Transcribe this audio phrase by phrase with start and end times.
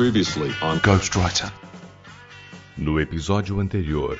[0.00, 1.52] Previously on Ghostwriter.
[2.74, 4.18] No episódio anterior.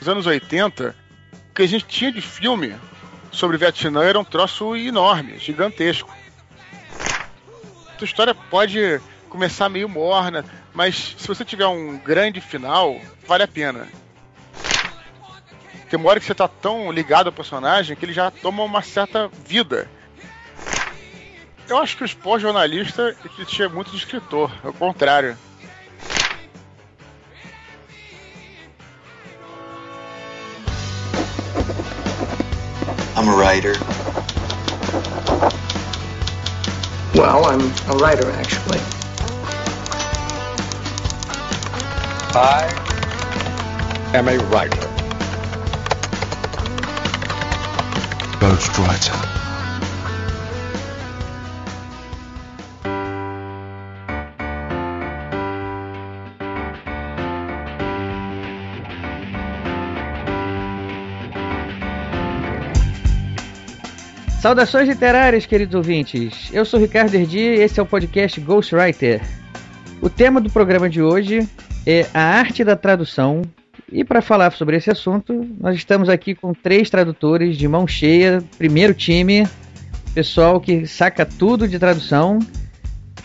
[0.00, 0.96] Nos anos 80,
[1.32, 2.74] o que a gente tinha de filme
[3.30, 6.12] sobre Vietnã era um troço enorme, gigantesco.
[8.00, 13.48] A história pode começar meio morna, mas se você tiver um grande final, vale a
[13.48, 13.86] pena.
[15.88, 18.82] Tem uma hora que você tá tão ligado ao personagem que ele já toma uma
[18.82, 19.88] certa vida.
[21.68, 23.16] Eu acho que o pós-jornalista
[23.46, 25.36] tinha muito de escritor, é o contrário.
[33.16, 33.72] I'm a writer.
[37.14, 38.78] Well, I'm a writer, actually.
[42.34, 42.68] I
[44.14, 44.86] am a writer.
[48.38, 49.35] Ghostwriter.
[64.46, 66.50] Saudações literárias, queridos ouvintes.
[66.52, 69.20] Eu sou Ricardo Erdi e esse é o podcast Ghostwriter.
[70.00, 71.48] O tema do programa de hoje
[71.84, 73.42] é a arte da tradução.
[73.90, 78.40] E para falar sobre esse assunto, nós estamos aqui com três tradutores de mão cheia,
[78.56, 79.48] primeiro time,
[80.14, 82.38] pessoal que saca tudo de tradução.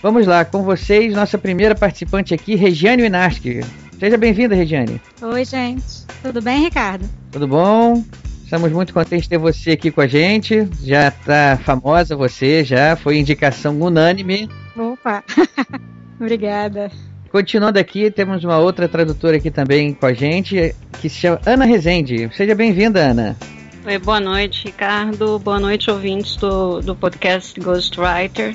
[0.02, 3.60] Vamos lá, com vocês, nossa primeira participante aqui, Regiane Winarski.
[4.00, 5.00] Seja bem-vinda, Regiane.
[5.22, 6.04] Oi, gente.
[6.24, 7.08] Tudo bem, Ricardo?
[7.32, 8.04] Tudo bom?
[8.52, 10.68] Estamos muito contentes de ter você aqui com a gente.
[10.84, 14.50] Já está famosa você, já foi indicação unânime.
[14.76, 15.24] Opa!
[16.20, 16.92] Obrigada.
[17.32, 21.64] Continuando aqui, temos uma outra tradutora aqui também com a gente, que se chama Ana
[21.64, 22.30] Rezende.
[22.36, 23.38] Seja bem-vinda, Ana.
[23.86, 25.40] Oi, boa noite, Ricardo.
[25.40, 28.54] Boa noite, ouvintes do, do podcast Ghostwriter.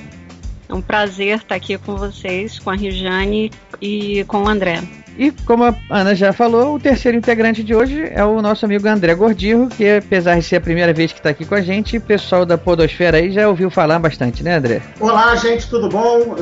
[0.68, 3.50] É um prazer estar aqui com vocês, com a Rijane
[3.80, 4.82] e com o André.
[5.18, 8.86] E como a Ana já falou, o terceiro integrante de hoje é o nosso amigo
[8.86, 11.96] André Gordirro, que apesar de ser a primeira vez que está aqui com a gente,
[11.96, 14.82] o pessoal da Podosfera aí já ouviu falar bastante, né, André?
[15.00, 16.36] Olá, gente, tudo bom?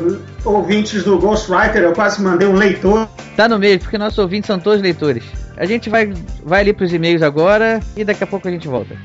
[0.45, 3.09] Ouvintes do Ghostwriter, eu quase mandei um leitor.
[3.37, 5.25] Tá no meio, porque nossos ouvintes são todos leitores.
[5.57, 6.13] A gente vai,
[6.45, 8.97] vai ali para os e-mails agora e daqui a pouco a gente volta.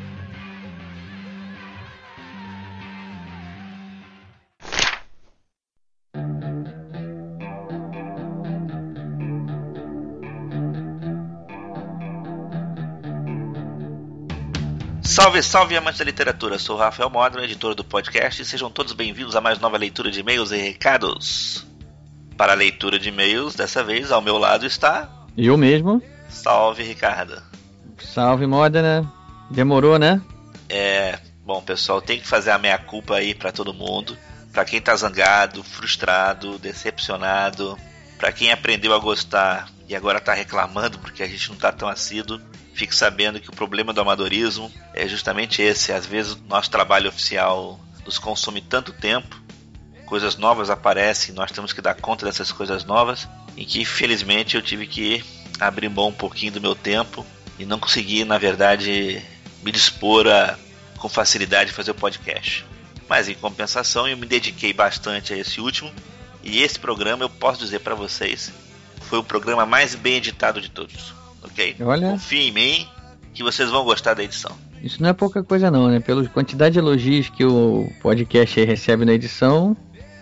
[15.22, 16.57] Salve, salve, amantes da literatura!
[16.57, 20.09] Sou o Rafael Modra, editor do podcast, e sejam todos bem-vindos a mais nova leitura
[20.09, 21.68] de e-mails e recados.
[22.38, 25.09] Para a leitura de e-mails, dessa vez, ao meu lado está.
[25.38, 26.02] Eu mesmo.
[26.29, 27.44] Salve, Ricardo.
[27.97, 29.12] Salve, Modena.
[29.52, 30.22] Demorou, né?
[30.69, 34.18] É, bom, pessoal, tem que fazer a meia-culpa aí para todo mundo.
[34.53, 37.78] Para quem tá zangado, frustrado, decepcionado,
[38.19, 41.90] para quem aprendeu a gostar e agora tá reclamando porque a gente não tá tão
[41.90, 42.40] assíduo
[42.80, 45.91] fique sabendo que o problema do amadorismo é justamente esse.
[45.91, 49.35] Às vezes o nosso trabalho oficial nos consome tanto tempo,
[50.06, 53.28] coisas novas aparecem, nós temos que dar conta dessas coisas novas,
[53.58, 55.22] em que infelizmente eu tive que
[55.59, 57.25] abrir mão um pouquinho do meu tempo
[57.59, 59.22] e não consegui, na verdade,
[59.62, 60.58] me dispor a
[60.97, 62.66] com facilidade fazer o podcast.
[63.09, 65.91] Mas em compensação, eu me dediquei bastante a esse último
[66.44, 68.51] e esse programa eu posso dizer para vocês
[69.01, 71.75] foi o programa mais bem editado de todos ok?
[71.81, 72.11] Olha.
[72.11, 72.88] Confie em mim
[73.33, 74.55] que vocês vão gostar da edição.
[74.81, 75.99] Isso não é pouca coisa não, né?
[75.99, 79.75] Pela quantidade de elogios que o podcast recebe na edição,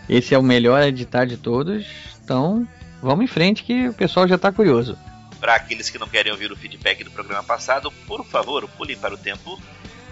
[0.10, 1.86] esse é o melhor editar de todos.
[2.24, 2.68] Então,
[3.02, 4.98] vamos em frente que o pessoal já está curioso.
[5.40, 9.14] Para aqueles que não querem ouvir o feedback do programa passado, por favor, pule para
[9.14, 9.62] o tempo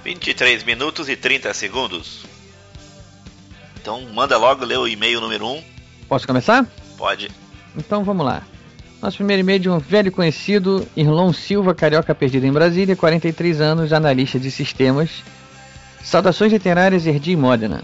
[0.04, 2.26] 23 minutos e 30 segundos.
[3.82, 5.64] Então, manda logo ler o e-mail número 1.
[6.08, 6.66] Posso começar?
[6.98, 7.30] Pode.
[7.78, 8.44] Então, vamos lá.
[9.02, 13.94] Nosso primeiro e-mail de um velho conhecido, Irlon Silva, carioca perdido em Brasília, 43 anos,
[13.94, 15.24] analista de sistemas.
[16.04, 17.84] Saudações literárias Erdi e Modena.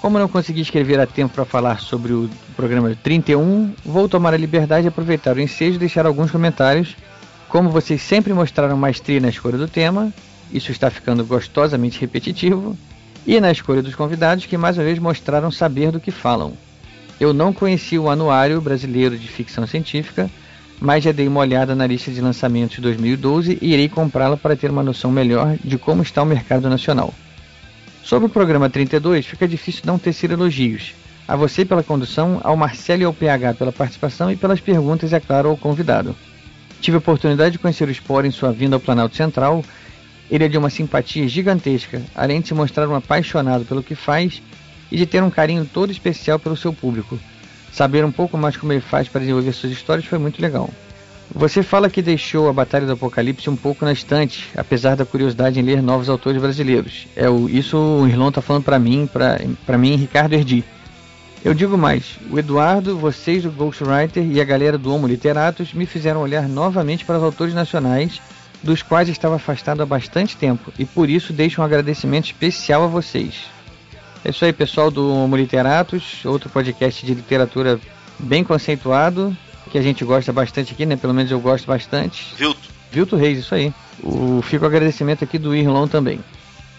[0.00, 4.36] Como não consegui escrever a tempo para falar sobre o programa 31, vou tomar a
[4.36, 6.96] liberdade de aproveitar o ensejo e deixar alguns comentários.
[7.48, 10.12] Como vocês sempre mostraram maestria na escolha do tema,
[10.50, 12.76] isso está ficando gostosamente repetitivo,
[13.26, 16.54] e na escolha dos convidados, que mais uma vez mostraram saber do que falam.
[17.20, 20.30] Eu não conheci o Anuário Brasileiro de Ficção Científica,
[20.80, 24.56] mas já dei uma olhada na lista de lançamentos de 2012 e irei comprá-la para
[24.56, 27.12] ter uma noção melhor de como está o mercado nacional.
[28.02, 30.94] Sobre o programa 32, fica difícil não tecer elogios.
[31.28, 35.20] A você pela condução, ao Marcelo e ao PH pela participação e pelas perguntas, é
[35.20, 36.16] claro, ao convidado.
[36.80, 39.62] Tive a oportunidade de conhecer o Spore em sua vinda ao Planalto Central.
[40.30, 44.40] Ele é de uma simpatia gigantesca, além de se mostrar um apaixonado pelo que faz
[44.90, 47.18] e de ter um carinho todo especial pelo seu público.
[47.72, 50.68] Saber um pouco mais como ele faz para desenvolver suas histórias foi muito legal.
[51.32, 55.60] Você fala que deixou a Batalha do Apocalipse um pouco na estante, apesar da curiosidade
[55.60, 57.06] em ler novos autores brasileiros.
[57.14, 59.08] É o, isso o Irlão tá falando para mim,
[59.64, 60.64] para mim, Ricardo Erdi.
[61.44, 65.86] Eu digo mais, o Eduardo, vocês do Ghostwriter e a galera do Homo Literatus me
[65.86, 68.20] fizeram olhar novamente para os autores nacionais,
[68.62, 72.88] dos quais estava afastado há bastante tempo, e por isso deixo um agradecimento especial a
[72.88, 73.46] vocês.
[74.24, 77.80] É isso aí, pessoal do Homo Literatus, outro podcast de literatura
[78.18, 79.34] bem conceituado,
[79.70, 80.96] que a gente gosta bastante aqui, né?
[80.96, 82.34] Pelo menos eu gosto bastante.
[82.36, 82.68] Vilto.
[82.92, 83.72] Vilto Reis, isso aí.
[84.02, 86.20] O, fica o agradecimento aqui do Irlão também.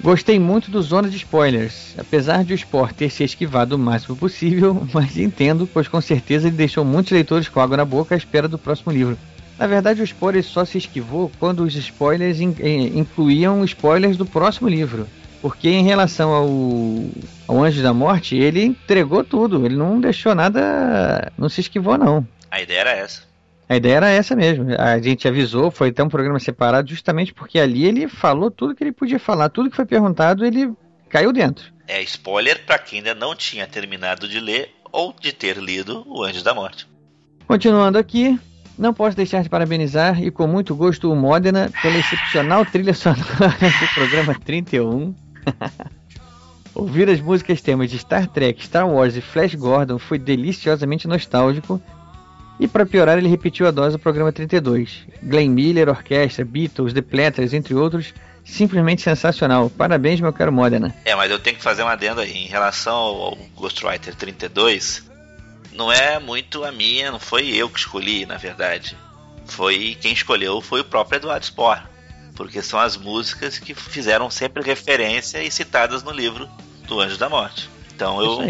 [0.01, 4.15] Gostei muito do Zona de Spoilers, apesar de o Sport ter se esquivado o máximo
[4.15, 8.17] possível, mas entendo, pois com certeza ele deixou muitos leitores com água na boca à
[8.17, 9.17] espera do próximo livro.
[9.59, 14.25] Na verdade, o spoiler só se esquivou quando os spoilers in, in, incluíam spoilers do
[14.25, 15.07] próximo livro.
[15.41, 16.47] Porque em relação ao,
[17.47, 22.25] ao Anjo da Morte, ele entregou tudo, ele não deixou nada, não se esquivou não.
[22.51, 23.23] A ideia era essa.
[23.67, 24.67] A ideia era essa mesmo.
[24.77, 28.83] A gente avisou, foi até um programa separado, justamente porque ali ele falou tudo que
[28.83, 30.71] ele podia falar, tudo que foi perguntado, ele
[31.09, 31.73] caiu dentro.
[31.87, 36.23] É spoiler para quem ainda não tinha terminado de ler ou de ter lido O
[36.23, 36.87] Anjo da Morte.
[37.47, 38.37] Continuando aqui,
[38.77, 43.23] não posso deixar de parabenizar e com muito gosto o Modena pela excepcional trilha sonora
[43.23, 45.13] do programa 31.
[46.73, 51.81] Ouvir as músicas temas de Star Trek, Star Wars e Flash Gordon foi deliciosamente nostálgico
[52.61, 55.07] e para piorar, ele repetiu a dose do programa 32.
[55.23, 58.13] Glenn Miller, Orquestra, Beatles, The Platters, entre outros,
[58.45, 59.67] simplesmente sensacional.
[59.67, 60.95] Parabéns, meu caro Modena.
[61.03, 62.31] É, mas eu tenho que fazer um adendo aí.
[62.31, 65.09] Em relação ao Ghostwriter 32,
[65.73, 68.95] não é muito a minha, não foi eu que escolhi, na verdade.
[69.47, 71.81] Foi quem escolheu foi o próprio Eduardo Spohr.
[72.35, 76.49] Porque são as músicas que fizeram sempre referência e citadas no livro
[76.87, 77.69] do Anjo da Morte.
[77.93, 78.41] Então eu,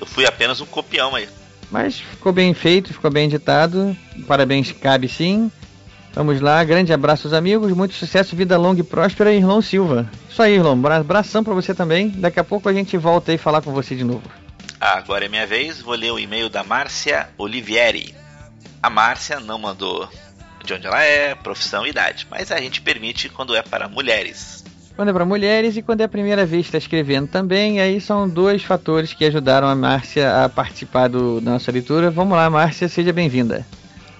[0.00, 1.28] eu fui apenas um copião aí.
[1.70, 3.96] Mas ficou bem feito, ficou bem editado.
[4.26, 5.50] Parabéns, cabe sim.
[6.16, 10.10] Vamos lá, grande abraço aos amigos, muito sucesso, vida longa e próspera, Irlão Silva.
[10.30, 12.08] Isso aí, Irlão, abração para você também.
[12.08, 14.22] Daqui a pouco a gente volta aí falar com você de novo.
[14.80, 18.14] Ah, agora é minha vez, vou ler o e-mail da Márcia Olivieri.
[18.82, 20.08] A Márcia não mandou
[20.66, 24.66] de onde ela é, profissão e idade, mas a gente permite quando é para mulheres
[24.96, 27.80] quando é para mulheres e quando é a primeira vez que está escrevendo também.
[27.80, 32.10] Aí são dois fatores que ajudaram a Márcia a participar do, da nossa leitura.
[32.10, 33.66] Vamos lá, Márcia, seja bem-vinda.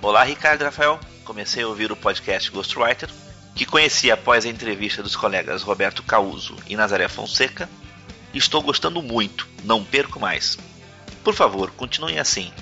[0.02, 1.00] Olá, Ricardo Rafael.
[1.24, 3.08] Comecei a ouvir o podcast Ghostwriter,
[3.54, 7.68] que conheci após a entrevista dos colegas Roberto Causo e Nazaré Fonseca.
[8.34, 10.58] Estou gostando muito, não perco mais.
[11.24, 12.52] Por favor, continuem assim,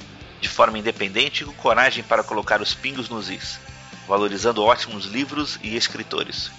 [0.41, 3.59] de forma independente e com coragem para colocar os pingos nos is,
[4.09, 6.51] valorizando ótimos livros e escritores.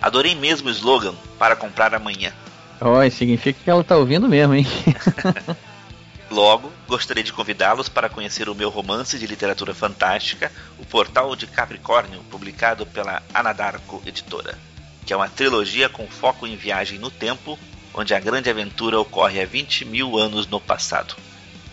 [0.00, 2.32] Adorei mesmo o slogan para comprar amanhã.
[2.80, 4.66] Oh, significa que ela tá ouvindo mesmo, hein?
[6.30, 11.46] Logo, gostaria de convidá-los para conhecer o meu romance de literatura fantástica, O Portal de
[11.46, 14.58] Capricórnio, publicado pela Anadarko Editora,
[15.06, 17.58] que é uma trilogia com foco em viagem no tempo,
[17.94, 21.16] onde a grande aventura ocorre há 20 mil anos no passado.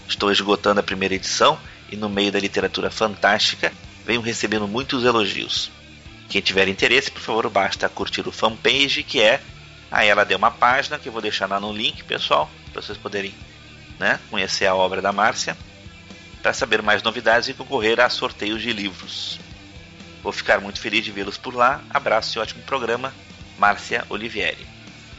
[0.07, 1.59] Estou esgotando a primeira edição
[1.91, 3.73] e, no meio da literatura fantástica,
[4.05, 5.71] venho recebendo muitos elogios.
[6.29, 9.41] Quem tiver interesse, por favor, basta curtir o fanpage que é.
[9.91, 12.97] Aí ela deu uma página que eu vou deixar lá no link, pessoal, para vocês
[12.97, 13.33] poderem
[13.99, 15.57] né, conhecer a obra da Márcia,
[16.41, 19.39] para saber mais novidades e concorrer a sorteios de livros.
[20.21, 21.81] Vou ficar muito feliz de vê-los por lá.
[21.89, 23.13] Abraço e ótimo programa,
[23.57, 24.67] Márcia Olivieri.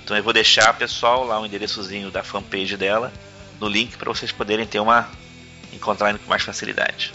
[0.04, 3.12] Então eu vou deixar, pessoal, lá o endereçozinho da fanpage dela
[3.60, 5.08] no link para vocês poderem ter uma
[5.72, 7.12] encontrarem com mais facilidade.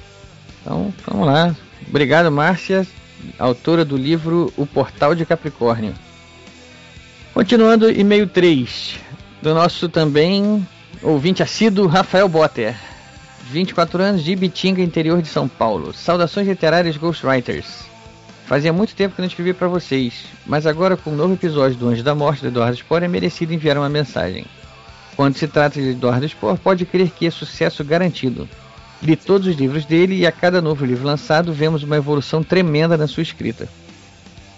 [0.62, 1.56] Então, vamos lá.
[1.88, 2.86] Obrigado, Márcia
[3.38, 5.94] autora do livro O Portal de Capricórnio.
[7.34, 9.00] Continuando, e-mail 3,
[9.42, 10.66] do nosso também
[11.02, 12.76] ouvinte assíduo Rafael Botter.
[13.50, 15.94] 24 anos de Ibitinga, interior de São Paulo.
[15.94, 17.86] Saudações literárias Ghostwriters.
[18.46, 21.78] Fazia muito tempo que não escrevi para vocês, mas agora com o um novo episódio
[21.78, 24.46] do Anjo da Morte do Eduardo Spohr é merecido enviar uma mensagem.
[25.16, 28.48] Quando se trata de Eduardo Spohr, pode crer que é sucesso garantido.
[29.02, 32.96] Li todos os livros dele e a cada novo livro lançado vemos uma evolução tremenda
[32.96, 33.68] na sua escrita.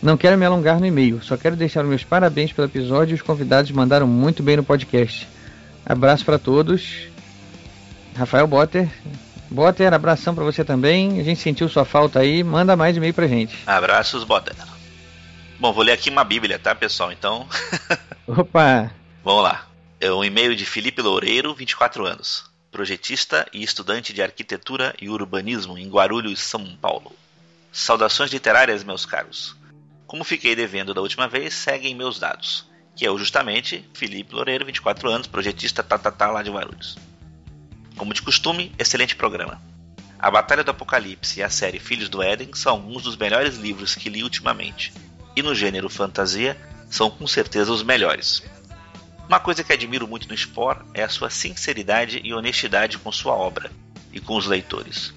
[0.02, 3.22] Não quero me alongar no e-mail, só quero deixar meus parabéns pelo episódio e os
[3.22, 5.30] convidados mandaram muito bem no podcast.
[5.86, 7.08] Abraço para todos.
[8.18, 8.90] Rafael Botter.
[9.50, 11.22] Botter, abração para você também.
[11.22, 12.44] A gente sentiu sua falta aí.
[12.44, 13.58] Manda mais e-mail pra gente.
[13.66, 14.56] Abraços, Botter.
[15.58, 17.12] Bom, vou ler aqui uma bíblia, tá, pessoal?
[17.14, 17.48] Então.
[18.28, 18.92] Opa!
[19.24, 19.68] Vamos lá.
[20.02, 25.78] É um e-mail de Felipe Loureiro, 24 anos projetista e estudante de arquitetura e urbanismo
[25.78, 27.16] em Guarulhos, São Paulo.
[27.72, 29.56] Saudações literárias, meus caros.
[30.08, 34.66] Como fiquei devendo da última vez, seguem meus dados, que é o justamente Felipe Loureiro,
[34.66, 36.98] 24 anos, projetista tatatá tá, tá, lá de Guarulhos.
[37.96, 39.62] Como de costume, excelente programa.
[40.18, 43.94] A Batalha do Apocalipse e a série Filhos do Éden são alguns dos melhores livros
[43.94, 44.92] que li ultimamente.
[45.36, 46.58] E no gênero fantasia,
[46.90, 48.42] são com certeza os melhores.
[49.28, 53.34] Uma coisa que admiro muito no Spore é a sua sinceridade e honestidade com sua
[53.34, 53.72] obra
[54.12, 55.14] e com os leitores.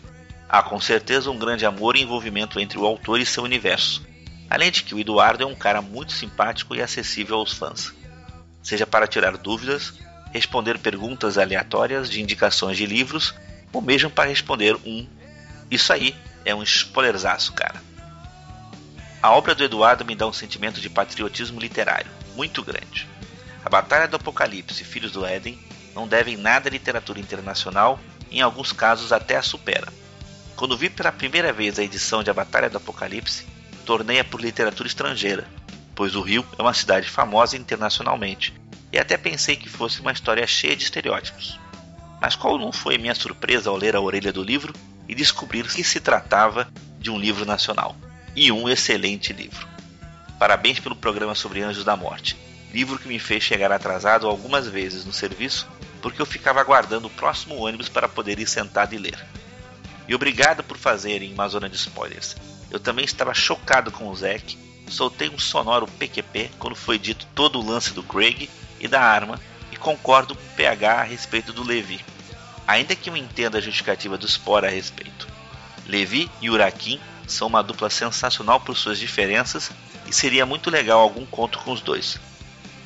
[0.49, 4.07] Há com certeza um grande amor e envolvimento entre o autor e seu universo,
[4.49, 7.93] além de que o Eduardo é um cara muito simpático e acessível aos fãs.
[8.63, 9.95] Seja para tirar dúvidas,
[10.33, 13.35] responder perguntas aleatórias de indicações de livros,
[13.73, 15.07] ou mesmo para responder um
[15.69, 17.83] Isso aí é um spoilerzaço, cara.
[19.21, 23.15] A obra do Eduardo me dá um sentimento de patriotismo literário muito grande.
[23.66, 25.58] A Batalha do Apocalipse e Filhos do Éden
[25.92, 27.99] não devem nada à literatura internacional,
[28.30, 29.92] em alguns casos até a supera.
[30.54, 33.44] Quando vi pela primeira vez a edição de A Batalha do Apocalipse,
[33.85, 35.49] tornei-a por literatura estrangeira,
[35.96, 38.54] pois o Rio é uma cidade famosa internacionalmente,
[38.92, 41.58] e até pensei que fosse uma história cheia de estereótipos.
[42.20, 44.73] Mas qual não foi minha surpresa ao ler a orelha do livro
[45.08, 46.68] e descobrir que se tratava
[47.00, 47.96] de um livro nacional,
[48.37, 49.66] e um excelente livro.
[50.38, 52.46] Parabéns pelo programa sobre Anjos da Morte
[52.76, 55.66] livro que me fez chegar atrasado algumas vezes no serviço
[56.02, 59.18] porque eu ficava aguardando o próximo ônibus para poder ir sentado e ler.
[60.06, 62.37] E obrigado por fazerem uma zona de spoilers.
[62.71, 64.59] Eu também estava chocado com o Zack,
[64.90, 69.40] soltei um sonoro PQP quando foi dito todo o lance do Craig e da arma
[69.73, 72.04] e concordo com o PH a respeito do Levi.
[72.66, 75.26] Ainda que eu entenda a justificativa do Spore a respeito.
[75.87, 79.71] Levi e Urakin são uma dupla sensacional por suas diferenças
[80.06, 82.21] e seria muito legal algum conto com os dois.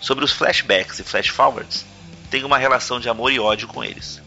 [0.01, 1.85] Sobre os flashbacks e flashforwards,
[2.31, 4.23] tenho uma relação de amor e ódio com eles.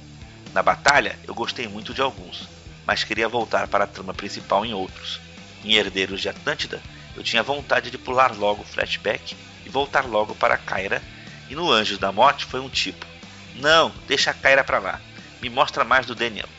[0.54, 2.48] Na batalha, eu gostei muito de alguns,
[2.86, 5.20] mas queria voltar para a trama principal em outros.
[5.64, 6.80] Em Herdeiros de Atlântida,
[7.16, 11.02] eu tinha vontade de pular logo o flashback e voltar logo para Kyra,
[11.50, 13.06] e no Anjos da Morte foi um tipo:
[13.56, 15.02] Não, deixa a Kyra pra lá,
[15.42, 16.50] me mostra mais do Daniel.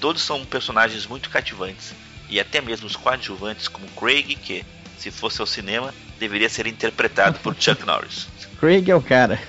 [0.00, 1.92] Todos são personagens muito cativantes,
[2.28, 4.64] e até mesmo os coadjuvantes como Craig, que,
[4.96, 8.28] se fosse ao cinema, deveria ser interpretado por Chuck Norris.
[8.58, 9.40] Craig é o cara.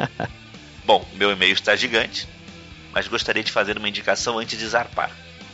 [0.84, 2.28] Bom, meu e-mail está gigante,
[2.92, 5.10] mas gostaria de fazer uma indicação antes de zarpar.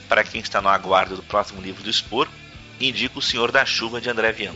[0.08, 2.28] Para quem está no aguardo do próximo livro do Expor,
[2.80, 4.54] indico O Senhor da Chuva de André Vian.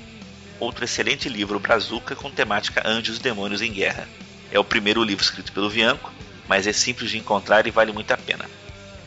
[0.59, 4.09] Outro excelente livro brazuca com temática Anjos e Demônios em Guerra.
[4.51, 6.13] É o primeiro livro escrito pelo Vianco,
[6.49, 8.45] mas é simples de encontrar e vale muito a pena.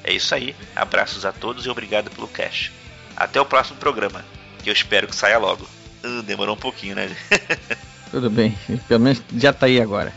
[0.04, 2.72] É isso aí, abraços a todos e obrigado pelo cash.
[3.16, 4.24] Até o próximo programa,
[4.64, 5.68] que eu espero que saia logo.
[6.04, 7.10] Uh, demorou um pouquinho, né?
[8.12, 10.14] Tudo bem, pelo menos já tá aí agora.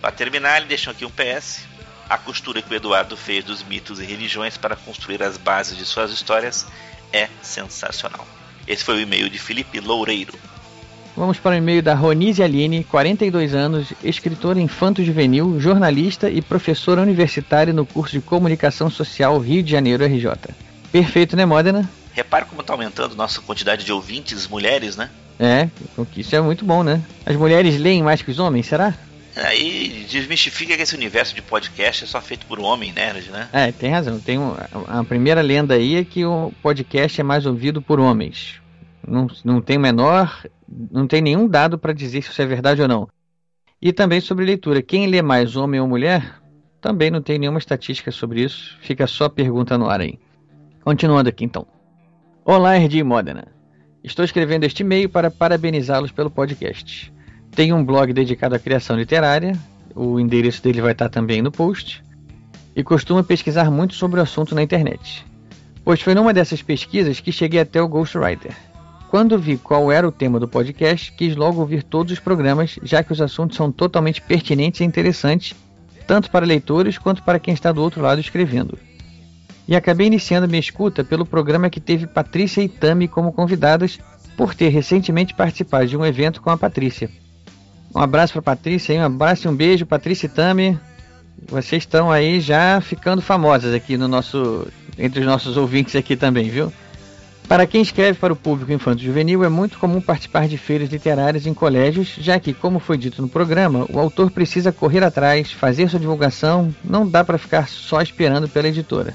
[0.00, 1.64] Para terminar, ele deixou aqui um PS.
[2.08, 5.84] A costura que o Eduardo fez dos mitos e religiões para construir as bases de
[5.84, 6.66] suas histórias
[7.12, 8.26] é sensacional.
[8.66, 10.34] Esse foi o e-mail de Felipe Loureiro.
[11.16, 17.72] Vamos para o e-mail da Ronise Aline, 42 anos, escritora infanto-juvenil, jornalista e professora universitária
[17.72, 20.30] no curso de Comunicação Social Rio de Janeiro, RJ.
[20.90, 21.88] Perfeito, né, Modena?
[22.12, 25.10] Repare como está aumentando nossa quantidade de ouvintes mulheres, né?
[25.38, 25.68] É,
[26.16, 27.02] isso é muito bom, né?
[27.24, 28.94] As mulheres leem mais que os homens, será?
[29.36, 33.48] Aí desmistifica que esse universo de podcast é só feito por homem nerd, né?
[33.52, 34.20] É, tem razão.
[34.20, 34.54] Tem um,
[34.86, 38.60] a primeira lenda aí é que o podcast é mais ouvido por homens.
[39.06, 40.44] Não, não tem menor,
[40.90, 43.08] não tem nenhum dado para dizer se isso é verdade ou não.
[43.80, 44.82] E também sobre leitura.
[44.82, 46.38] Quem lê mais, homem ou mulher?
[46.80, 48.76] Também não tem nenhuma estatística sobre isso.
[48.82, 50.18] Fica só a pergunta no ar aí.
[50.82, 51.66] Continuando aqui então.
[52.52, 53.44] Olá, RD Modena.
[54.02, 57.12] Estou escrevendo este e-mail para parabenizá-los pelo podcast.
[57.52, 59.56] Tenho um blog dedicado à criação literária,
[59.94, 62.02] o endereço dele vai estar também no post,
[62.74, 65.24] e costumo pesquisar muito sobre o assunto na internet.
[65.84, 68.52] Pois foi numa dessas pesquisas que cheguei até o Ghostwriter.
[69.10, 73.00] Quando vi qual era o tema do podcast, quis logo ouvir todos os programas, já
[73.04, 75.54] que os assuntos são totalmente pertinentes e interessantes,
[76.04, 78.76] tanto para leitores quanto para quem está do outro lado escrevendo
[79.70, 84.00] e acabei iniciando minha escuta pelo programa que teve Patrícia e Tami como convidadas,
[84.36, 87.08] por ter recentemente participado de um evento com a Patrícia.
[87.94, 90.76] Um abraço para Patrícia, um abraço e um beijo, Patrícia e Tami.
[91.48, 94.66] Vocês estão aí já ficando famosas aqui no nosso
[94.98, 96.72] entre os nossos ouvintes aqui também, viu?
[97.46, 101.54] Para quem escreve para o público infanto-juvenil, é muito comum participar de feiras literárias em
[101.54, 106.00] colégios, já que, como foi dito no programa, o autor precisa correr atrás, fazer sua
[106.00, 109.14] divulgação, não dá para ficar só esperando pela editora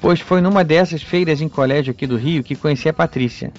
[0.00, 3.52] pois foi numa dessas feiras em colégio aqui do Rio que conheci a Patrícia.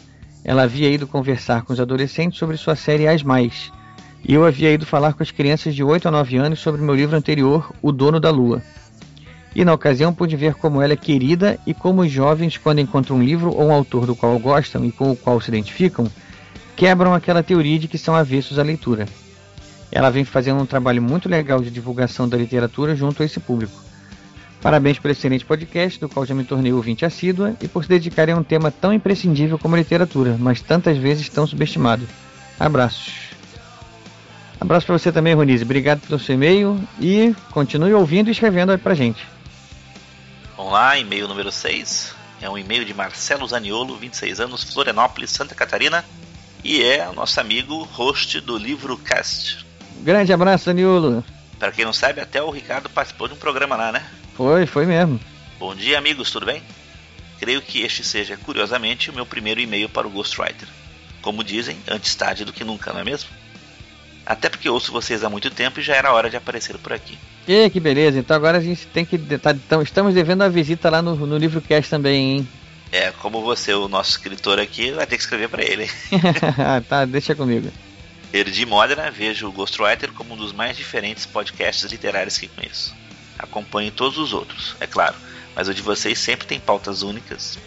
[0.44, 3.72] Ela havia ido conversar com os adolescentes sobre sua série As Mais,
[4.28, 6.96] e eu havia ido falar com as crianças de 8 a 9 anos sobre meu
[6.96, 8.62] livro anterior, O Dono da Lua.
[9.56, 13.18] E na ocasião pude ver como ela é querida e como os jovens, quando encontram
[13.18, 16.08] um livro ou um autor do qual gostam e com o qual se identificam,
[16.76, 19.06] quebram aquela teoria de que são avessos à leitura.
[19.92, 23.91] Ela vem fazendo um trabalho muito legal de divulgação da literatura junto a esse público.
[24.62, 28.36] Parabéns pelo excelente podcast, do qual já me tornei ouvinte assídua, e por se dedicarem
[28.36, 32.08] a um tema tão imprescindível como a literatura, mas tantas vezes tão subestimado.
[32.60, 33.32] Abraços.
[34.60, 35.64] Abraço para você também, Ronise.
[35.64, 39.28] Obrigado pelo seu e-mail e continue ouvindo e escrevendo pra gente.
[40.56, 42.14] Vamos lá, e-mail número 6.
[42.40, 46.06] É um e-mail de Marcelo Zaniolo, 26 anos, Florianópolis, Santa Catarina.
[46.64, 49.66] E é o nosso amigo host do livro Cast.
[50.02, 51.24] Grande abraço, Zaniolo.
[51.58, 54.04] Para quem não sabe, até o Ricardo participou de um programa lá, né?
[54.36, 55.20] Foi, foi mesmo.
[55.60, 56.62] Bom dia, amigos, tudo bem?
[57.40, 60.68] Creio que este seja, curiosamente, o meu primeiro e-mail para o Ghostwriter.
[61.22, 63.30] Como dizem, antes tarde do que nunca, não é mesmo?
[64.26, 67.18] Até porque ouço vocês há muito tempo e já era hora de aparecer por aqui.
[67.48, 69.18] E que beleza, então agora a gente tem que.
[69.18, 72.48] Tá, então, estamos devendo a visita lá no, no livro cast também, hein?
[72.92, 75.90] É, como você, o nosso escritor aqui, vai ter que escrever para ele.
[76.88, 77.72] tá, deixa comigo.
[78.34, 82.94] Erdi Modena, vejo o Ghostwriter como um dos mais diferentes podcasts literários que conheço.
[83.38, 85.16] Acompanho todos os outros, é claro,
[85.56, 87.58] mas o de vocês sempre tem pautas únicas,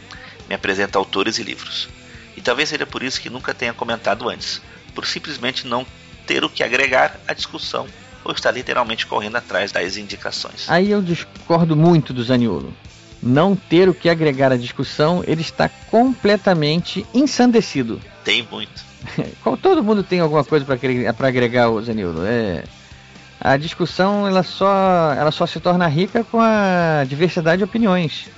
[0.48, 1.88] me apresenta autores e livros.
[2.36, 4.60] E talvez seja por isso que nunca tenha comentado antes,
[4.94, 5.86] por simplesmente não
[6.26, 7.86] ter o que agregar à discussão
[8.24, 10.68] ou estar literalmente correndo atrás das indicações.
[10.68, 12.74] Aí eu discordo muito do Zaniolo.
[13.22, 18.00] Não ter o que agregar à discussão, ele está completamente ensandecido.
[18.22, 18.84] Tem muito.
[19.62, 22.24] Todo mundo tem alguma coisa para agregar, o Zaniolo.
[22.24, 22.64] É,
[23.40, 28.28] a discussão ela só, ela só se torna rica com a diversidade de opiniões.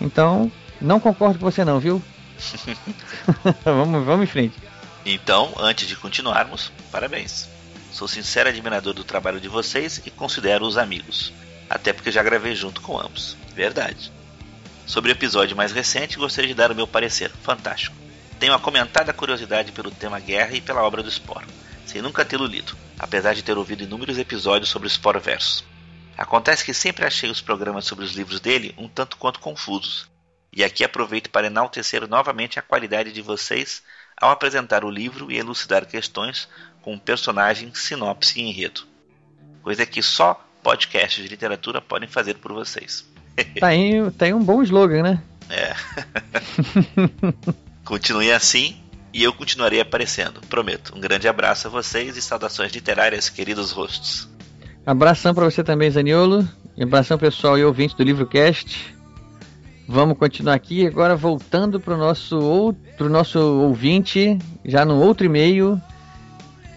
[0.00, 2.02] Então, não concordo com você não, viu?
[3.64, 4.56] vamos, vamos em frente.
[5.04, 7.48] Então, antes de continuarmos, parabéns.
[7.92, 11.32] Sou sincero admirador do trabalho de vocês e considero-os amigos.
[11.68, 13.36] Até porque já gravei junto com ambos.
[13.54, 14.12] Verdade.
[14.86, 17.30] Sobre o episódio mais recente, gostaria de dar o meu parecer.
[17.42, 17.96] Fantástico.
[18.38, 21.46] Tenho uma comentada curiosidade pelo tema guerra e pela obra do Spore,
[21.84, 25.64] sem nunca tê-lo lido, apesar de ter ouvido inúmeros episódios sobre o Spore Verso.
[26.18, 30.06] Acontece que sempre achei os programas sobre os livros dele um tanto quanto confusos,
[30.52, 33.82] e aqui aproveito para enaltecer novamente a qualidade de vocês
[34.20, 36.46] ao apresentar o livro e elucidar questões
[36.82, 38.82] com personagem, sinopse e enredo.
[39.62, 43.08] Coisa que só podcasts de literatura podem fazer por vocês.
[43.58, 45.22] Tá aí, tá aí um bom slogan, né?
[45.48, 45.74] É.
[47.82, 48.78] Continue assim
[49.12, 50.94] e eu continuarei aparecendo, prometo.
[50.96, 54.28] Um grande abraço a vocês e saudações literárias, queridos rostos.
[54.86, 56.48] Abração para você também, Zaniolo.
[56.80, 58.94] Abração pessoal e ouvintes do Livrocast.
[59.86, 65.80] Vamos continuar aqui agora voltando para o nosso outro nosso ouvinte, já no outro e-mail,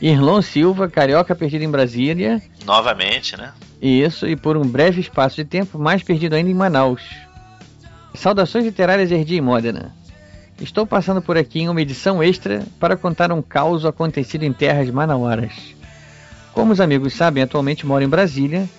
[0.01, 2.41] Irlon Silva, carioca perdido em Brasília.
[2.65, 3.53] Novamente, né?
[3.81, 7.03] Isso, e por um breve espaço de tempo, mais perdido ainda em Manaus.
[8.13, 9.93] Saudações literárias Erdi e Modena.
[10.63, 14.89] Estou passando por aqui em uma edição extra para contar um caos acontecido em terras
[14.89, 15.51] manauaras.
[16.53, 18.69] Como os amigos sabem, atualmente moro em Brasília.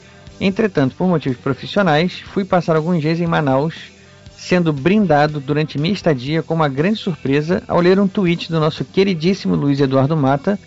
[0.40, 3.74] Entretanto, por motivos profissionais, fui passar alguns dias em Manaus,
[4.34, 8.82] sendo brindado durante minha estadia com uma grande surpresa ao ler um tweet do nosso
[8.82, 10.58] queridíssimo Luiz Eduardo Mata,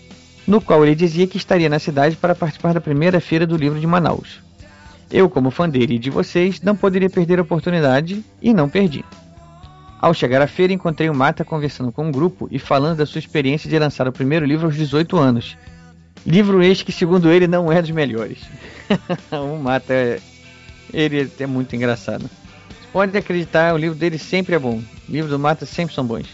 [0.45, 3.79] no qual ele dizia que estaria na cidade para participar da primeira feira do livro
[3.79, 4.39] de Manaus.
[5.09, 9.03] Eu, como fã dele e de vocês, não poderia perder a oportunidade e não perdi.
[9.99, 13.19] Ao chegar à feira, encontrei o Mata conversando com um grupo e falando da sua
[13.19, 15.57] experiência de lançar o primeiro livro aos 18 anos.
[16.25, 18.39] Livro este que, segundo ele, não é dos melhores.
[19.31, 20.19] o Mata, é...
[20.93, 22.29] ele é muito engraçado.
[22.93, 24.81] Pode acreditar, o livro dele sempre é bom.
[25.09, 26.27] Livros do Mata sempre são bons.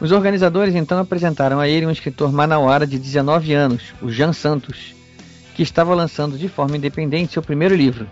[0.00, 4.94] Os organizadores então apresentaram a ele um escritor manauara de 19 anos, o Jean Santos,
[5.54, 8.08] que estava lançando de forma independente seu primeiro livro.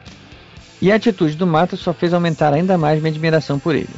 [0.81, 3.89] E a atitude do Mata só fez aumentar ainda mais minha admiração por ele.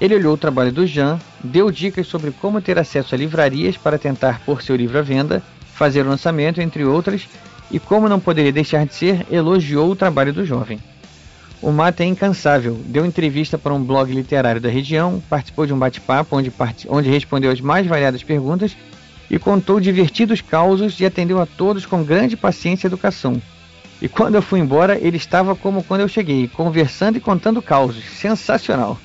[0.00, 3.98] Ele olhou o trabalho do Jean, deu dicas sobre como ter acesso a livrarias para
[3.98, 5.42] tentar pôr seu livro à venda,
[5.74, 7.28] fazer o lançamento, entre outras,
[7.70, 10.78] e como não poderia deixar de ser, elogiou o trabalho do jovem.
[11.60, 15.78] O Mata é incansável, deu entrevista para um blog literário da região, participou de um
[15.78, 16.86] bate-papo onde, part...
[16.88, 18.76] onde respondeu as mais variadas perguntas
[19.28, 23.42] e contou divertidos causos e atendeu a todos com grande paciência e educação.
[24.00, 28.04] E quando eu fui embora, ele estava como quando eu cheguei, conversando e contando causos.
[28.04, 28.96] Sensacional!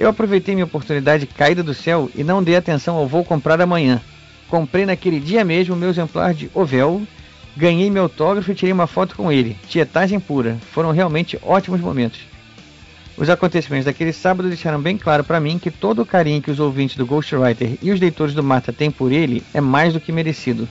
[0.00, 4.00] Eu aproveitei minha oportunidade caída do céu e não dei atenção ao vou comprar amanhã.
[4.48, 7.02] Comprei naquele dia mesmo meu exemplar de Ovel,
[7.54, 9.58] ganhei meu autógrafo e tirei uma foto com ele.
[9.68, 10.56] Tietagem pura.
[10.72, 12.20] Foram realmente ótimos momentos.
[13.14, 16.60] Os acontecimentos daquele sábado deixaram bem claro para mim que todo o carinho que os
[16.60, 20.10] ouvintes do Ghostwriter e os leitores do Mata têm por ele é mais do que
[20.10, 20.66] merecido.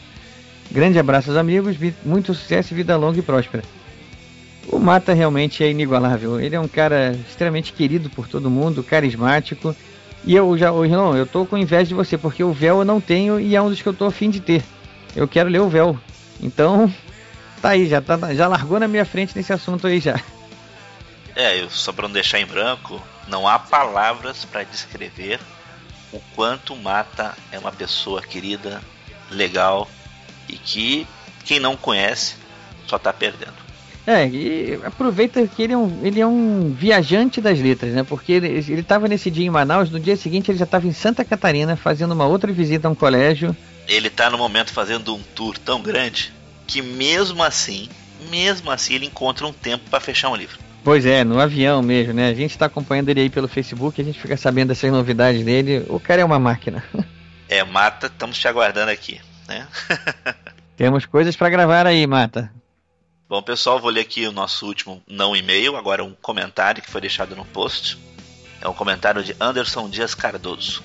[0.71, 3.63] Grande abraço aos amigos, muito sucesso vida longa e próspera.
[4.71, 6.39] O Mata realmente é inigualável.
[6.39, 9.75] Ele é um cara extremamente querido por todo mundo, carismático.
[10.23, 12.85] E eu já, ô irmão, eu tô com inveja de você, porque o véu eu
[12.85, 14.63] não tenho e é um dos que eu tô afim de ter.
[15.15, 15.99] Eu quero ler o véu.
[16.39, 16.93] Então,
[17.61, 20.21] tá aí, já, tá, já largou na minha frente nesse assunto aí já.
[21.35, 25.39] É, eu, só para não deixar em branco, não há palavras para descrever
[26.11, 28.81] o quanto Mata é uma pessoa querida,
[29.31, 29.87] legal
[30.47, 31.07] e que
[31.45, 32.35] quem não conhece
[32.87, 33.68] só tá perdendo.
[34.07, 38.03] É, e aproveita que ele é um, ele é um viajante das letras, né?
[38.03, 40.93] Porque ele, ele tava nesse dia em Manaus, no dia seguinte ele já estava em
[40.93, 43.55] Santa Catarina fazendo uma outra visita a um colégio.
[43.87, 46.33] Ele tá no momento fazendo um tour tão grande
[46.65, 47.89] que mesmo assim,
[48.29, 50.57] mesmo assim ele encontra um tempo para fechar um livro.
[50.83, 52.29] Pois é, no avião mesmo, né?
[52.29, 55.85] A gente está acompanhando ele aí pelo Facebook, a gente fica sabendo dessas novidades dele.
[55.89, 56.83] O cara é uma máquina.
[57.51, 59.65] É, Mata, estamos te aguardando aqui, né?
[60.77, 62.51] Temos coisas para gravar aí, Mata.
[63.29, 66.99] Bom, pessoal, vou ler aqui o nosso último não e-mail, agora um comentário que foi
[66.99, 67.95] deixado no post.
[68.59, 70.81] É um comentário de Anderson Dias Cardoso.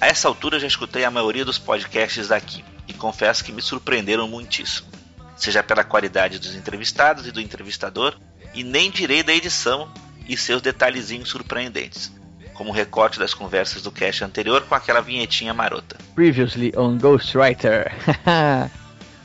[0.00, 4.26] A essa altura já escutei a maioria dos podcasts daqui e confesso que me surpreenderam
[4.26, 4.88] muitíssimo.
[5.36, 8.16] Seja pela qualidade dos entrevistados e do entrevistador,
[8.54, 9.92] e nem direi da edição
[10.26, 12.10] e seus detalhezinhos surpreendentes,
[12.54, 15.98] como o recorte das conversas do cast anterior com aquela vinhetinha marota.
[16.14, 17.92] Previously on Ghostwriter.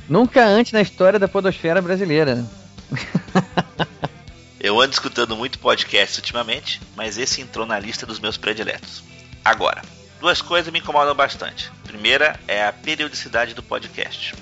[0.10, 2.44] Nunca antes na história da podosfera brasileira.
[4.60, 9.04] Eu ando escutando muito podcast ultimamente, mas esse entrou na lista dos meus prediletos.
[9.46, 9.84] Agora,
[10.20, 11.72] duas coisas me incomodam bastante.
[11.84, 14.34] Primeira é a periodicidade do podcast.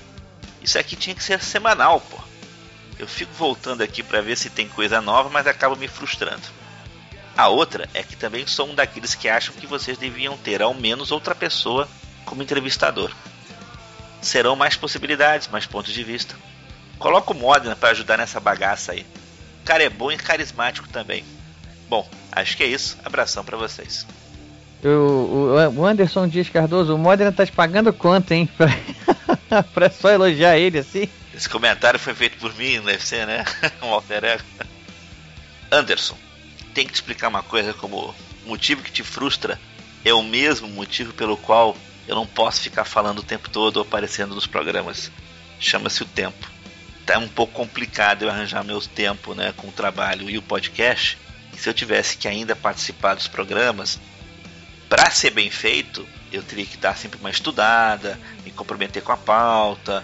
[0.62, 2.16] Isso aqui tinha que ser semanal, pô.
[2.98, 6.42] Eu fico voltando aqui para ver se tem coisa nova, mas acabo me frustrando.
[7.36, 10.72] A outra é que também sou um daqueles que acham que vocês deviam ter ao
[10.72, 11.86] menos outra pessoa
[12.24, 13.12] como entrevistador.
[14.20, 16.34] Serão mais possibilidades, mais pontos de vista.
[16.98, 19.06] Coloca o Modena para ajudar nessa bagaça aí.
[19.62, 21.24] O cara é bom e carismático também.
[21.88, 22.98] Bom, acho que é isso.
[23.04, 24.06] Abração para vocês.
[24.84, 28.48] O, o, Anderson Dias Cardoso, o Modena tá te pagando quanto, hein?
[29.48, 31.08] Pra, pra só elogiar ele assim?
[31.34, 33.44] Esse comentário foi feito por mim, deve ser, né?
[33.80, 34.44] um alter ego.
[35.70, 36.16] Anderson,
[36.74, 39.58] tem que te explicar uma coisa como o motivo que te frustra
[40.04, 41.76] é o mesmo motivo pelo qual
[42.08, 45.12] eu não posso ficar falando o tempo todo ou aparecendo nos programas.
[45.60, 46.50] Chama-se o tempo.
[47.04, 51.18] Tá um pouco complicado eu arranjar meu tempo, né, com o trabalho e o podcast.
[51.54, 54.00] E se eu tivesse que ainda participar dos programas,
[54.88, 59.16] para ser bem feito, eu teria que dar sempre uma estudada, me comprometer com a
[59.16, 60.02] pauta.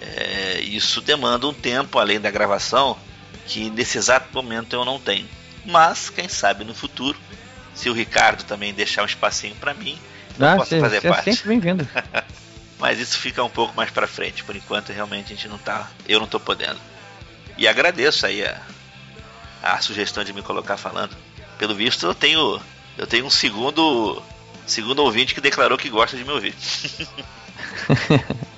[0.00, 2.98] É, isso demanda um tempo além da gravação
[3.46, 5.28] que nesse exato momento eu não tenho.
[5.64, 7.18] Mas quem sabe no futuro,
[7.74, 9.98] se o Ricardo também deixar um espacinho para mim,
[10.40, 11.30] ah, posso cê, fazer cê parte.
[11.30, 11.88] É sempre bem-vindo.
[12.78, 14.44] Mas isso fica um pouco mais para frente.
[14.44, 16.78] Por enquanto, realmente a gente não tá, eu não tô podendo.
[17.56, 18.60] E agradeço aí a,
[19.62, 21.16] a sugestão de me colocar falando.
[21.58, 22.60] Pelo visto, eu tenho
[22.98, 24.22] eu tenho um segundo
[24.66, 26.54] segundo ouvinte que declarou que gosta de me ouvir.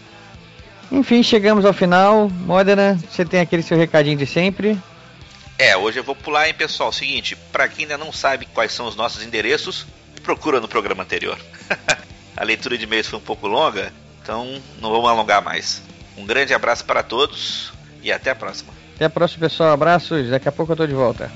[0.90, 2.28] Enfim, chegamos ao final.
[2.30, 4.78] Modena, você tem aquele seu recadinho de sempre.
[5.58, 6.92] É, hoje eu vou pular, hein, pessoal.
[6.92, 9.86] Seguinte, para quem ainda não sabe quais são os nossos endereços,
[10.26, 11.38] procura no programa anterior.
[12.36, 15.80] a leitura de e-mails foi um pouco longa, então não vamos alongar mais.
[16.18, 18.72] Um grande abraço para todos e até a próxima.
[18.96, 19.70] Até a próxima, pessoal.
[19.70, 20.28] Abraços.
[20.28, 21.30] Daqui a pouco eu tô de volta.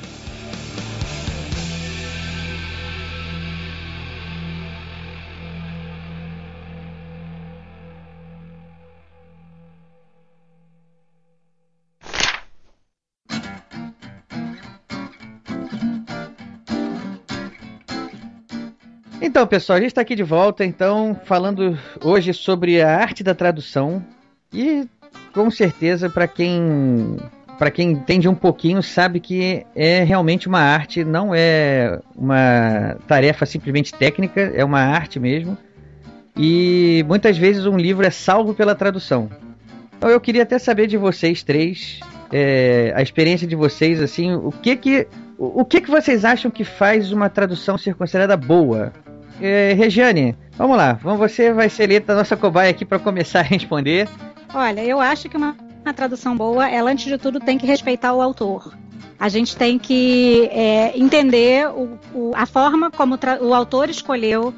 [19.41, 23.35] Então, pessoal, a gente está aqui de volta, então, falando hoje sobre a arte da
[23.35, 24.05] tradução.
[24.53, 24.87] E
[25.33, 27.17] com certeza, para quem
[27.59, 33.47] para quem entende um pouquinho, sabe que é realmente uma arte, não é uma tarefa
[33.47, 35.57] simplesmente técnica, é uma arte mesmo.
[36.37, 39.31] E muitas vezes um livro é salvo pela tradução.
[39.97, 41.99] Então eu queria até saber de vocês três,
[42.31, 46.63] é, a experiência de vocês, assim, o que que o, que que vocês acham que
[46.63, 48.93] faz uma tradução ser considerada boa?
[49.41, 54.09] É, Regiane, vamos lá, você vai ser eleita nossa cobaia aqui para começar a responder.
[54.53, 58.13] Olha, eu acho que uma, uma tradução boa, ela antes de tudo tem que respeitar
[58.13, 58.75] o autor.
[59.19, 64.55] A gente tem que é, entender o, o, a forma como o autor escolheu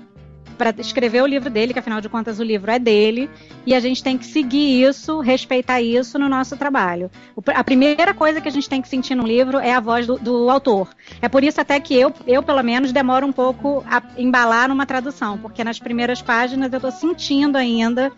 [0.62, 3.28] para escrever o livro dele, que afinal de contas o livro é dele,
[3.66, 7.10] e a gente tem que seguir isso, respeitar isso no nosso trabalho.
[7.48, 10.16] A primeira coisa que a gente tem que sentir no livro é a voz do,
[10.18, 10.88] do, autor.
[11.20, 14.86] É por isso até que eu, eu, pelo menos, demoro um pouco a embalar numa
[14.86, 18.12] tradução, porque nas primeiras páginas eu estou sentindo ainda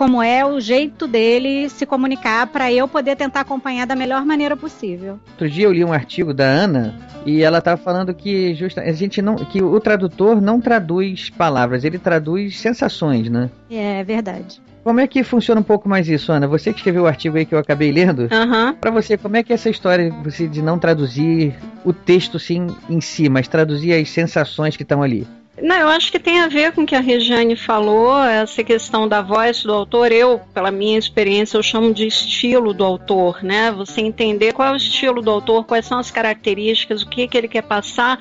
[0.00, 4.56] como é o jeito dele se comunicar para eu poder tentar acompanhar da melhor maneira
[4.56, 5.20] possível.
[5.32, 8.92] Outro dia eu li um artigo da Ana e ela estava falando que justa, a
[8.92, 13.50] gente não, que o tradutor não traduz palavras, ele traduz sensações, né?
[13.70, 14.62] É verdade.
[14.82, 16.48] Como é que funciona um pouco mais isso, Ana?
[16.48, 18.22] Você que escreveu o artigo aí que eu acabei lendo.
[18.22, 18.72] Uhum.
[18.80, 22.68] Para você, como é que é essa história você de não traduzir o texto sim
[22.88, 25.26] em si, mas traduzir as sensações que estão ali?
[25.62, 29.06] Não, eu acho que tem a ver com o que a Regiane falou, essa questão
[29.06, 30.10] da voz do autor.
[30.10, 33.70] Eu, pela minha experiência, eu chamo de estilo do autor, né?
[33.72, 37.36] Você entender qual é o estilo do autor, quais são as características, o que, que
[37.36, 38.18] ele quer passar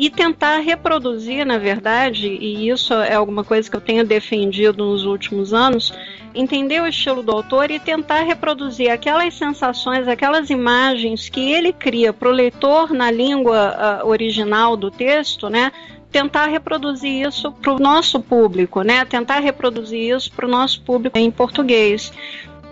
[0.00, 5.04] e tentar reproduzir, na verdade, e isso é alguma coisa que eu tenho defendido nos
[5.04, 5.92] últimos anos,
[6.34, 12.14] entender o estilo do autor e tentar reproduzir aquelas sensações, aquelas imagens que ele cria
[12.14, 15.70] para o leitor na língua uh, original do texto, né?
[16.10, 19.04] Tentar reproduzir isso para o nosso público, né?
[19.04, 22.12] Tentar reproduzir isso para o nosso público em português.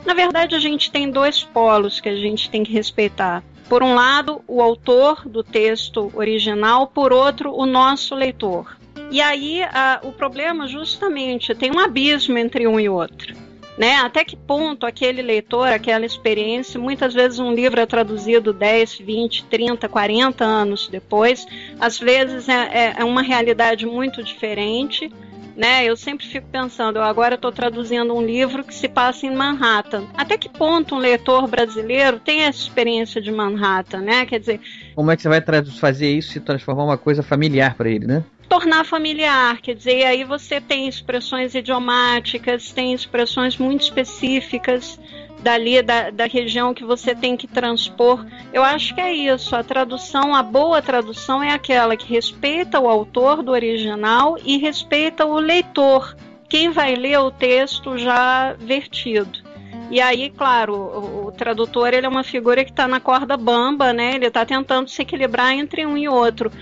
[0.04, 3.42] Na verdade, a gente tem dois polos que a gente tem que respeitar.
[3.68, 8.76] Por um lado, o autor do texto original, por outro, o nosso leitor.
[9.10, 13.47] E aí, a, o problema justamente tem um abismo entre um e outro
[13.78, 13.94] né?
[13.96, 19.44] Até que ponto aquele leitor, aquela experiência, muitas vezes um livro é traduzido 10, 20,
[19.44, 21.46] 30, 40 anos depois,
[21.78, 25.10] às vezes é, é, é uma realidade muito diferente.
[25.58, 25.84] Né?
[25.84, 30.04] Eu sempre fico pensando, eu agora estou traduzindo um livro que se passa em Manhattan.
[30.16, 34.24] Até que ponto um leitor brasileiro tem essa experiência de Manhattan, né?
[34.24, 34.60] Quer dizer,
[34.94, 35.42] como é que você vai
[35.80, 38.22] fazer isso e transformar uma coisa familiar para ele, né?
[38.48, 44.98] tornar familiar, quer dizer, aí você tem expressões idiomáticas, tem expressões muito específicas
[45.40, 48.24] dali da, da região que você tem que transpor.
[48.52, 49.54] Eu acho que é isso.
[49.54, 55.24] A tradução, a boa tradução é aquela que respeita o autor do original e respeita
[55.24, 56.16] o leitor,
[56.48, 59.46] quem vai ler o texto já vertido.
[59.90, 63.92] E aí, claro, o, o tradutor ele é uma figura que está na corda bamba,
[63.92, 64.14] né?
[64.14, 66.52] Ele está tentando se equilibrar entre um e outro.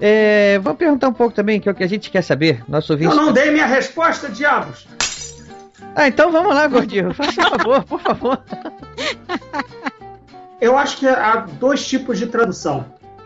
[0.00, 2.64] É, vou perguntar um pouco também, que é o que a gente quer saber.
[2.66, 3.10] Nosso ouvinte...
[3.10, 4.86] Eu não dei minha resposta, diabos!
[5.94, 7.12] Ah, então vamos lá, gordinho.
[7.14, 8.42] Por favor, por favor.
[10.60, 12.84] Eu acho que há dois tipos de tradução.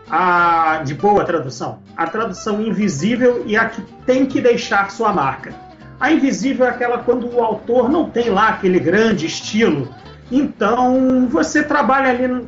[0.09, 1.79] A de boa tradução.
[1.95, 5.53] A tradução invisível e a que tem que deixar sua marca.
[5.99, 9.93] A invisível é aquela quando o autor não tem lá aquele grande estilo.
[10.31, 12.47] Então você trabalha ali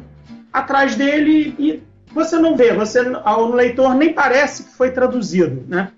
[0.51, 5.89] atrás dele e você não vê, você ao leitor nem parece que foi traduzido, né?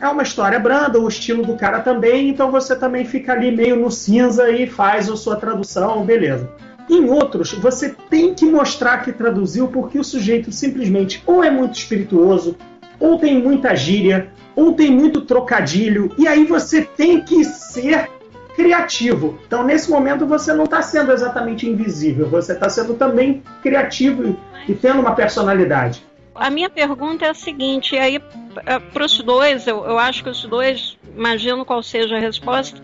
[0.00, 3.74] É uma história branda, o estilo do cara também, então você também fica ali meio
[3.74, 6.48] no cinza e faz a sua tradução, beleza.
[6.88, 11.74] Em outros, você tem que mostrar que traduziu porque o sujeito simplesmente ou é muito
[11.74, 12.56] espirituoso,
[13.00, 18.08] ou tem muita gíria, ou tem muito trocadilho, e aí você tem que ser
[18.54, 19.38] criativo.
[19.46, 24.36] Então, nesse momento, você não está sendo exatamente invisível, você está sendo também criativo
[24.68, 26.07] e, tendo uma personalidade.
[26.38, 28.22] A minha pergunta é a seguinte, e aí
[28.64, 32.80] é, para os dois, eu, eu acho que os dois, imagino qual seja a resposta.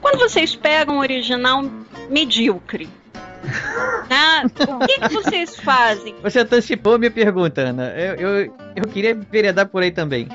[0.00, 1.64] Quando vocês pegam um original
[2.10, 2.88] medíocre,
[4.10, 6.14] né, o que, que, vocês fazem?
[6.22, 7.88] Você antecipou a minha pergunta, Ana.
[7.96, 10.28] Eu, eu, eu queria veredar por aí também.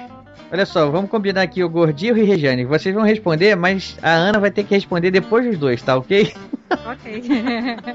[0.51, 2.65] Olha só, vamos combinar aqui o Gordinho e o Regiane.
[2.65, 6.33] Vocês vão responder, mas a Ana vai ter que responder depois dos dois, tá ok?
[6.85, 7.23] Ok.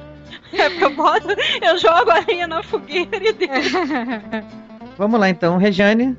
[0.53, 1.29] é porque eu boto,
[1.61, 3.79] eu jogo a linha na fogueira e deixo.
[4.97, 6.17] Vamos lá então, Regiane.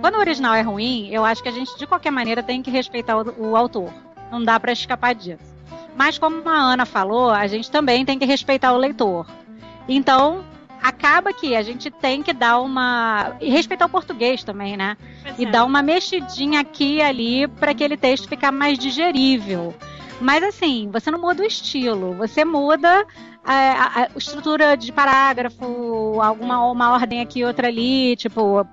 [0.00, 2.70] Quando o original é ruim, eu acho que a gente de qualquer maneira tem que
[2.70, 3.92] respeitar o, o autor.
[4.30, 5.42] Não dá para escapar disso.
[5.96, 9.26] Mas como a Ana falou, a gente também tem que respeitar o leitor.
[9.88, 10.44] Então,
[10.82, 13.36] acaba que a gente tem que dar uma.
[13.40, 14.96] E respeitar o português também, né?
[15.38, 15.50] E é.
[15.50, 19.74] dar uma mexidinha aqui e ali para aquele texto ficar mais digerível.
[20.20, 23.06] Mas assim, você não muda o estilo, você muda
[23.44, 28.66] a, a, a estrutura de parágrafo, alguma uma ordem aqui outra ali, tipo,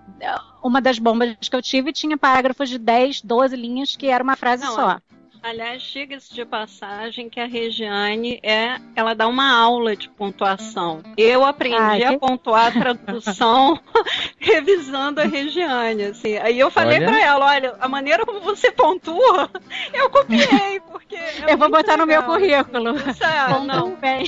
[0.64, 4.36] uma das bombas que eu tive tinha parágrafos de 10, 12 linhas que era uma
[4.36, 5.00] frase não, só.
[5.42, 11.02] Aliás, diga-se de passagem que a Regiane é, ela dá uma aula de pontuação.
[11.16, 13.80] Eu aprendi ah, a pontuar a tradução
[14.38, 16.38] revisando a Regiane, assim.
[16.38, 19.50] Aí eu falei para ela, olha, a maneira como você pontua,
[19.94, 21.98] eu copiei, porque é Eu vou botar legal.
[21.98, 22.84] no meu currículo.
[22.84, 23.96] Não.
[23.96, 24.26] bem.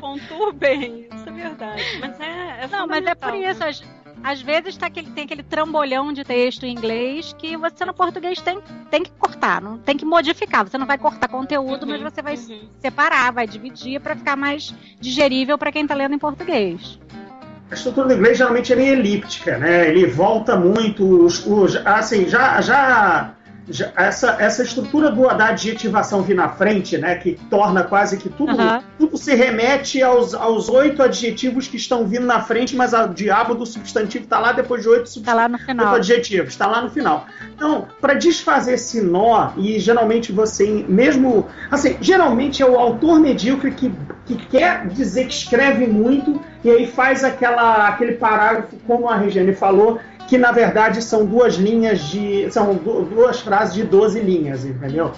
[0.00, 1.98] Pontuo bem, isso é verdade.
[2.00, 3.64] Mas é, é Não, mas é por isso,
[4.22, 8.40] às vezes tá aquele, tem aquele trambolhão de texto em inglês que você no português
[8.40, 10.68] tem, tem que cortar, não tem que modificar.
[10.68, 12.68] Você não vai cortar conteúdo, uhum, mas você vai uhum.
[12.78, 16.98] separar, vai dividir para ficar mais digerível para quem está lendo em português.
[17.70, 19.88] A estrutura do inglês geralmente é elíptica, né?
[19.88, 23.34] Ele volta muito, os, os, assim, já, já já-
[23.96, 28.52] essa, essa estrutura do, da adjetivação vir na frente, né, que torna quase que tudo,
[28.52, 28.82] Aham.
[28.98, 33.54] tudo se remete aos, aos oito adjetivos que estão vindo na frente, mas o diabo
[33.54, 35.94] do substantivo está lá depois de oito Tá substantivos lá no final.
[35.94, 37.26] adjetivos, está lá no final.
[37.54, 41.46] Então, para desfazer esse nó, e geralmente você, mesmo.
[41.70, 43.92] Assim, geralmente é o autor medíocre que,
[44.26, 49.54] que quer dizer que escreve muito e aí faz aquela, aquele parágrafo, como a Regiane
[49.54, 49.98] falou,
[50.30, 52.48] que na verdade são duas linhas de.
[52.52, 55.10] são du- duas frases de 12 linhas, entendeu?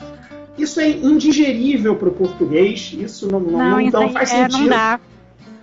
[0.56, 4.62] Isso é indigerível para o português, isso não, não, não, não aí, faz é, sentido.
[4.62, 5.00] não dá.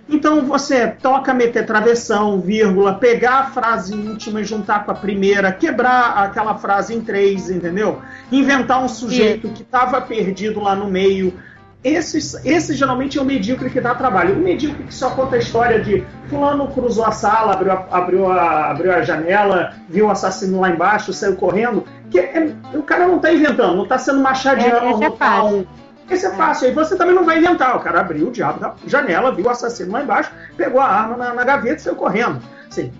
[0.08, 5.50] Então você toca meter travessão, vírgula, pegar a frase última e juntar com a primeira,
[5.52, 8.00] quebrar aquela frase em três, entendeu?
[8.30, 11.34] Inventar um sujeito que estava perdido lá no meio.
[11.82, 14.34] Esse, esse geralmente é o medíocre que dá trabalho.
[14.34, 18.30] O medíocre que só conta a história de fulano cruzou a sala, abriu a, abriu
[18.30, 21.84] a, abriu a janela, viu o assassino lá embaixo, saiu correndo.
[22.10, 24.88] Que é- o cara não está inventando, não está sendo machadiano.
[24.88, 25.64] É, esse é tá um-
[26.10, 26.68] esse é fácil.
[26.68, 27.74] Aí você também não vai inventar.
[27.76, 31.16] O cara abriu o diabo da janela, viu o assassino lá embaixo, pegou a arma
[31.16, 32.42] na, na gaveta e saiu correndo.
[32.68, 32.92] Assim,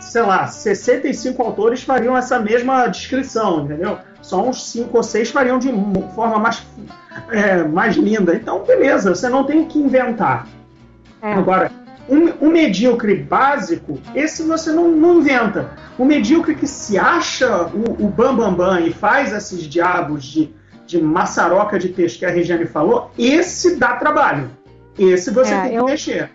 [0.00, 3.98] sei lá, 65 autores fariam essa mesma descrição, entendeu?
[4.22, 5.70] Só uns 5 ou 6 fariam de
[6.14, 6.66] forma mais,
[7.30, 8.34] é, mais linda.
[8.34, 10.46] Então, beleza, você não tem que inventar.
[11.22, 11.32] É.
[11.34, 11.70] Agora,
[12.08, 15.70] um, um medíocre básico, esse você não, não inventa.
[15.98, 20.50] O medíocre que se acha o, o bambambam bam, bam e faz esses diabos de,
[20.86, 24.50] de maçaroca de texto que a Regiane falou, esse dá trabalho.
[24.98, 26.30] Esse você É, tem que eu- mexer.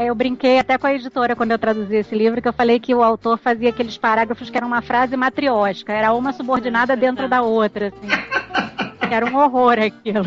[0.00, 2.80] É, Eu brinquei até com a editora quando eu traduzi esse livro, que eu falei
[2.80, 7.28] que o autor fazia aqueles parágrafos que eram uma frase matriótica, era uma subordinada dentro
[7.28, 8.08] da outra, assim.
[9.12, 10.24] Era um horror aquilo.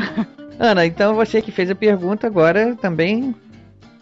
[0.60, 3.34] Ana, então você que fez a pergunta agora também.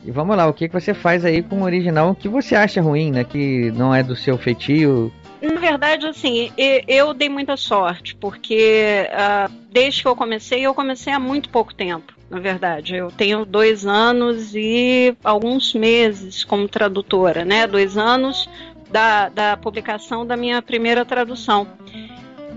[0.04, 2.82] E vamos lá, o que, que você faz aí com o original que você acha
[2.82, 3.24] ruim, né?
[3.24, 5.14] Que não é do seu feitio.
[5.40, 10.74] Na verdade, assim, e- eu dei muita sorte, porque ah, desde que eu comecei, eu
[10.74, 12.96] comecei há muito pouco tempo, na verdade.
[12.96, 17.68] Eu tenho dois anos e alguns meses como tradutora, né?
[17.68, 18.50] Dois anos
[18.90, 21.68] da, da publicação da minha primeira tradução.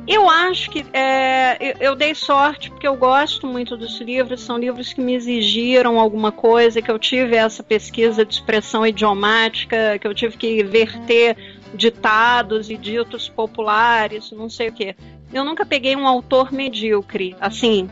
[0.07, 4.93] Eu acho que é, eu, dei sorte porque eu gosto muito dos livros, são livros
[4.93, 10.15] que me exigiram alguma coisa, que eu tive essa pesquisa de expressão idiomática, que eu
[10.15, 11.37] tive que verter
[11.75, 14.95] ditados e ditos populares, não sei o quê.
[15.33, 17.89] Eu nunca peguei um autor medíocre, assim,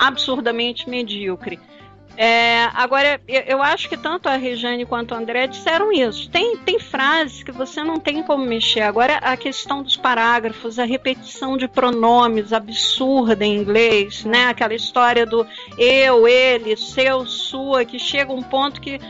[0.00, 1.58] absurdamente medíocre.
[2.16, 6.28] É, agora, eu, acho que tanto a Regiane quanto o André disseram isso.
[6.28, 8.82] Tem, tem frases que você não tem como mexer.
[8.82, 14.46] Agora, a questão dos parágrafos, a repetição de pronomes absurda em inglês, né?
[14.46, 15.46] Aquela história do
[15.78, 19.00] eu, ele, seu, sua, que chega um ponto que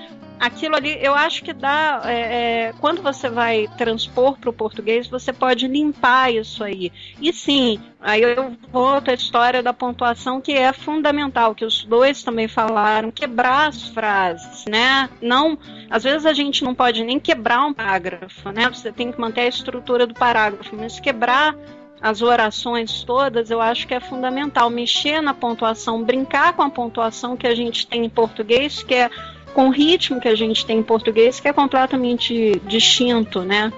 [0.40, 2.00] aquilo ali, eu acho que dá.
[2.06, 6.90] é, é, quando você vai transpor para o português, você pode limpar isso aí.
[7.20, 12.22] E sim, aí eu volto à história da pontuação, que é fundamental, que os dois
[12.22, 15.10] também falaram, quebrar as frases, né?
[15.20, 15.58] Não.
[15.90, 18.70] Às vezes a gente não pode nem quebrar um parágrafo, né?
[18.70, 21.54] Você tem que manter a estrutura do parágrafo, mas quebrar
[22.00, 27.36] as orações todas, eu acho que é fundamental mexer na pontuação, brincar com a pontuação
[27.36, 29.10] que a gente tem em português, que é
[29.54, 33.72] com o ritmo que a gente tem em português, que é completamente distinto, né?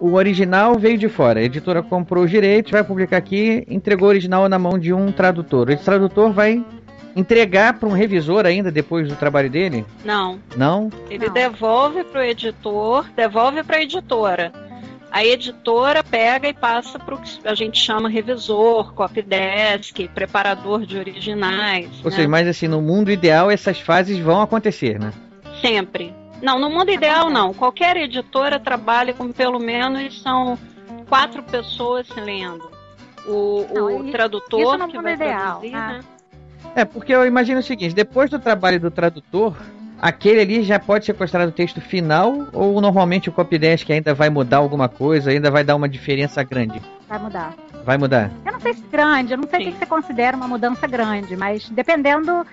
[0.00, 1.40] O original veio de fora.
[1.40, 5.10] A editora comprou os direitos, vai publicar aqui, entregou o original na mão de um
[5.10, 5.70] tradutor.
[5.70, 6.64] Esse tradutor vai
[7.16, 9.84] entregar para um revisor ainda depois do trabalho dele?
[10.04, 10.38] Não.
[10.56, 10.88] Não?
[11.10, 14.52] Ele devolve para o editor, devolve para a editora.
[15.10, 20.98] A editora pega e passa para o que a gente chama revisor, copydesk, preparador de
[20.98, 21.88] originais.
[22.04, 22.16] Ou né?
[22.16, 25.12] seja, mas assim, no mundo ideal essas fases vão acontecer, né?
[25.60, 26.14] Sempre.
[26.42, 27.52] Não, no mundo ideal não.
[27.54, 30.58] Qualquer editora trabalha com pelo menos são
[31.08, 32.70] quatro pessoas lendo.
[33.26, 33.66] O,
[34.06, 35.88] o tradutor isso no que mundo vai ideal, traduzir, ah.
[35.88, 36.00] né?
[36.74, 39.56] É, porque eu imagino o seguinte, depois do trabalho do tradutor,
[40.00, 44.30] aquele ali já pode ser considerado o texto final ou normalmente o copydesk ainda vai
[44.30, 46.80] mudar alguma coisa, ainda vai dar uma diferença grande?
[47.08, 47.54] Vai mudar.
[47.84, 48.30] Vai mudar?
[48.44, 50.86] Eu não sei se grande, eu não sei o que que você considera uma mudança
[50.86, 52.46] grande, mas dependendo,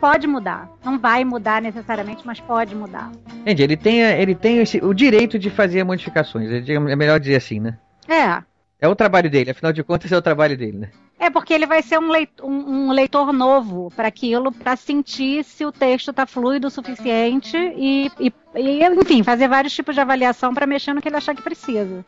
[0.00, 0.68] pode mudar.
[0.84, 3.10] Não vai mudar necessariamente, mas pode mudar.
[3.40, 7.58] Entendi, ele tem, ele tem esse- o direito de fazer modificações, é melhor dizer assim,
[7.60, 7.76] né?
[8.08, 8.42] É.
[8.82, 10.88] É o trabalho dele, afinal de contas é o trabalho dele, né?
[11.16, 15.44] É porque ele vai ser um leitor, um, um leitor novo para aquilo, para sentir
[15.44, 20.00] se o texto está fluido o suficiente e, e- e, enfim, fazer vários tipos de
[20.00, 22.04] avaliação para mexer no que ele achar que precisa.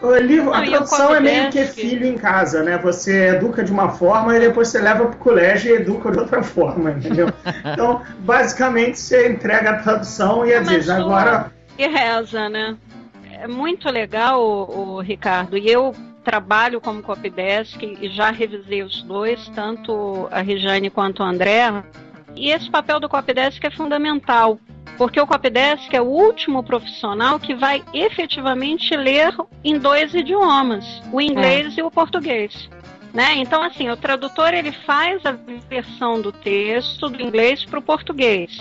[0.00, 2.76] O livro, a Não, e o tradução é meio que filho em casa, né?
[2.78, 6.42] Você educa de uma forma e depois você leva pro colégio e educa de outra
[6.42, 7.28] forma, entendeu?
[7.72, 12.76] Então, basicamente, você entrega a tradução e Mas diz, o- agora E reza, né?
[13.42, 15.58] É muito legal, o, Ricardo.
[15.58, 21.26] E eu trabalho como copydesk e já revisei os dois, tanto a Regiane quanto o
[21.26, 21.82] André.
[22.36, 24.60] E esse papel do copydesk é fundamental,
[24.96, 29.34] porque o copydesk é o último profissional que vai efetivamente ler
[29.64, 32.70] em dois idiomas, o inglês e o português.
[33.12, 33.34] Né?
[33.38, 35.32] Então, assim, o tradutor ele faz a
[35.68, 38.56] versão do texto do inglês para o português.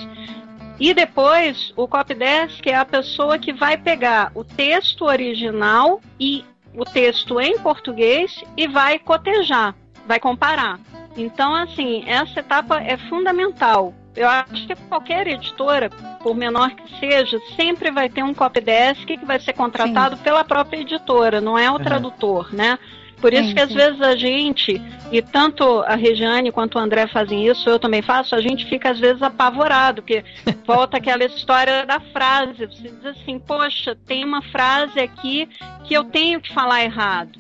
[0.80, 6.44] E depois, o copydesk é a pessoa que vai pegar o texto original e
[6.76, 9.76] o texto em português e vai cotejar,
[10.08, 10.80] vai comparar.
[11.16, 13.94] Então, assim, essa etapa é fundamental.
[14.16, 15.90] Eu acho que qualquer editora,
[16.22, 20.80] por menor que seja, sempre vai ter um copydesk que vai ser contratado pela própria
[20.80, 21.80] editora, não é o Uhum.
[21.84, 22.78] tradutor, né?
[23.22, 23.76] Por isso Sim, que às sim.
[23.76, 28.34] vezes a gente, e tanto a Regiane quanto o André fazem isso, eu também faço,
[28.36, 30.24] a gente fica às vezes apavorado, porque
[30.66, 32.66] volta aquela história da frase.
[32.66, 35.48] Você diz assim, poxa, tem uma frase aqui
[35.84, 37.40] que eu tenho que falar errado.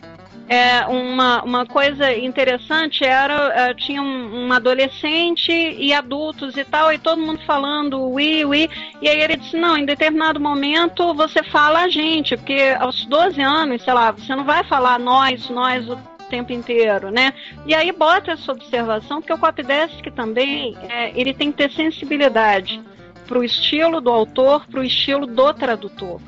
[0.51, 6.91] É, uma, uma coisa interessante era, eh, tinha um, um adolescente e adultos e tal,
[6.91, 8.69] e todo mundo falando ui, ui,
[9.01, 13.41] e aí ele disse, não, em determinado momento você fala a gente, porque aos 12
[13.41, 15.97] anos, sei lá, você não vai falar nós, nós o
[16.29, 17.33] tempo inteiro, né?
[17.65, 22.81] E aí bota essa observação, porque o copydesk também, é, ele tem que ter sensibilidade
[23.25, 26.19] para o estilo do autor, para o estilo do tradutor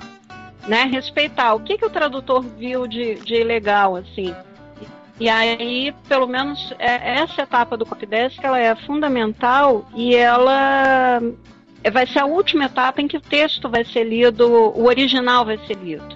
[0.68, 4.34] né, respeitar o que, que o tradutor viu de, de legal, assim.
[5.20, 11.22] E aí, pelo menos, é- essa etapa do copydesk, ela é fundamental e ela
[11.92, 15.58] vai ser a última etapa em que o texto vai ser lido, o original vai
[15.68, 16.16] ser lido.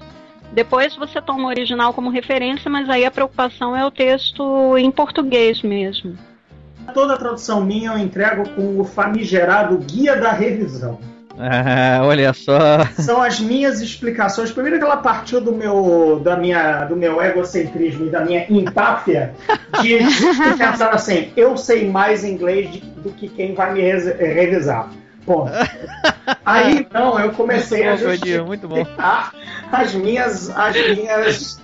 [0.51, 4.89] Depois você toma o original como referência, mas aí a preocupação é o texto em
[4.89, 6.17] português mesmo.
[6.93, 10.99] toda a tradução minha eu entrego com o famigerado Guia da Revisão.
[11.39, 12.85] Ah, olha só.
[12.99, 14.51] São as minhas explicações.
[14.51, 19.33] Primeiro que ela partiu do meu, da minha, do meu egocentrismo e da minha empáfia
[19.81, 24.89] de, de pensar assim, eu sei mais inglês de- do que quem vai me revisar.
[25.25, 25.51] Ponto.
[26.45, 28.75] Aí então eu comecei a Muito bom, Godinho, muito bom.
[28.77, 29.33] justificar
[29.71, 31.61] as minhas, as minhas,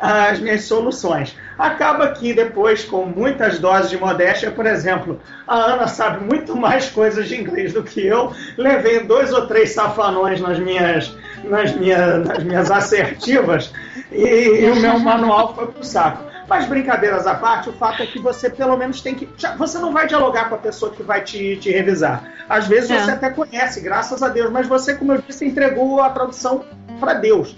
[0.00, 1.36] as minhas soluções.
[1.58, 6.90] Acaba que depois, com muitas doses de modéstia, por exemplo, a Ana sabe muito mais
[6.90, 8.32] coisas de inglês do que eu.
[8.56, 13.72] Levei dois ou três safanões nas minhas, nas minhas, nas minhas assertivas
[14.10, 14.24] e,
[14.64, 16.24] e o meu manual foi pro saco.
[16.48, 19.28] Mas brincadeiras à parte, o fato é que você pelo menos tem que.
[19.56, 22.22] Você não vai dialogar com a pessoa que vai te, te revisar.
[22.48, 22.98] Às vezes É.
[22.98, 26.64] você até conhece, graças a Deus, mas você, como eu disse, entregou a tradução
[27.00, 27.56] para Deus.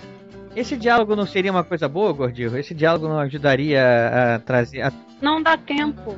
[0.57, 2.57] Esse diálogo não seria uma coisa boa, Gordinho?
[2.57, 4.81] Esse diálogo não ajudaria a trazer.
[4.83, 6.17] a- Não dá tempo.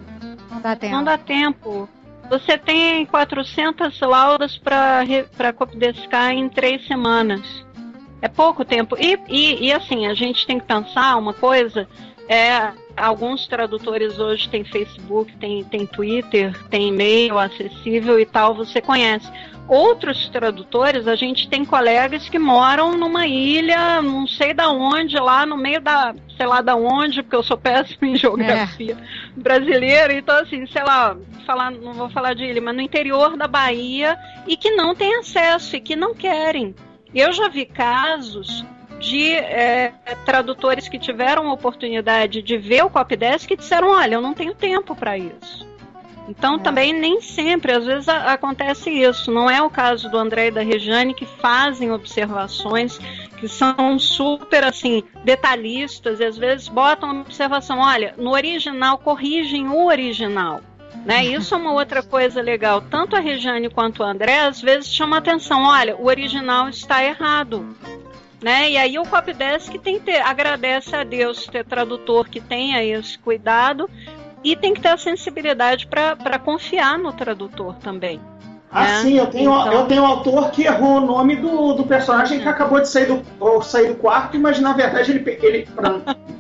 [0.51, 0.95] Não dá tempo.
[0.95, 1.89] Não dá tempo.
[2.31, 7.67] Você tem 400 laudas para copidescar em três semanas.
[8.23, 8.97] É pouco tempo.
[8.99, 11.89] E, e, e, assim, a gente tem que pensar uma coisa.
[12.29, 18.83] É, alguns tradutores hoje têm Facebook, tem, tem Twitter, tem e-mail acessível e tal, você
[18.83, 19.31] conhece.
[19.67, 25.45] Outros tradutores, a gente tem colegas que moram numa ilha, não sei da onde, lá
[25.45, 28.97] no meio da, sei lá da onde, porque eu sou péssima em geografia
[29.37, 31.17] brasileira, então assim, sei lá,
[31.47, 35.17] falar, não vou falar de ilha, mas no interior da Bahia e que não tem
[35.17, 36.75] acesso e que não querem.
[37.15, 38.65] Eu já vi casos
[38.99, 39.93] de é,
[40.25, 44.55] tradutores que tiveram a oportunidade de ver o copydesk e disseram, olha, eu não tenho
[44.55, 45.67] tempo para isso.
[46.29, 49.31] Então também nem sempre, às vezes a- acontece isso.
[49.31, 52.99] Não é o caso do André e da Regiane que fazem observações
[53.39, 59.69] que são super assim detalhistas e às vezes botam uma observação, olha, no original corrigem
[59.69, 60.61] o original.
[61.07, 61.25] Né?
[61.33, 62.83] Isso é uma outra coisa legal.
[62.83, 67.75] Tanto a Regiane quanto o André às vezes chama atenção, olha, o original está errado.
[68.43, 68.71] Né?
[68.71, 73.19] E aí o copydesk tem que ter, agradece a Deus ter tradutor que tenha esse
[73.19, 73.91] cuidado
[74.45, 78.21] e tem que ter a sensibilidade para confiar no tradutor também.
[78.71, 79.01] Ah, né?
[79.03, 82.39] sim, eu tenho, Então- eu tenho um autor que errou o nome do, do personagem
[82.39, 85.69] que acabou de sair do, sair do quarto, mas na verdade ele, ele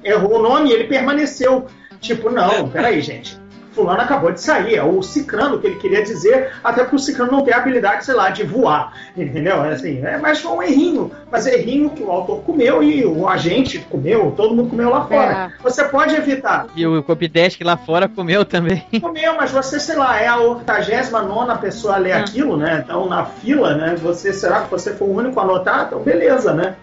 [0.05, 1.67] errou o nome e ele permaneceu.
[2.01, 3.37] Tipo, não, peraí, gente.
[3.79, 7.31] Fulano acabou de sair, é o Cicrano que ele queria dizer, até porque o Cicrano
[7.31, 9.65] não tem a habilidade, sei lá, de voar, entendeu?
[9.65, 13.07] É Assim, é, mas foi um errinho, mas é errinho que o autor comeu e
[13.07, 15.53] o agente comeu, todo mundo comeu lá fora.
[15.63, 18.85] Você pode evitar, E o Copydesk lá fora comeu também.
[19.01, 22.83] Comeu, mas você, sei lá, é a 89 pessoa a ler aquilo, né?
[22.85, 23.95] Então, na fila, né?
[24.03, 25.87] Você, será que você foi o único a anotar?
[25.87, 26.75] Então, beleza, né?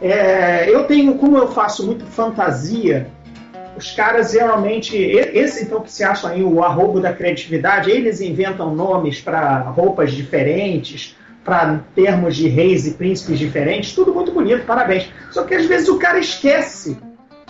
[0.00, 3.06] É, eu tenho, como eu faço muito fantasia,
[3.76, 8.74] os caras geralmente, esse então que se acham aí o arrobo da criatividade, eles inventam
[8.74, 15.08] nomes para roupas diferentes, para termos de reis e príncipes diferentes, tudo muito bonito, parabéns.
[15.30, 16.98] Só que às vezes o cara esquece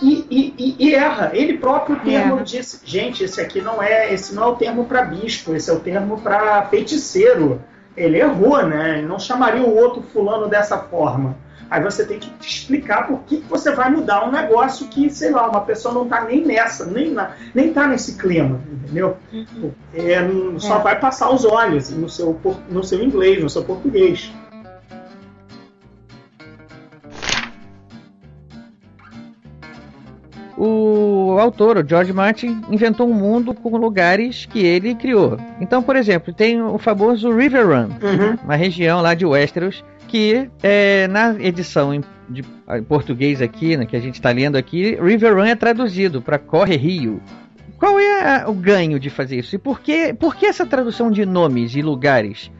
[0.01, 1.31] e, e, e erra.
[1.33, 2.43] Ele próprio termo é.
[2.43, 5.73] disse, gente, esse aqui não é, esse não é o termo para bispo, esse é
[5.73, 7.61] o termo para feiticeiro.
[7.95, 8.97] Ele errou, né?
[8.97, 11.37] Ele não chamaria o outro fulano dessa forma.
[11.69, 15.49] Aí você tem que explicar por que você vai mudar um negócio que, sei lá,
[15.49, 19.17] uma pessoa não está nem nessa, nem, na, nem tá nesse clima, entendeu?
[19.31, 19.71] Uhum.
[19.93, 20.19] É,
[20.59, 20.83] só é.
[20.83, 22.39] vai passar os olhos no seu,
[22.69, 24.31] no seu inglês, no seu português.
[30.55, 35.37] o autor, o George Martin, inventou um mundo com lugares que ele criou.
[35.59, 38.37] Então, por exemplo, tem o famoso River Run, uhum.
[38.43, 39.83] uma região lá de Westeros,
[40.13, 44.55] que é, na edição em, de, em português aqui, né, que a gente está lendo
[44.55, 47.19] aqui, River Run é traduzido para Corre Rio.
[47.79, 49.55] Qual é a, o ganho de fazer isso?
[49.55, 52.51] E por que, por que essa tradução de nomes e lugares?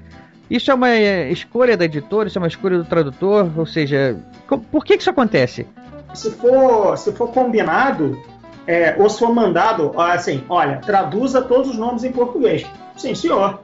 [0.50, 4.18] Isso é uma é, escolha da editora, isso é uma escolha do tradutor, ou seja,
[4.72, 5.68] por que, que isso acontece?
[6.16, 8.20] Se for, se for combinado,
[8.66, 12.66] é, ou se for mandado, assim, olha, traduza todos os nomes em português.
[12.98, 13.62] Sim, senhor.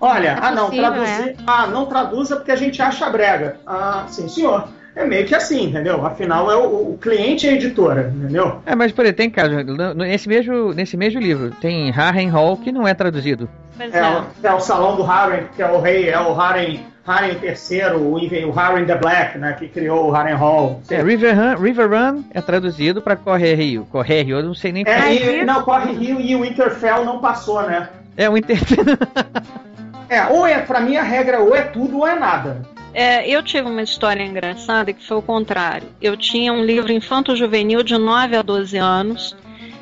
[0.00, 1.28] Olha, é ah, não, possível, traduzir.
[1.28, 1.36] É?
[1.46, 3.56] Ah, não traduza porque a gente acha brega.
[3.66, 4.68] Ah, sim, senhor.
[4.94, 6.04] É meio que assim, entendeu?
[6.04, 8.60] Afinal, é o, o cliente é a editora, entendeu?
[8.66, 9.54] É, mas por aí, tem caso.
[9.94, 13.48] Nesse mesmo, nesse mesmo livro, tem Harrenhal que não é traduzido.
[13.78, 14.22] É, é.
[14.42, 16.80] é, o salão do Harren, que é o rei, é o Harren.
[17.02, 20.82] Harren III, o, o Harren the Black, né, que criou o Harren Hall.
[20.90, 23.86] É, River, Run, River Run é traduzido para Corre Rio.
[23.90, 24.84] Corre Rio, eu não sei nem...
[24.86, 27.88] É, e, não, Corre Rio e o Winterfell não passou, né?
[28.16, 28.84] É, o Winterfell...
[30.10, 32.62] É, ou é, pra mim a regra ou é tudo ou é nada.
[32.92, 35.86] É, eu tive uma história engraçada que foi o contrário.
[36.02, 39.36] Eu tinha um livro infanto-juvenil de 9 a 12 anos.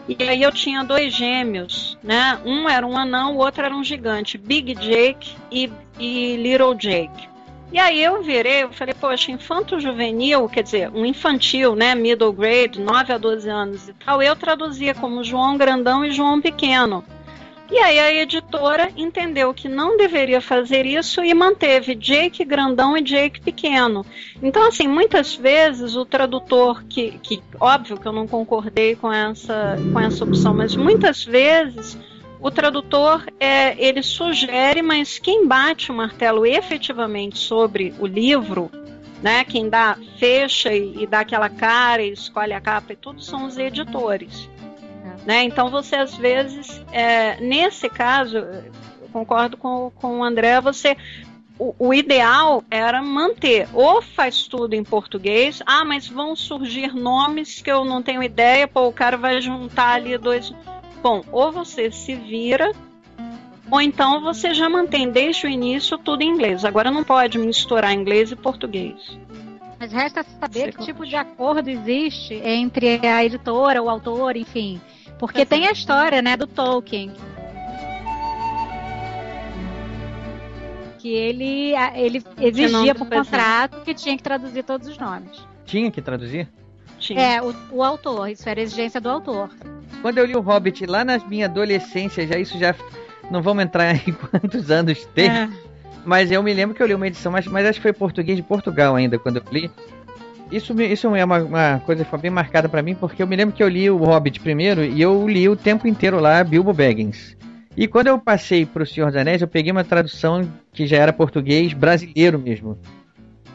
[0.07, 2.39] E aí eu tinha dois gêmeos, né?
[2.45, 4.37] Um era um anão, o outro era um gigante.
[4.37, 7.29] Big Jake e, e Little Jake.
[7.73, 12.81] E aí eu virei, eu falei, poxa, infanto-juvenil, quer dizer, um infantil, né, middle grade,
[12.81, 17.05] 9 a 12 anos e tal, eu traduzia como João Grandão e João Pequeno.
[17.71, 23.03] E aí a editora entendeu que não deveria fazer isso e manteve Jake grandão e
[23.03, 24.07] Jake pequeno.
[24.43, 29.77] Então, assim, muitas vezes o tradutor, que, que óbvio que eu não concordei com essa,
[29.93, 31.99] com essa opção, mas muitas vezes
[32.41, 38.71] o tradutor é, ele sugere, mas quem bate o martelo efetivamente sobre o livro,
[39.23, 43.21] né, quem dá fecha e, e dá aquela cara e escolhe a capa e tudo
[43.21, 44.49] são os editores.
[45.27, 45.45] Né?
[45.45, 48.47] Então você às vezes, é, nesse caso,
[49.13, 50.97] concordo com, com o André, você
[51.59, 57.61] o, o, ideal era manter, ou faz tudo em português, ah, mas vão surgir nomes
[57.61, 60.55] que eu não tenho ideia, pô, o cara vai juntar ali dois.
[61.03, 62.73] Bom, ou você se vira,
[63.71, 66.65] ou então você já mantém desde o início tudo em inglês.
[66.65, 69.19] Agora não pode misturar inglês e português.
[69.79, 74.81] Mas resta saber que tipo de acordo existe entre a editora, o autor, enfim.
[75.19, 77.13] Porque tem a história, né, do Tolkien.
[80.99, 85.47] Que ele, ele exigia por contrato que tinha que traduzir todos os nomes.
[85.65, 86.49] Tinha que traduzir?
[86.99, 87.21] Tinha.
[87.21, 89.51] É, o, o autor, isso era exigência do autor.
[90.03, 92.75] Quando eu li o Hobbit lá na minha adolescência, já isso já.
[93.31, 95.35] Não vamos entrar em quantos anos teve.
[95.35, 95.49] É.
[96.05, 98.37] Mas eu me lembro que eu li uma edição, mas, mas acho que foi português
[98.37, 99.71] de Portugal ainda, quando eu li.
[100.51, 103.37] Isso, isso é uma, uma coisa que foi bem marcada para mim, porque eu me
[103.37, 106.73] lembro que eu li o Hobbit primeiro e eu li o tempo inteiro lá Bilbo
[106.73, 107.37] Baggins.
[107.77, 111.13] E quando eu passei pro Senhor dos Anéis, eu peguei uma tradução que já era
[111.13, 112.79] português brasileiro mesmo.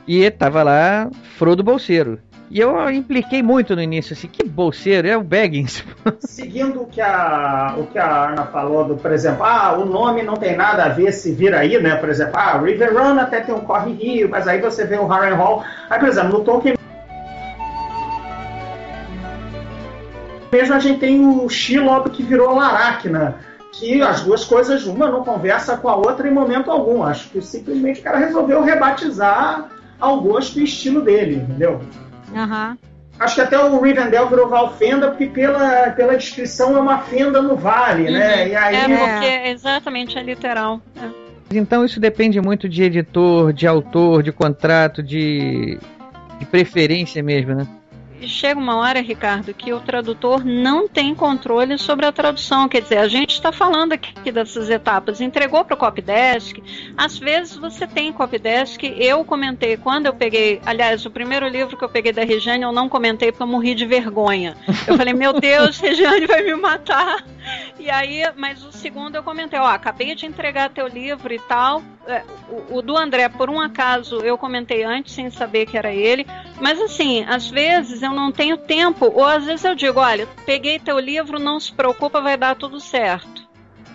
[0.08, 2.20] E tava lá Frodo Bolseiro.
[2.50, 5.84] E eu impliquei muito no início, assim, que bolseiro, é o Baggins.
[6.20, 10.22] Seguindo o que a, o que a Ana falou, do, por exemplo, ah, o nome
[10.22, 11.96] não tem nada a ver se vir aí, né?
[11.96, 15.08] Por exemplo, ah, River Run até tem um Corre Rio, mas aí você vê o
[15.08, 15.64] Harren Hall.
[15.90, 16.76] Aí, por exemplo, no Tolkien
[20.54, 23.38] mesmo a gente tem o Shelob que virou Laracna,
[23.72, 27.02] que as duas coisas, uma não conversa com a outra em momento algum.
[27.02, 31.82] Acho que simplesmente o cara resolveu rebatizar ao gosto e estilo dele, entendeu?
[32.32, 32.78] Uhum.
[33.20, 37.56] Acho que até o Rivendell virou Valfenda, porque pela, pela descrição é uma fenda no
[37.56, 38.10] vale, né?
[38.12, 38.18] uhum.
[38.20, 38.50] né?
[38.50, 38.76] E aí...
[38.76, 40.80] É, porque exatamente, é literal.
[40.96, 41.24] É.
[41.58, 45.80] Então isso depende muito de editor, de autor, de contrato, de,
[46.40, 47.68] de preferência mesmo, né?
[48.22, 52.70] Chega uma hora, Ricardo, que o tradutor não tem controle sobre a tradução.
[52.70, 55.22] Quer dizer, a gente está falando aqui dessas etapas.
[55.22, 56.58] Entregou para o copydesk.
[56.98, 58.84] Às vezes você tem copydesk.
[58.84, 60.62] Eu comentei quando eu peguei.
[60.66, 63.76] Aliás, o primeiro livro que eu peguei da Regiane eu não comentei porque eu morri
[63.76, 64.56] de vergonha.
[64.88, 67.24] Eu falei, meu Deus, Regiane vai me matar.
[67.80, 71.84] E aí, mas o segundo eu comentei, ó, acabei de entregar teu livro e tal.
[72.06, 75.94] É, o, o, do André, por um acaso, eu comentei antes sem saber que era
[75.94, 76.26] ele.
[76.60, 80.80] Mas assim, às vezes eu não tenho tempo, ou às vezes eu digo, olha, peguei
[80.80, 83.48] teu livro, não se preocupa, vai dar tudo certo,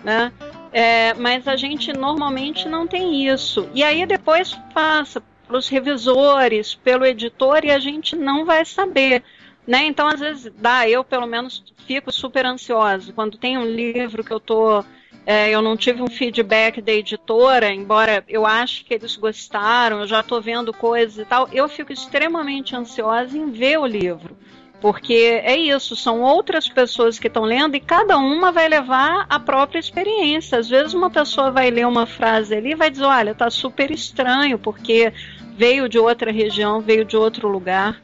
[0.03, 0.31] né?
[0.71, 3.69] É, mas a gente normalmente não tem isso.
[3.73, 9.23] E aí depois passa pelos revisores, pelo editor e a gente não vai saber.
[9.65, 9.85] Né?
[9.85, 13.11] Então, às vezes, dá, eu pelo menos fico super ansiosa.
[13.13, 14.83] Quando tem um livro que eu tô.
[15.31, 20.07] É, eu não tive um feedback da editora, embora eu ache que eles gostaram, eu
[20.07, 24.35] já estou vendo coisas e tal, eu fico extremamente ansiosa em ver o livro.
[24.81, 29.39] Porque é isso, são outras pessoas que estão lendo e cada uma vai levar a
[29.39, 30.57] própria experiência.
[30.57, 33.91] Às vezes uma pessoa vai ler uma frase ali e vai dizer, olha, tá super
[33.91, 35.13] estranho, porque
[35.55, 38.01] veio de outra região, veio de outro lugar.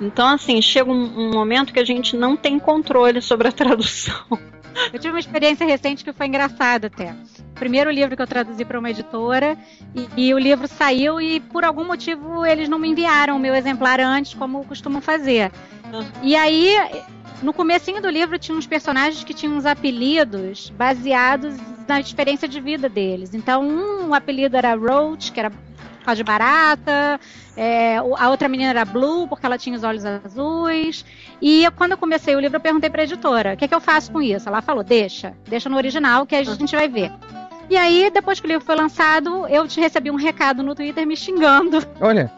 [0.00, 4.24] Então, assim, chega um, um momento que a gente não tem controle sobre a tradução.
[4.92, 7.14] Eu tive uma experiência recente que foi engraçada até.
[7.54, 9.56] Primeiro livro que eu traduzi para uma editora
[9.94, 13.54] e, e, o livro saiu e por algum motivo eles não me enviaram o meu
[13.54, 15.52] exemplar antes, como costumam fazer.
[16.22, 16.74] E aí,
[17.42, 21.54] no comecinho do livro tinha uns personagens que tinham uns apelidos baseados
[21.86, 23.34] na experiência de vida deles.
[23.34, 25.52] Então, um apelido era Roach, que era
[26.04, 27.20] causa de barata.
[27.56, 31.04] É, a outra menina era Blue, porque ela tinha os olhos azuis.
[31.40, 33.74] E quando eu comecei o livro, eu perguntei para a editora: o que, é que
[33.74, 34.48] eu faço com isso?
[34.48, 37.12] Ela falou: deixa, deixa no original que a gente vai ver.
[37.70, 41.06] E aí, depois que o livro foi lançado, eu te recebi um recado no Twitter
[41.06, 41.78] me xingando.
[42.00, 42.30] Olha.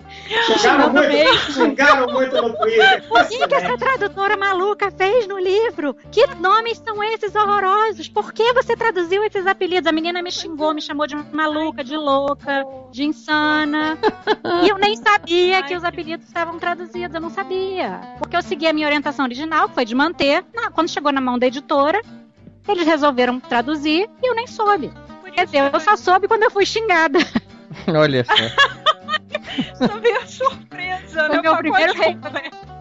[0.46, 3.04] Xingaram muito, xingaram muito no Twitter.
[3.14, 5.96] O que, que essa tradutora maluca fez no livro?
[6.10, 8.08] Que nomes são esses horrorosos?
[8.08, 9.86] Por que você traduziu esses apelidos?
[9.86, 13.98] A menina me xingou, me chamou de maluca, de louca, de insana.
[14.62, 18.00] E eu nem sabia que os apelidos estavam traduzidos, eu não sabia.
[18.18, 20.44] Porque eu segui a minha orientação original, que foi de manter.
[20.74, 22.00] Quando chegou na mão da editora,
[22.68, 24.90] eles resolveram traduzir e eu nem soube.
[25.34, 27.18] Quer dizer, eu só soube quando eu fui xingada.
[27.88, 28.34] Olha só.
[29.76, 31.42] Só veio surpresa, Foi né?
[31.42, 32.16] meu primeiro rei.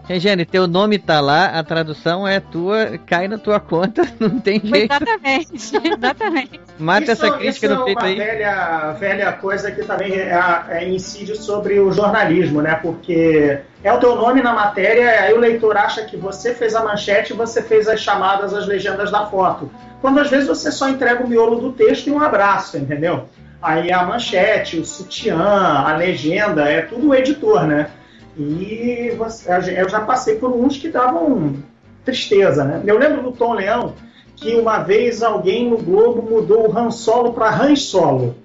[0.06, 4.60] Regiane, teu nome tá lá, a tradução é tua, cai na tua conta, não tem
[4.60, 4.92] jeito.
[4.92, 6.60] Exatamente, exatamente.
[6.78, 8.16] Mata isso, essa crítica isso no peito é uma aí.
[8.16, 10.38] Velha, velha coisa que também é,
[10.68, 12.78] é, incide sobre o jornalismo, né?
[12.82, 16.84] Porque é o teu nome na matéria, aí o leitor acha que você fez a
[16.84, 19.70] manchete e você fez as chamadas, as legendas da foto.
[20.02, 23.26] Quando às vezes você só entrega o miolo do texto e um abraço, entendeu?
[23.62, 27.88] Aí a manchete, o sutiã, a legenda, é tudo o editor, né?
[28.36, 31.56] E você, eu já passei por uns que davam
[32.04, 32.82] tristeza, né?
[32.84, 33.94] Eu lembro do Tom Leão
[34.36, 38.36] que uma vez alguém no Globo mudou o Han Solo para Han Solo.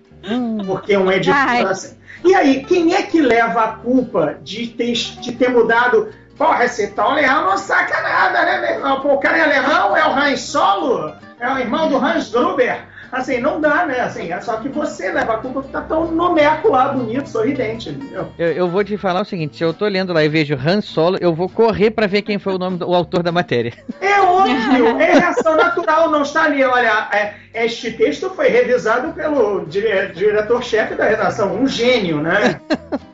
[0.66, 1.36] Porque um editor.
[1.68, 6.10] Assim, e aí, quem é que leva a culpa de ter, de ter mudado?
[6.38, 9.02] Porra, esse Tom Leão não saca nada, né, meu irmão?
[9.02, 11.14] Pô, o cara é alemão, é o Han Solo?
[11.40, 12.89] É o irmão do Hans Gruber?
[13.12, 14.00] Assim, não dá, né?
[14.02, 17.90] Assim, é só que você leva a culpa que tá tão nomeco lá, bonito, sorridente,
[17.90, 18.28] entendeu?
[18.38, 20.82] Eu, eu vou te falar o seguinte: se eu tô lendo lá e vejo Han
[20.82, 23.74] Solo, eu vou correr pra ver quem foi o nome do o autor da matéria.
[24.02, 26.64] É óbvio, é reação natural, não está ali.
[26.64, 27.34] Olha, é,
[27.66, 32.60] este texto foi revisado pelo dire- diretor-chefe da redação, um gênio, né?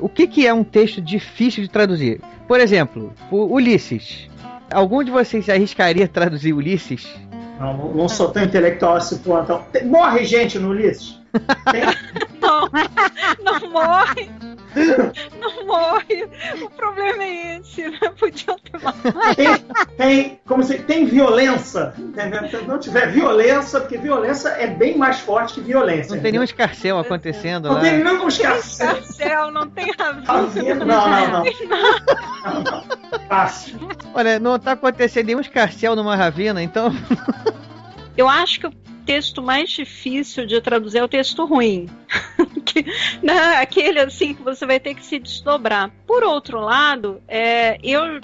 [0.00, 2.20] O que, que é um texto difícil de traduzir?
[2.46, 4.28] Por exemplo, Ulisses.
[4.72, 7.08] Algum de vocês arriscaria traduzir Ulisses?
[7.58, 9.42] Não, não- sou tão intelectual a esse ponto.
[9.44, 11.17] Então, tem- morre gente no Ulisses.
[12.40, 12.68] Não,
[13.44, 14.30] não morre.
[15.40, 16.28] Não morre.
[16.62, 17.98] O problema é esse, né?
[18.18, 19.34] Podiam ter matado.
[19.36, 19.64] tem,
[19.96, 22.48] tem, como se, tem violência, entendeu?
[22.48, 26.14] Se não tiver violência, porque violência é bem mais forte que violência.
[26.14, 27.80] Não tem nenhum escarcel acontecendo Não lá.
[27.80, 29.50] tem nenhum escarcel.
[29.50, 30.46] Não tem Tá razão.
[30.48, 30.86] vendo?
[30.86, 31.44] Não, não, não.
[31.44, 32.84] não, não.
[33.28, 33.78] Fácil.
[34.14, 36.90] Olha, não tá acontecendo nenhum escarcel numa ravina, então.
[38.16, 38.72] Eu acho que o
[39.08, 41.88] texto mais difícil de traduzir é o texto ruim.
[42.62, 42.84] que,
[43.22, 45.90] né, aquele assim que você vai ter que se desdobrar.
[46.06, 48.20] Por outro lado, é, eu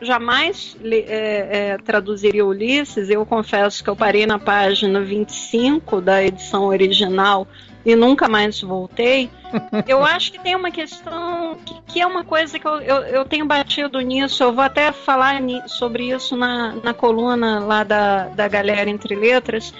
[0.00, 3.10] jamais é, é, traduziria Ulisses.
[3.10, 7.44] Eu confesso que eu parei na página 25 da edição original
[7.84, 9.28] e nunca mais voltei.
[9.88, 13.24] Eu acho que tem uma questão que, que é uma coisa que eu, eu, eu
[13.24, 14.42] tenho batido nisso.
[14.42, 19.72] Eu vou até falar sobre isso na, na coluna lá da, da Galera Entre Letras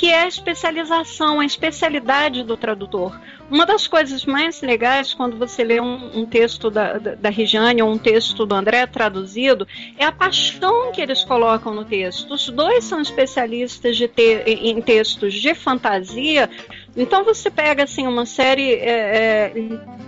[0.00, 3.20] que é a especialização, a especialidade do tradutor.
[3.50, 7.82] Uma das coisas mais legais quando você lê um, um texto da, da, da Regiane
[7.82, 12.32] ou um texto do André traduzido é a paixão que eles colocam no texto.
[12.32, 16.48] Os dois são especialistas de ter, em textos de fantasia,
[16.96, 19.52] então você pega assim uma série é, é,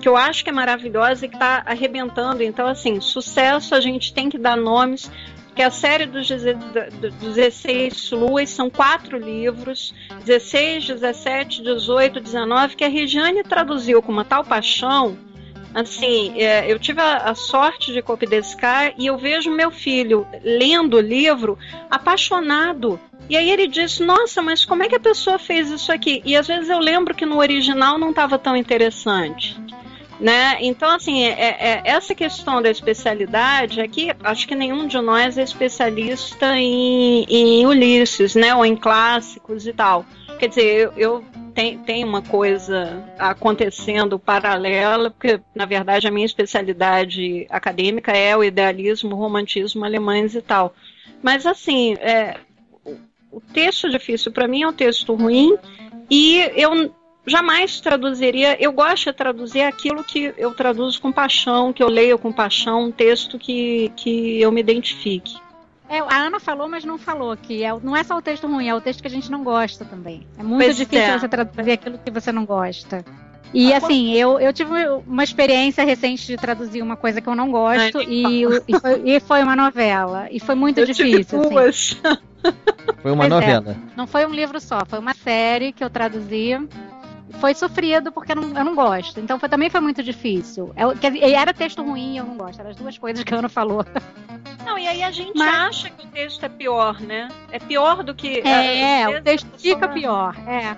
[0.00, 2.42] que eu acho que é maravilhosa e que está arrebentando.
[2.42, 5.10] Então assim, sucesso a gente tem que dar nomes
[5.54, 9.94] que a série dos 16 luas são quatro livros,
[10.24, 15.16] 16, 17, 18, 19, que a Regiane traduziu com uma tal paixão.
[15.74, 20.98] Assim, é, eu tive a, a, sorte de copidescar e eu vejo meu filho lendo
[20.98, 21.58] o livro
[21.90, 23.00] apaixonado.
[23.28, 26.20] E aí ele disse: Nossa, mas como é que a pessoa fez isso aqui?
[26.26, 29.58] E às vezes eu lembro que no original não estava tão interessante.
[30.22, 30.58] Né?
[30.60, 35.42] Então, assim, é, é, essa questão da especialidade aqui, acho que nenhum de nós é
[35.42, 38.54] especialista em, em Ulisses, né?
[38.54, 40.06] Ou em clássicos e tal.
[40.38, 46.26] Quer dizer, eu, eu tenho, tenho uma coisa acontecendo paralela, porque, na verdade, a minha
[46.26, 50.72] especialidade acadêmica é o idealismo, o romantismo alemães e tal.
[51.20, 52.36] Mas, assim, é,
[53.32, 55.56] o texto difícil para mim é um texto ruim
[56.08, 56.94] e eu
[57.26, 58.56] jamais traduziria.
[58.62, 62.84] Eu gosto de traduzir aquilo que eu traduzo com paixão, que eu leio com paixão,
[62.84, 65.34] um texto que, que eu me identifique.
[65.88, 68.66] É, a Ana falou, mas não falou que é, não é só o texto ruim,
[68.66, 70.26] é o texto que a gente não gosta também.
[70.38, 71.18] É muito pois difícil é.
[71.18, 73.04] você traduzir aquilo que você não gosta.
[73.52, 74.72] E ah, assim, eu, eu tive
[75.06, 79.02] uma experiência recente de traduzir uma coisa que eu não gosto Ai, e, e, foi,
[79.04, 80.26] e, foi, uma novela.
[80.30, 81.24] E foi muito eu difícil.
[81.24, 82.00] Tive duas.
[82.02, 82.18] Assim.
[83.02, 83.72] Foi uma pois é, novela.
[83.72, 86.56] É, não foi um livro só, foi uma série que eu traduzi
[87.40, 89.20] foi sofrido porque eu não, eu não gosto.
[89.20, 90.72] Então foi, também foi muito difícil.
[90.76, 92.60] Eu, é era texto ruim e eu não gosto.
[92.60, 93.84] Eram as duas coisas que a Ana falou.
[94.64, 95.54] Não, e aí a gente Mas...
[95.54, 97.28] acha que o texto é pior, né?
[97.50, 98.40] É pior do que.
[98.46, 100.36] É, o texto fica pior.
[100.46, 100.76] É.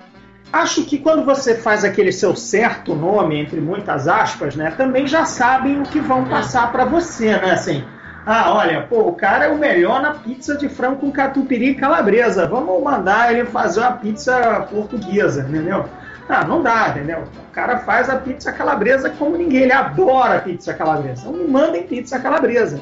[0.51, 4.71] Acho que quando você faz aquele seu certo nome, entre muitas aspas, né?
[4.71, 6.29] Também já sabem o que vão é.
[6.29, 7.51] passar para você, né?
[7.51, 7.83] Assim,
[8.25, 11.75] ah, olha, pô, o cara é o melhor na pizza de frango com catupiry e
[11.75, 12.47] calabresa.
[12.47, 15.85] Vamos mandar ele fazer uma pizza portuguesa, entendeu?
[16.27, 17.23] Ah, não dá, entendeu?
[17.49, 21.21] O cara faz a pizza calabresa como ninguém, ele adora pizza calabresa.
[21.21, 22.81] Então me mandem pizza calabresa.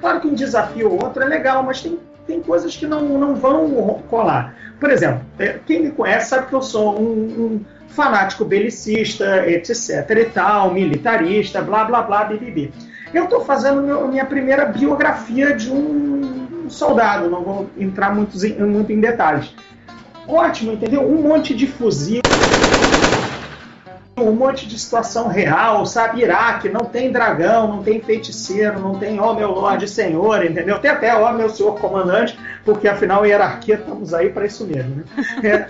[0.00, 3.34] Claro que um desafio ou outro é legal, mas tem, tem coisas que não, não
[3.36, 4.56] vão colar.
[4.80, 10.10] Por exemplo, é, quem me conhece sabe que eu sou um, um fanático belicista, etc
[10.10, 12.72] e tal, militarista, blá blá blá, bibibi.
[13.12, 18.36] Eu estou fazendo meu, minha primeira biografia de um soldado, não vou entrar muito,
[18.66, 19.54] muito em detalhes.
[20.26, 21.02] Ótimo, entendeu?
[21.02, 22.22] Um monte de fuzil
[24.22, 26.22] um monte de situação real, sabe?
[26.22, 30.78] Iraque, não tem dragão, não tem feiticeiro, não tem ó meu Lorde Senhor, entendeu?
[30.78, 35.04] Tem até ó meu Senhor Comandante, porque afinal, hierarquia, estamos aí para isso mesmo, né?
[35.42, 35.66] É,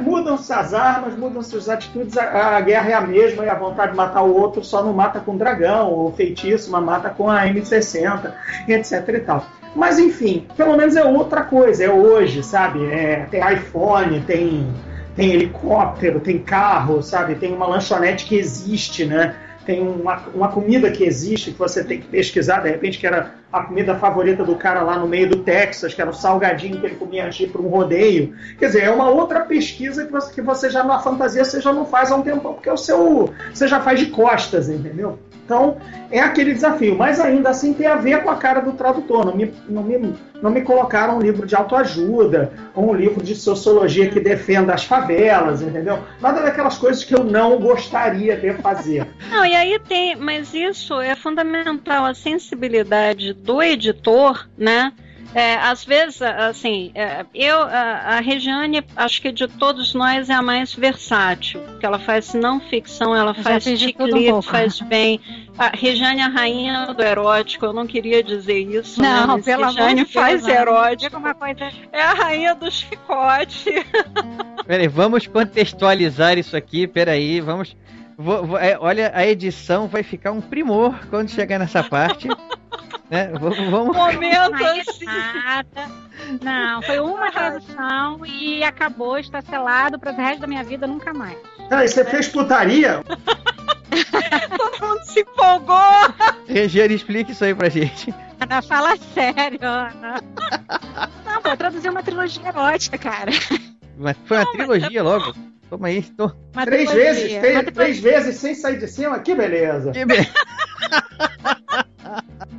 [0.00, 3.92] mudam-se as armas, mudam-se as atitudes, a, a, guerra é a mesma e a vontade
[3.92, 7.44] de matar o outro só não mata com dragão, ou feitiço, mas mata com a
[7.44, 8.32] M60,
[8.68, 9.44] etc e tal.
[9.74, 12.84] Mas enfim, pelo menos é outra coisa, é hoje, sabe?
[12.86, 14.66] É, tem iPhone, tem
[15.14, 17.34] tem helicóptero, tem carro, sabe?
[17.34, 19.36] Tem uma lanchonete que existe, né?
[19.64, 23.34] Tem uma, uma comida que existe que você tem que pesquisar, de repente, que era
[23.52, 26.86] a comida favorita do cara lá no meio do Texas, que era o salgadinho que
[26.86, 28.34] ele comia antes de para um rodeio.
[28.58, 31.72] Quer dizer, é uma outra pesquisa que você, que você já na fantasia você já
[31.72, 33.32] não faz há um tempo, porque é o seu.
[33.52, 35.18] Você já faz de costas, entendeu?
[35.50, 35.78] Então,
[36.12, 36.96] é aquele desafio.
[36.96, 39.26] Mas ainda assim tem a ver com a cara do tradutor.
[39.26, 43.34] Não me, não me, não me colocaram um livro de autoajuda ou um livro de
[43.34, 45.98] sociologia que defenda as favelas, entendeu?
[46.20, 49.08] Nada daquelas coisas que eu não gostaria de fazer.
[49.28, 54.92] Não, e aí tem, mas isso é fundamental, a sensibilidade do editor, né?
[55.32, 60.34] É, às vezes, assim, é, eu, a, a Regiane, acho que de todos nós é
[60.34, 65.20] a mais versátil, porque ela faz não ficção, ela faz ticlito, um faz bem.
[65.56, 69.26] A Regiane é a rainha do erótico, eu não queria dizer isso, não, né?
[69.26, 71.22] Mas pelo Regiane faz Deus, erótico.
[71.92, 73.70] É a rainha do chicote.
[74.66, 77.76] Peraí, vamos contextualizar isso aqui, peraí, vamos...
[78.20, 82.28] Vou, vou, é, olha, a edição vai ficar um primor quando chegar nessa parte.
[83.08, 83.32] né?
[83.40, 83.96] Vamos, vamos...
[83.96, 85.06] Momento assim.
[86.42, 91.14] Não, foi uma tradução e acabou, está selado para o resto da minha vida nunca
[91.14, 91.38] mais.
[91.70, 93.02] E você fez putaria?
[94.58, 96.14] Todo mundo se empolgou!
[96.46, 98.14] Regiane, explique isso aí pra gente.
[98.38, 100.20] Ana, fala sério, Ana.
[101.24, 103.30] Não, vou traduzir uma trilogia erótica, cara.
[103.96, 105.34] Mas foi uma Não, trilogia logo.
[105.70, 106.32] Toma aí, tô.
[106.52, 109.92] Uma três vezes, três, três vezes sem sair de cima, que beleza.
[109.92, 110.34] Que beleza.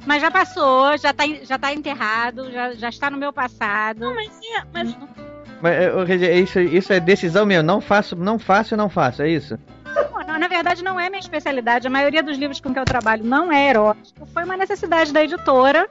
[0.05, 3.99] Mas já passou, já tá, já tá enterrado, já, já está no meu passado.
[3.99, 4.29] Não, mas,
[4.73, 4.97] mas
[5.61, 7.63] Mas é, ô, Regi, é isso, isso é decisão mesmo.
[7.63, 9.59] Não faço, não faço, não faço, é isso?
[10.27, 11.87] Não, na verdade, não é minha especialidade.
[11.87, 14.25] A maioria dos livros com que eu trabalho não é erótico.
[14.27, 15.89] Foi uma necessidade da editora.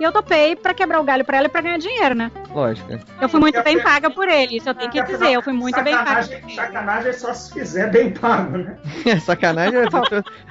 [0.00, 2.30] E eu topei pra quebrar o galho pra ela e pra ganhar dinheiro, né?
[2.54, 2.88] Lógico.
[3.20, 5.30] Eu fui muito bem paga por ele, isso eu tenho que dizer.
[5.32, 6.22] Eu fui muito bem paga.
[6.22, 8.78] Sacanagem, sacanagem é só se fizer bem pago, né?
[9.22, 10.00] Sacanagem, eu tô-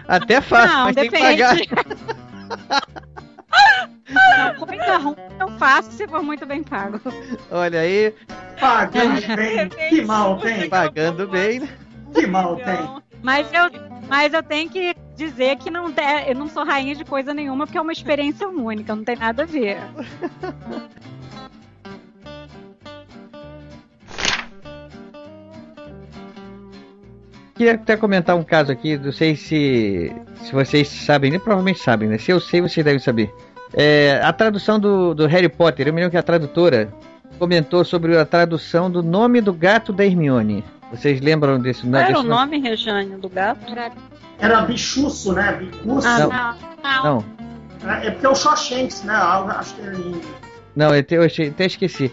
[0.08, 1.42] até faço, Não, mas tem que depende.
[1.68, 1.86] pagar.
[4.10, 7.00] Não, coisa ruim eu faço se for muito bem pago.
[7.52, 8.14] Olha aí,
[8.60, 10.70] Pagando bem, que mal tem?
[10.70, 11.70] pagando bem, né?
[12.14, 13.02] Que mal tem?
[13.22, 13.70] Mas eu,
[14.08, 17.66] mas eu tenho que dizer que não te- eu não sou rainha de coisa nenhuma,
[17.66, 19.78] porque é uma experiência única, não tem nada a ver.
[27.56, 30.14] Queria até comentar um caso aqui, não sei se,
[30.44, 31.40] se vocês sabem, né?
[31.40, 32.18] provavelmente sabem, né?
[32.18, 33.34] Se eu sei, vocês devem saber.
[33.74, 36.92] É, a tradução do, do Harry Potter, eu me lembro que a tradutora
[37.38, 40.64] comentou sobre a tradução do nome do gato da Hermione.
[40.92, 43.62] Vocês lembram desse, Qual era desse o nome, Rejane, do gato?
[44.40, 45.54] Era bichuço, né?
[45.54, 46.08] Bicuço.
[46.08, 46.30] Ah, Não.
[46.30, 47.26] não, não.
[47.84, 49.14] Não, É porque é o Shawshanks, né?
[49.14, 50.22] Acho que ele...
[50.76, 52.12] não, eu, te- eu até esqueci.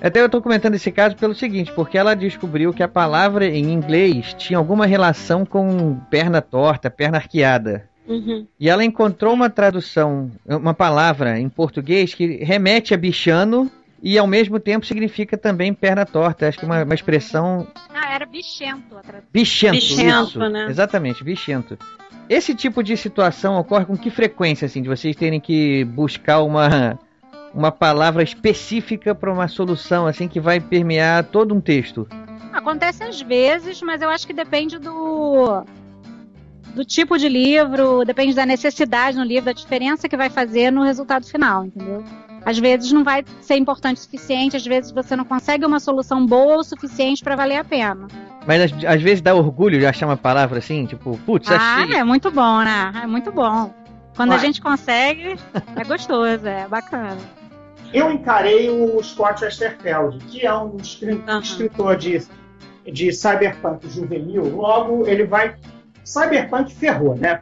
[0.00, 3.72] Até eu tô comentando esse caso pelo seguinte, porque ela descobriu que a palavra em
[3.72, 7.88] inglês tinha alguma relação com perna torta, perna arqueada.
[8.06, 8.46] Uhum.
[8.60, 13.70] E ela encontrou uma tradução, uma palavra em português que remete a bichano
[14.02, 16.48] e ao mesmo tempo significa também perna torta.
[16.48, 19.28] Acho que uma, uma expressão Ah, era bichento a tradução.
[19.32, 19.72] bichento.
[19.76, 20.38] Bichento, isso.
[20.48, 20.66] né?
[20.68, 21.78] Exatamente, bichento.
[22.28, 26.98] Esse tipo de situação ocorre com que frequência, assim, de vocês terem que buscar uma,
[27.54, 32.06] uma palavra específica para uma solução, assim, que vai permear todo um texto?
[32.52, 35.62] Acontece às vezes, mas eu acho que depende do
[36.74, 40.82] do tipo de livro, depende da necessidade no livro, da diferença que vai fazer no
[40.82, 42.04] resultado final, entendeu?
[42.46, 46.24] Às vezes não vai ser importante o suficiente, às vezes você não consegue uma solução
[46.24, 48.06] boa o suficiente para valer a pena.
[48.46, 51.96] Mas às, às vezes dá orgulho de achar uma palavra assim, tipo, putz, Ah, achei.
[51.96, 52.92] é muito bom, né?
[53.02, 53.74] É muito bom.
[54.14, 54.40] Quando a Ué.
[54.40, 55.36] gente consegue,
[55.74, 57.18] é gostoso, é bacana.
[57.92, 62.22] Eu encarei o Scott Westerfeld, que é um escritor de,
[62.90, 64.44] de cyberpunk juvenil.
[64.56, 65.56] Logo, ele vai.
[66.04, 67.40] Cyberpunk ferrou, né?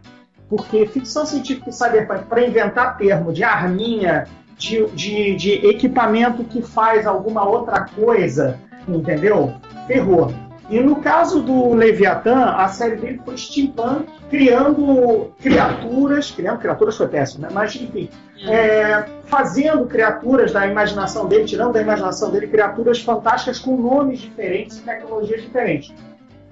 [0.49, 4.25] Porque ficção científica e cyberpunk, para inventar termo de arminha,
[4.57, 9.55] de, de, de equipamento que faz alguma outra coisa, entendeu?
[9.87, 10.33] Ferrou.
[10.71, 17.07] E no caso do Leviatã, a série dele foi steampunk, criando criaturas, criando criaturas foi
[17.07, 17.49] péssimo, né?
[17.53, 18.09] Mas enfim,
[18.49, 24.79] é, fazendo criaturas da imaginação dele, tirando da imaginação dele criaturas fantásticas com nomes diferentes
[24.79, 25.95] tecnologias diferentes.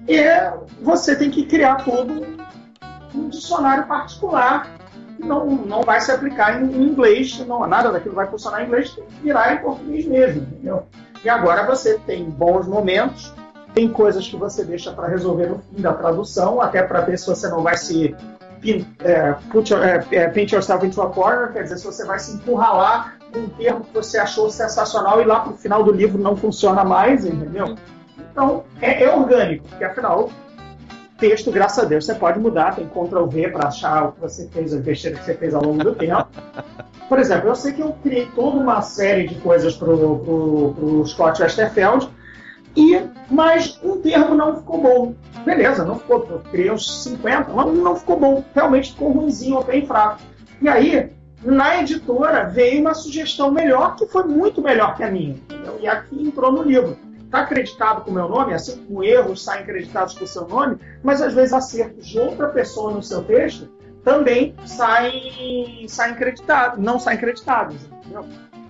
[0.07, 0.21] E
[0.81, 2.25] você tem que criar todo
[3.15, 4.67] um dicionário particular
[5.23, 9.03] não, não vai se aplicar em, inglês, não, nada daquilo vai funcionar em inglês, tem
[9.05, 10.83] que virar em português mesmo, entendeu?
[11.23, 13.33] E agora você tem bons momentos,
[13.73, 17.25] tem coisas que você deixa para resolver no fim da tradução, até para ver se
[17.27, 18.15] você não vai se
[18.61, 22.19] pin- é, your- é, é, paint yourself into a corner, quer dizer, se você vai
[22.19, 26.35] se encurralar num termo que você achou sensacional e lá pro final do livro não
[26.35, 27.75] funciona mais, entendeu?
[28.31, 30.29] Então, é, é orgânico, porque afinal,
[31.23, 34.45] texto, graças a Deus, você pode mudar, tem Ctrl V para achar o que você
[34.49, 36.27] fez, as besteiras que você fez ao longo do tempo.
[37.07, 40.19] Por exemplo, eu sei que eu criei toda uma série de coisas pro,
[40.75, 42.09] pro Scott Westerfeld,
[42.75, 42.99] e,
[43.31, 45.15] mas um termo não ficou bom.
[45.45, 46.27] Beleza, não ficou.
[46.29, 48.43] Eu criei uns 50, mas não ficou bom.
[48.53, 50.19] Realmente ficou ruimzinho, bem fraco.
[50.61, 51.09] E aí,
[51.41, 55.35] na editora, veio uma sugestão melhor, que foi muito melhor que a minha.
[55.35, 55.77] entendeu?
[55.79, 56.97] E aqui entrou no livro.
[57.33, 60.77] Está acreditado com o meu nome, assim como erros saem acreditados com o seu nome,
[61.01, 63.67] mas às vezes acertos de outra pessoa no seu texto
[64.03, 67.75] também saem, saem acreditados, não saem acreditados.
[67.85, 68.23] Entendeu?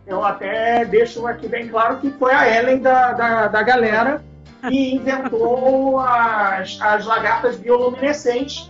[0.08, 4.24] Eu até deixo aqui bem claro que foi a Ellen da, da, da galera
[4.66, 8.70] que inventou as, as lagartas bioluminescentes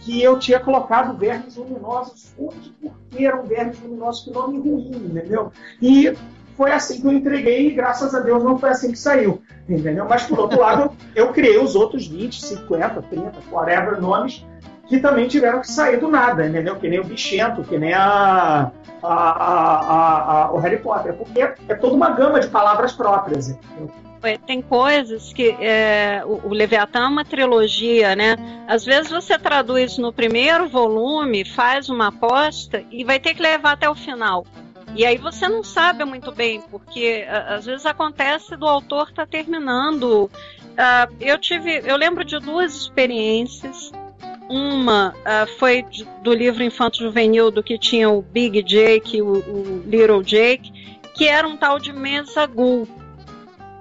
[0.00, 2.32] que eu tinha colocado vermes luminosos.
[2.38, 4.24] Onde, por que eram vermes luminosos?
[4.24, 5.52] Que nome ruim, entendeu?
[5.82, 6.16] E
[6.56, 10.06] foi assim que eu entreguei e graças a Deus não foi assim que saiu, entendeu?
[10.08, 14.44] Mas por outro lado, eu criei os outros 20, 50, 30, whatever nomes
[14.88, 16.76] que também tiveram que sair do nada, entendeu?
[16.76, 18.70] Que nem o Bichento, que nem a,
[19.02, 23.48] a, a, o Harry Potter, porque é toda uma gama de palavras próprias.
[23.48, 23.90] entendeu?
[24.22, 28.36] É, Tem coisas que é, o, o Leviatã é uma trilogia, né?
[28.66, 33.72] Às vezes você traduz no primeiro volume, faz uma aposta e vai ter que levar
[33.72, 34.46] até o final.
[34.94, 40.30] E aí você não sabe muito bem, porque às vezes acontece do autor estar terminando.
[40.78, 43.92] Ah, eu tive, eu lembro de duas experiências.
[44.48, 45.84] Uma ah, foi
[46.22, 50.70] do livro Infanto Juvenil, do que tinha o Big Jake e o, o Little Jake,
[51.14, 52.86] que era um tal de Mesa Ghoul.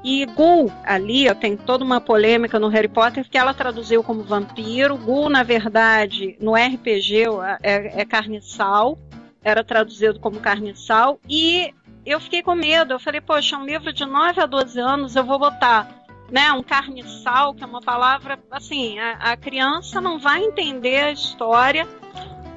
[0.04, 4.98] E Gul, ali, tem toda uma polêmica no Harry Potter que ela traduziu como vampiro.
[4.98, 7.24] Gul, na verdade, no RPG
[7.62, 8.98] é, é carniçal,
[9.44, 11.20] era traduzido como carniçal.
[11.28, 11.74] E
[12.06, 12.94] eu fiquei com medo.
[12.94, 16.64] Eu falei, poxa, um livro de 9 a 12 anos eu vou botar né, um
[16.64, 21.88] carniçal, que é uma palavra, assim, a, a criança não vai entender a história.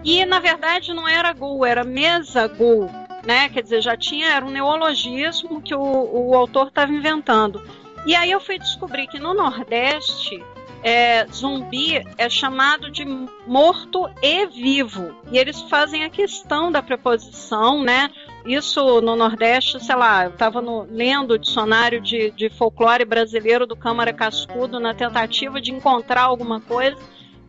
[0.04, 2.88] E, na verdade, não era Gul, era mesa Gul
[3.26, 3.48] né?
[3.48, 7.60] Quer dizer, já tinha, era um neologismo que o, o autor estava inventando.
[8.06, 10.42] E aí eu fui descobrir que no Nordeste,
[10.82, 13.04] é, zumbi é chamado de
[13.46, 15.14] morto e vivo.
[15.30, 18.10] E eles fazem a questão da preposição, né?
[18.44, 23.76] Isso no Nordeste, sei lá, eu estava lendo o dicionário de, de folclore brasileiro do
[23.76, 26.96] Câmara Cascudo na tentativa de encontrar alguma coisa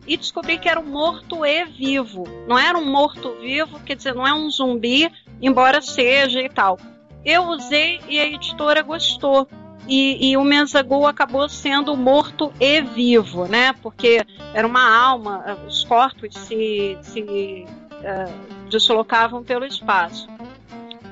[0.08, 2.24] e descobri que era um morto e vivo.
[2.48, 6.78] Não era um morto-vivo, quer dizer, não é um zumbi, embora seja e tal.
[7.24, 9.46] Eu usei e a editora gostou.
[9.88, 13.72] E, e o Mensagul acabou sendo morto e vivo, né?
[13.82, 20.28] Porque era uma alma, os corpos se, se uh, deslocavam pelo espaço.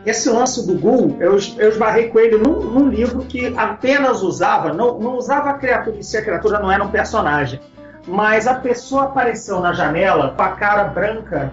[0.05, 4.73] Esse lance do Gul, eu, eu esbarrei com ele num, num livro que apenas usava,
[4.73, 7.59] não, não usava a criatura si, a criatura não era um personagem
[8.07, 11.53] mas a pessoa apareceu na janela com a cara branca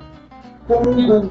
[0.67, 1.29] como um gol.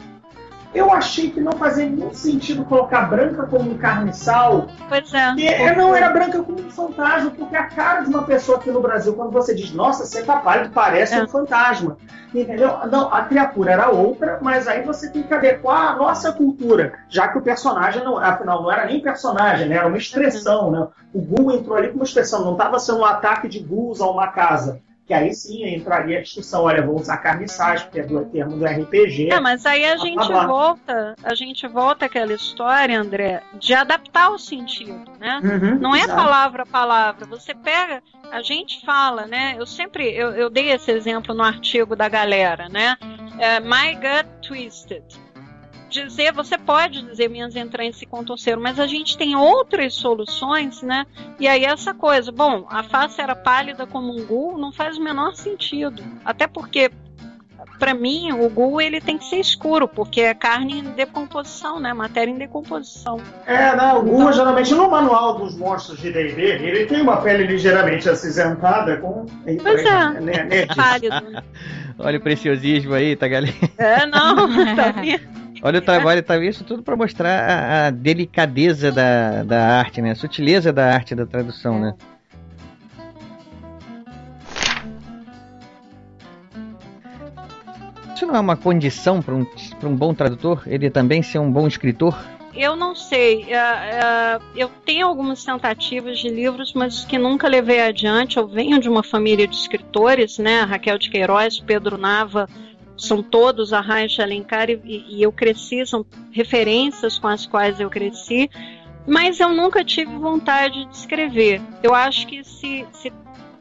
[0.74, 4.68] Eu achei que não fazia nenhum sentido colocar branca como um carniçal.
[4.88, 5.34] Pois é.
[5.36, 8.80] E não era branca como um fantasma, porque a cara de uma pessoa aqui no
[8.80, 11.22] Brasil, quando você diz, nossa, você tá pálido, parece é.
[11.22, 11.98] um fantasma.
[12.34, 12.78] Entendeu?
[12.90, 17.28] Não, a criatura era outra, mas aí você tem que adequar a nossa cultura, já
[17.28, 19.76] que o personagem, não, afinal, não era nem personagem, né?
[19.76, 20.70] era uma expressão.
[20.70, 20.88] Né?
[21.12, 24.08] O Gu entrou ali com uma expressão, não estava sendo um ataque de Gus a
[24.08, 24.80] uma casa
[25.12, 28.64] que aí sim entraria a discussão, olha, vou usar carniçagem, porque é do termo do
[28.64, 29.30] RPG.
[29.30, 30.46] É, mas aí a gente blá, blá.
[30.46, 35.40] volta, a gente volta àquela história, André, de adaptar o sentido, né?
[35.44, 37.26] Uhum, Não é palavra a palavra.
[37.26, 39.54] Você pega, a gente fala, né?
[39.58, 42.96] Eu sempre, eu, eu dei esse exemplo no artigo da galera, né?
[43.38, 45.04] É, My Gut Twisted
[45.92, 51.06] dizer, você pode dizer minhas entranhas se contorceram, mas a gente tem outras soluções, né?
[51.38, 55.02] E aí essa coisa, bom, a face era pálida como um gul, não faz o
[55.02, 56.02] menor sentido.
[56.24, 56.90] Até porque
[57.78, 61.92] para mim, o gul ele tem que ser escuro, porque é carne em decomposição, né?
[61.92, 63.20] Matéria em decomposição.
[63.44, 64.32] É, não, o gul então...
[64.32, 69.26] geralmente no manual dos monstros de D&D, ele tem uma pele ligeiramente acinzentada com...
[69.60, 71.42] Pois é, né, é pálido.
[71.98, 73.54] Olha o preciosismo aí, tá, galera?
[73.76, 74.36] É, não,
[74.76, 75.32] tá vendo?
[75.64, 80.10] Olha o trabalho, tá isso tudo para mostrar a, a, delicadeza da, da arte, né?
[80.10, 81.94] A sutileza da arte da tradução, né?
[88.12, 89.46] Isso não é uma condição para um,
[89.84, 90.64] um bom tradutor?
[90.66, 92.18] Ele também ser um bom escritor?
[92.54, 93.44] Eu não sei.
[93.44, 98.36] Uh, uh, eu tenho algumas tentativas de livros, mas que nunca levei adiante.
[98.36, 100.62] Eu venho de uma família de escritores, né?
[100.62, 102.48] Raquel de Queiroz, Pedro Nava,
[103.02, 107.90] são todos a Raicha Alencar e, e eu cresci, são referências com as quais eu
[107.90, 108.48] cresci,
[109.06, 111.60] mas eu nunca tive vontade de escrever.
[111.82, 113.12] Eu acho que se, se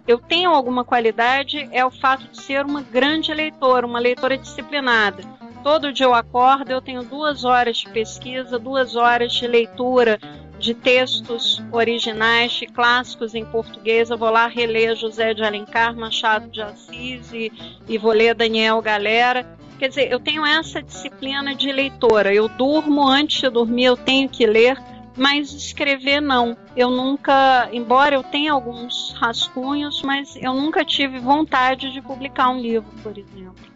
[0.07, 5.23] eu tenho alguma qualidade é o fato de ser uma grande leitora, uma leitora disciplinada.
[5.63, 10.19] Todo dia eu acordo, eu tenho duas horas de pesquisa, duas horas de leitura
[10.61, 14.09] de textos originais, de clássicos em português.
[14.09, 17.51] Eu vou lá reler José de Alencar, Machado de Assis e,
[17.89, 19.57] e vou ler Daniel Galera.
[19.79, 22.31] Quer dizer, eu tenho essa disciplina de leitora.
[22.31, 24.77] Eu durmo antes de dormir, eu tenho que ler,
[25.17, 26.55] mas escrever não.
[26.77, 32.61] Eu nunca, embora eu tenha alguns rascunhos, mas eu nunca tive vontade de publicar um
[32.61, 33.70] livro, por exemplo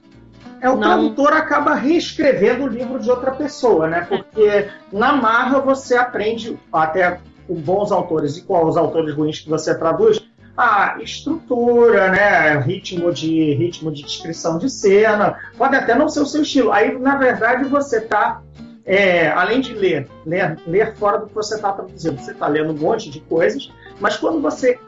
[0.66, 0.82] é o não.
[0.82, 4.02] tradutor acaba reescrevendo o livro de outra pessoa, né?
[4.02, 9.48] Porque na marra você aprende, até com bons autores e com os autores ruins que
[9.48, 10.26] você traduz,
[10.58, 16.26] a estrutura, né, ritmo de ritmo de descrição de cena, pode até não ser o
[16.26, 16.72] seu estilo.
[16.72, 18.42] Aí, na verdade, você está
[18.86, 22.72] é, além de ler, ler, ler fora do que você está traduzindo, você está lendo
[22.72, 24.80] um monte de coisas, mas quando você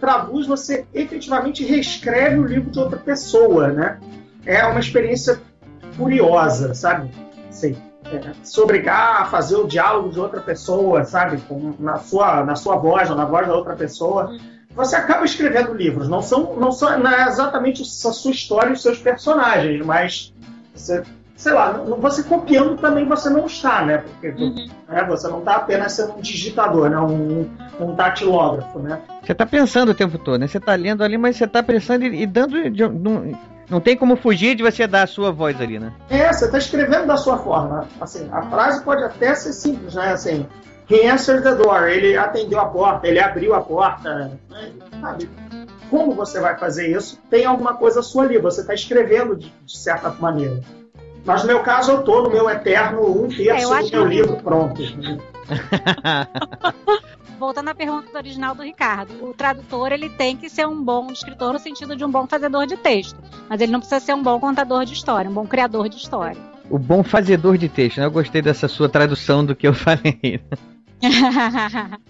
[0.00, 3.98] traduz, você efetivamente reescreve o livro de outra pessoa, né?
[4.46, 5.40] É uma experiência
[5.96, 7.10] curiosa, sabe?
[7.48, 7.76] Assim,
[8.06, 11.38] é, se obrigar a fazer o diálogo de outra pessoa, sabe?
[11.48, 14.36] Com, na, sua, na sua voz ou na voz da outra pessoa.
[14.74, 16.08] Você acaba escrevendo livros.
[16.08, 20.34] Não são, não são não é exatamente a sua história e os seus personagens, mas
[20.74, 21.02] você
[21.36, 23.98] sei lá, você copiando também você não está, né?
[23.98, 24.66] Porque uhum.
[24.88, 26.98] né, você não está apenas sendo um digitador, né?
[26.98, 27.48] Um,
[27.80, 29.00] um datilógrafo, né?
[29.22, 30.46] Você está pensando o tempo todo, né?
[30.46, 32.82] Você está lendo ali, mas você está pensando e, e dando de, de,
[33.68, 35.92] não tem como fugir de você dar a sua voz ali, né?
[36.10, 37.88] É, você está escrevendo da sua forma.
[38.00, 40.12] Assim, a frase pode até ser simples, né?
[40.12, 40.46] Assim,
[40.88, 41.88] He answered the door.
[41.88, 44.38] Ele atendeu a porta, ele abriu a porta.
[44.50, 44.72] Né?
[45.00, 45.28] Sabe?
[45.90, 47.18] Como você vai fazer isso?
[47.30, 50.60] Tem alguma coisa sua ali, você está escrevendo de, de, certa maneira.
[51.24, 54.36] Mas no meu caso, eu estou no meu eterno um terço é, do meu livro
[54.42, 54.82] pronto.
[57.38, 61.52] Voltando à pergunta original do Ricardo, o tradutor ele tem que ser um bom escritor
[61.52, 63.18] no sentido de um bom fazedor de texto,
[63.48, 66.40] mas ele não precisa ser um bom contador de história, um bom criador de história.
[66.70, 68.06] O bom fazedor de texto, né?
[68.06, 70.40] Eu gostei dessa sua tradução do que eu falei.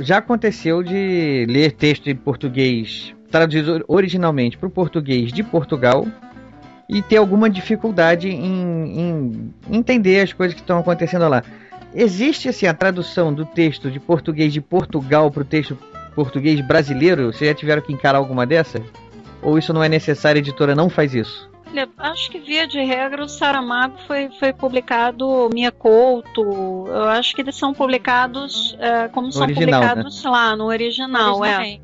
[0.00, 6.06] Já aconteceu de ler texto em português traduzido originalmente para o português de Portugal
[6.88, 11.42] e ter alguma dificuldade em, em entender as coisas que estão acontecendo lá.
[11.94, 15.76] Existe assim a tradução do texto de português de Portugal para o texto
[16.14, 17.32] português brasileiro?
[17.32, 18.80] Vocês já tiveram que encarar alguma dessa?
[19.42, 20.38] Ou isso não é necessário?
[20.38, 21.48] A editora não faz isso?
[21.70, 26.42] Olha, acho que via de regra o Saramago foi, foi publicado Mia Couto.
[26.86, 30.30] Eu acho que eles são publicados é, como no são original, publicados né?
[30.30, 31.78] lá no original, é.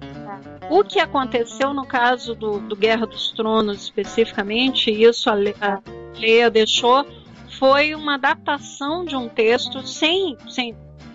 [0.70, 5.80] O que aconteceu no caso do, do Guerra dos Tronos especificamente, isso a, a
[6.18, 7.06] Leia deixou,
[7.58, 10.74] foi uma adaptação de um texto sem, sem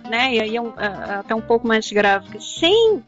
[0.10, 3.01] né, e aí é um, é, até um pouco mais grave, sem uh,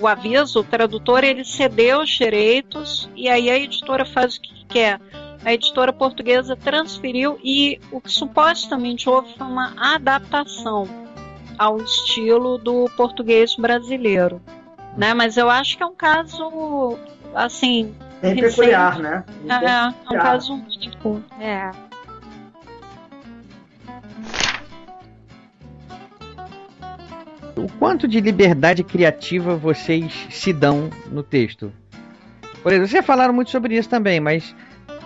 [0.00, 4.64] o aviso, o tradutor ele cedeu os direitos e aí a editora faz o que
[4.66, 5.00] quer.
[5.44, 10.88] A editora portuguesa transferiu e o que supostamente houve foi uma adaptação
[11.56, 14.40] ao estilo do português brasileiro
[14.98, 15.14] né?
[15.14, 16.98] Mas eu acho que é um caso,
[17.32, 17.94] assim...
[18.20, 19.24] Bem peculiar, né?
[19.42, 21.70] Bem é, é, é um caso único, é.
[27.58, 31.72] O quanto de liberdade criativa vocês se dão no texto?
[32.62, 34.54] Por exemplo, vocês falaram muito sobre isso também, mas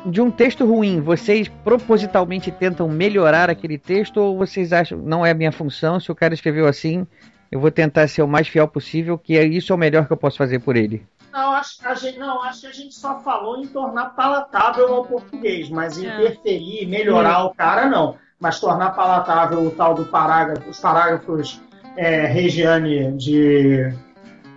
[0.05, 5.31] de um texto ruim, vocês propositalmente tentam melhorar aquele texto ou vocês acham não é
[5.31, 5.99] a minha função?
[5.99, 7.07] Se o cara escreveu assim,
[7.51, 10.13] eu vou tentar ser o mais fiel possível, que é isso é o melhor que
[10.13, 11.07] eu posso fazer por ele.
[11.33, 15.07] Não, acho, a gente, não, acho que a gente só falou em tornar palatável ao
[15.07, 16.07] português, mas é.
[16.07, 17.43] interferir, melhorar é.
[17.45, 18.17] o cara, não.
[18.39, 21.59] Mas tornar palatável o tal do parágrafo, os parágrafos
[21.97, 23.93] é, Regiane de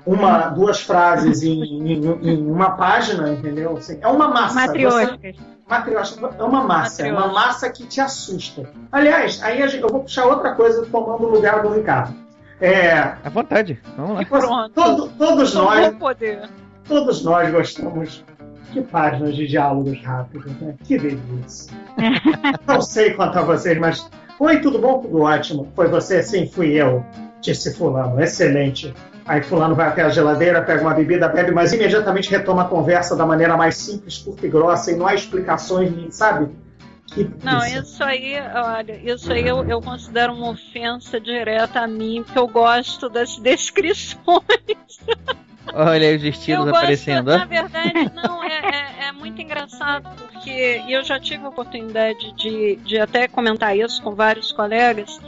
[0.05, 3.75] uma, duas frases em, em, em, uma página, entendeu?
[3.77, 4.55] Assim, é uma massa.
[5.67, 8.69] Matriótica é uma massa, é uma massa que te assusta.
[8.91, 12.13] Aliás, aí eu vou puxar outra coisa tomando o lugar do Ricardo.
[12.61, 12.93] É.
[13.23, 13.81] À vontade.
[13.97, 14.25] Vamos lá.
[14.25, 14.73] Pronto.
[14.73, 15.93] Todo, todos nós.
[16.87, 18.23] Todos nós gostamos
[18.71, 20.75] de páginas de diálogos rápidos, né?
[20.83, 21.75] Que delícia.
[22.67, 24.07] Não sei quanto a vocês, mas.
[24.39, 24.99] Oi, tudo bom?
[24.99, 25.71] Tudo ótimo.
[25.75, 26.21] Foi você?
[26.21, 27.03] Sim, fui eu.
[27.45, 28.21] Disse Fulano.
[28.21, 28.93] Excelente.
[29.25, 33.15] Aí Fulano vai até a geladeira, pega uma bebida, bebe, mas imediatamente retoma a conversa
[33.15, 36.49] da maneira mais simples, curta e grossa, e não há explicações, sabe?
[37.43, 42.37] Não, isso aí, olha, isso aí eu, eu considero uma ofensa direta a mim, porque
[42.37, 44.19] eu gosto das descrições.
[45.73, 47.25] Olha aí os estilos eu aparecendo.
[47.25, 52.33] Gosto, na verdade, não, é, é, é, muito engraçado, porque eu já tive a oportunidade
[52.33, 55.19] de, de até comentar isso com vários colegas.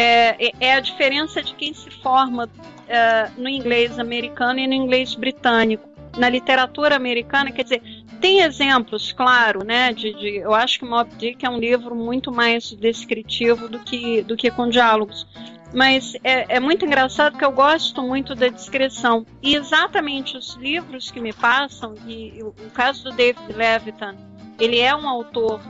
[0.00, 2.48] É, é, é a diferença de quem se forma
[2.86, 5.88] é, no inglês americano e no inglês britânico.
[6.16, 7.82] Na literatura americana, quer dizer,
[8.20, 9.92] tem exemplos, claro, né?
[9.92, 14.22] De, de, eu acho que Mob Dick é um livro muito mais descritivo do que,
[14.22, 15.26] do que com diálogos.
[15.74, 19.26] Mas é, é muito engraçado que eu gosto muito da descrição.
[19.42, 24.14] E exatamente os livros que me passam, e, e o, o caso do David Levitan,
[24.60, 25.60] ele é um autor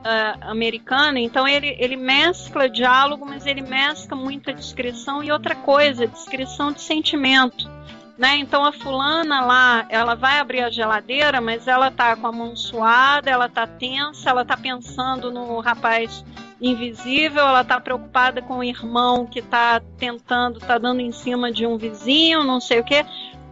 [0.00, 6.06] Uh, americano, então ele, ele mescla diálogo, mas ele mescla muita descrição e outra coisa,
[6.06, 7.68] descrição de sentimento
[8.20, 8.36] né?
[8.36, 12.54] Então a fulana lá, ela vai abrir a geladeira, mas ela tá com a mão
[12.54, 16.22] suada, ela tá tensa, ela tá pensando no rapaz
[16.60, 21.66] invisível, ela tá preocupada com o irmão que tá tentando, tá dando em cima de
[21.66, 23.06] um vizinho, não sei o que.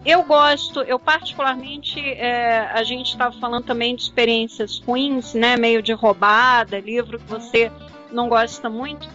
[0.08, 5.54] Eu gosto, eu particularmente, é, a gente estava falando também de experiências ruins, né?
[5.54, 7.70] Meio de roubada, livro que você
[8.10, 9.06] não gosta muito.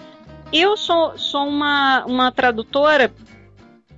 [0.54, 3.12] Eu sou, sou uma, uma tradutora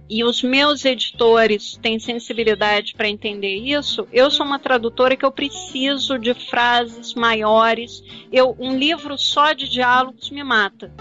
[0.10, 5.32] e os meus editores têm sensibilidade para entender isso, eu sou uma tradutora que eu
[5.34, 8.02] preciso de frases maiores.
[8.32, 10.94] Eu, um livro só de diálogos me mata.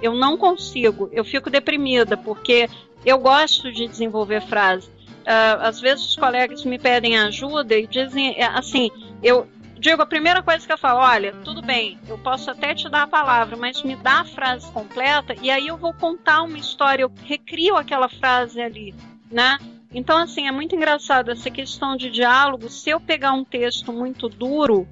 [0.00, 2.68] Eu não consigo, eu fico deprimida, porque
[3.04, 4.99] eu gosto de desenvolver frases.
[5.20, 8.90] Uh, às vezes os colegas me pedem ajuda e dizem é, assim,
[9.22, 9.46] eu,
[9.80, 13.04] Digo, a primeira coisa que eu falo, olha, tudo bem, eu posso até te dar
[13.04, 17.02] a palavra, mas me dá a frase completa e aí eu vou contar uma história,
[17.02, 18.94] eu recrio aquela frase ali,
[19.30, 19.58] né?
[19.92, 22.68] Então, assim, é muito engraçado essa questão de diálogo.
[22.68, 24.86] Se eu pegar um texto muito duro,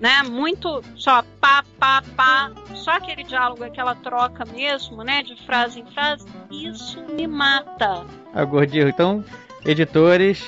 [0.00, 0.22] né?
[0.22, 5.22] Muito só pá, pá, pá, só aquele diálogo, aquela troca mesmo, né?
[5.22, 6.26] De frase em frase.
[6.50, 8.06] Isso me mata.
[8.32, 9.24] Ah, Gordinho, então,
[9.64, 10.42] editores,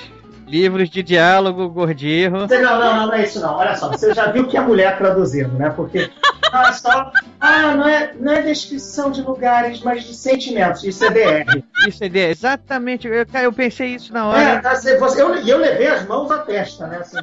[0.47, 2.31] livros de diálogo, Gordinho.
[2.31, 3.55] Não, não, não, não é isso não.
[3.55, 5.71] Olha só, você já viu que é mulher traduzindo, né?
[5.71, 6.11] Porque
[6.53, 10.83] ah, só, ah, não é, não é descrição de lugares, mas de sentimentos.
[10.83, 11.63] Isso é DR.
[11.87, 13.07] Isso é DR, exatamente.
[13.07, 14.63] Eu, eu pensei isso na É, hora.
[14.63, 16.99] tá, você- você- eu, eu levei as mãos à testa, né?
[16.99, 17.19] Assim,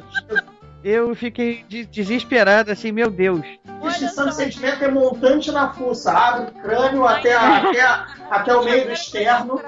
[0.84, 3.42] Eu fiquei de- desesperado, assim, meu Deus.
[3.82, 6.12] descrição de sentimento é montante na fuça.
[6.12, 9.60] Abre o crânio até, a- até, a- até o meio do externo.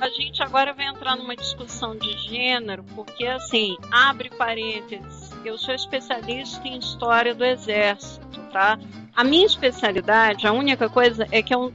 [0.00, 5.74] A gente agora vai entrar numa discussão de gênero, porque assim, abre parênteses, eu sou
[5.74, 8.78] especialista em história do exército, tá?
[9.16, 11.72] A minha especialidade, a única coisa é que eu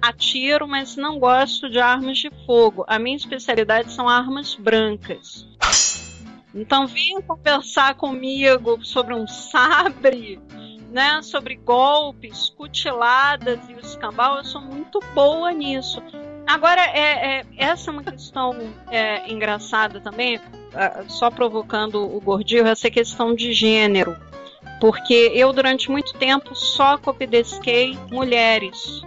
[0.00, 2.84] atiro, mas não gosto de armas de fogo.
[2.88, 5.46] A minha especialidade são armas brancas.
[6.54, 10.38] Então venha conversar comigo sobre um sabre,
[10.90, 11.22] né?
[11.22, 14.36] Sobre golpes, cutiladas e o escambau.
[14.36, 16.02] Eu sou muito boa nisso.
[16.46, 18.54] Agora, é, é- essa é uma questão
[18.90, 20.40] é, engraçada também,
[20.74, 24.16] ah, só provocando o gordinho, essa questão de gênero.
[24.80, 29.02] Porque eu, durante muito tempo, só copidesquei mulheres.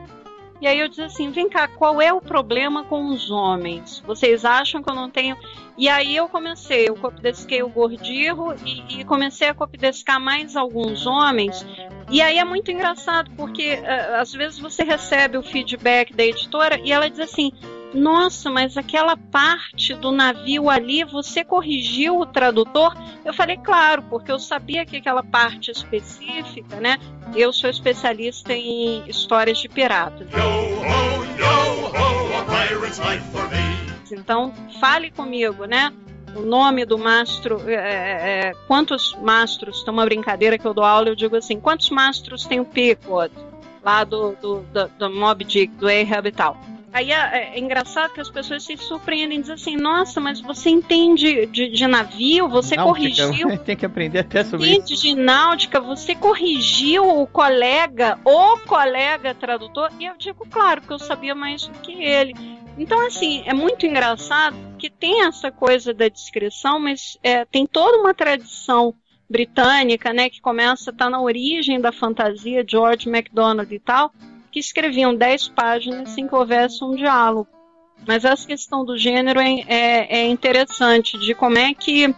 [0.62, 4.02] E aí eu disse assim, vem cá, qual é o problema com os homens?
[4.06, 5.38] Vocês acham que eu não tenho...
[5.78, 11.06] E aí eu comecei, eu copidesquei o Gordirro e, e comecei a copidescar mais alguns
[11.06, 11.66] homens.
[12.10, 16.80] E aí é muito engraçado, porque ah, às vezes você recebe o feedback da editora
[16.82, 17.52] e ela diz assim,
[17.96, 22.94] nossa, mas aquela parte do navio ali, você corrigiu o tradutor?
[23.24, 27.00] Eu falei, claro, porque eu sabia que aquela parte específica, né?
[27.34, 30.28] Eu sou especialista em histórias de piratas.
[34.12, 35.92] Então, fale comigo, né?
[36.36, 41.08] O nome do mastro, é, é, quantos mastros, tem uma brincadeira que eu dou aula,
[41.08, 43.34] eu digo assim, quantos mastros tem o Pickwood,
[43.82, 46.75] lá do, do, do, do Mob Dick, do Ahab e tal.
[46.96, 50.70] Aí é, é engraçado que as pessoas se surpreendem e dizem assim, nossa, mas você
[50.70, 54.80] entende de, de navio, você Náutica, corrigiu Tem que aprender até sobre isso.
[54.80, 60.94] Entende de náutica, você corrigiu o colega, o colega tradutor, e eu digo, claro, que
[60.94, 62.34] eu sabia mais do que ele.
[62.78, 67.98] Então, assim, é muito engraçado que tem essa coisa da descrição, mas é, tem toda
[67.98, 68.96] uma tradição
[69.30, 74.14] britânica, né, que começa a estar na origem da fantasia, George MacDonald e tal,
[74.56, 77.50] que escreviam 10 páginas sem que houvesse um diálogo.
[78.08, 82.16] Mas essa questão do gênero é, é, é interessante, de como é que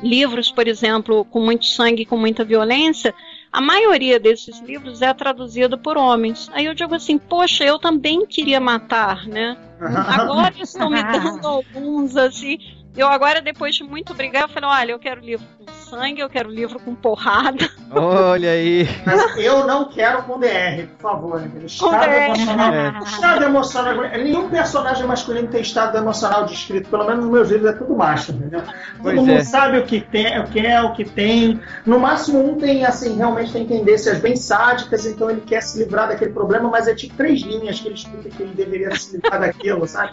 [0.00, 3.14] livros, por exemplo, com muito sangue, com muita violência,
[3.52, 6.48] a maioria desses livros é traduzida por homens.
[6.54, 9.54] Aí eu digo assim, poxa, eu também queria matar, né?
[9.78, 12.56] Agora estão me dando alguns assim.
[12.96, 16.28] Eu agora, depois de muito brigar, eu falei, olha, eu quero livro com sangue, eu
[16.30, 17.68] quero livro com porrada.
[17.90, 18.88] Olha aí.
[19.04, 21.40] Mas eu não quero com DR, por favor.
[21.40, 21.50] né?
[21.66, 22.24] Estado DR.
[22.24, 22.72] emocional.
[22.74, 22.98] É.
[23.04, 23.94] Estado emocional.
[24.16, 26.88] Nenhum personagem masculino tem estado emocional descrito.
[26.88, 28.62] Pelo menos nos meus livros é tudo macho, entendeu?
[29.02, 29.44] Pois Todo mundo é.
[29.44, 31.60] sabe o que tem, o que é, o que tem.
[31.84, 36.08] No máximo, um tem, assim, realmente tem tendências bem sádicas, então ele quer se livrar
[36.08, 39.38] daquele problema, mas é tipo três linhas que ele explica que ele deveria se livrar
[39.40, 40.12] daquilo, sabe?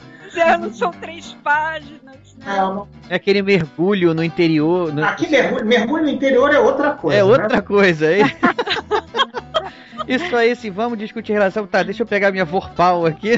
[0.60, 2.00] Não são três páginas.
[2.38, 2.56] Né?
[2.58, 2.88] Não.
[3.10, 4.94] É aquele mergulho no interior.
[4.94, 7.20] no- Aqui, mergulho, mergulho no interior é outra coisa.
[7.20, 7.30] É né?
[7.30, 8.22] outra coisa aí.
[10.08, 11.68] Isso aí, sim, vamos discutir relação.
[11.68, 13.34] Tá, deixa eu pegar minha Vorpal aqui.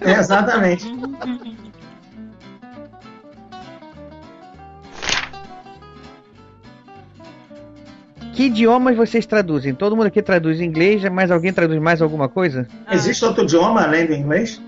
[0.00, 0.86] É, exatamente.
[8.32, 9.74] Que idiomas vocês traduzem?
[9.74, 12.66] Todo mundo aqui traduz inglês, mas alguém traduz mais alguma coisa?
[12.90, 14.60] Existe outro idioma além do inglês?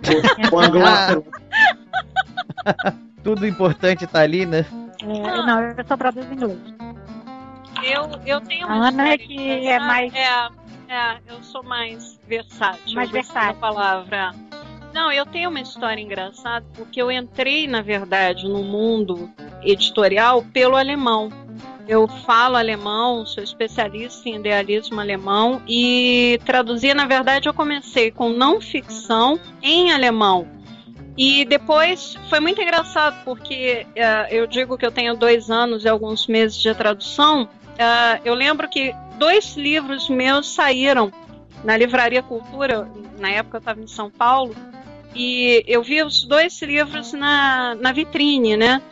[0.52, 1.24] O, o anglófono.
[3.24, 4.64] Tudo importante tá ali, né?
[5.02, 6.75] É, não, eu só traduzo inglês.
[7.86, 10.48] Eu, eu tenho A uma Ana é história que é mais- É,
[10.88, 12.94] é, eu sou mais versátil.
[12.94, 13.60] Mais versátil.
[13.60, 14.34] palavra.
[14.92, 19.30] Não, eu tenho uma história engraçada porque eu entrei, na verdade, no mundo
[19.62, 21.30] editorial pelo alemão.
[21.86, 28.30] Eu falo alemão, sou especialista em idealismo alemão e traduzia, na verdade, eu comecei com
[28.30, 30.48] não ficção em alemão.
[31.16, 35.88] E depois foi muito engraçado, porque eh, eu digo que eu tenho dois anos e
[35.88, 37.48] alguns meses de tradução.
[37.78, 41.12] Eh, eu lembro que dois livros meus saíram
[41.64, 42.88] na Livraria Cultura,
[43.18, 44.54] na época eu estava em São Paulo,
[45.14, 48.82] e eu vi os dois livros na, na vitrine, né?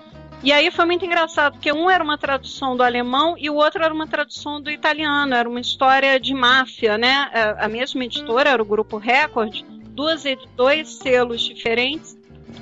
[0.42, 3.82] E aí foi muito engraçado, porque um era uma tradução do alemão e o outro
[3.82, 7.30] era uma tradução do italiano, era uma história de máfia, né?
[7.58, 10.24] A- mesma editora, era o Grupo Record, duas,
[10.54, 12.16] dois selos diferentes,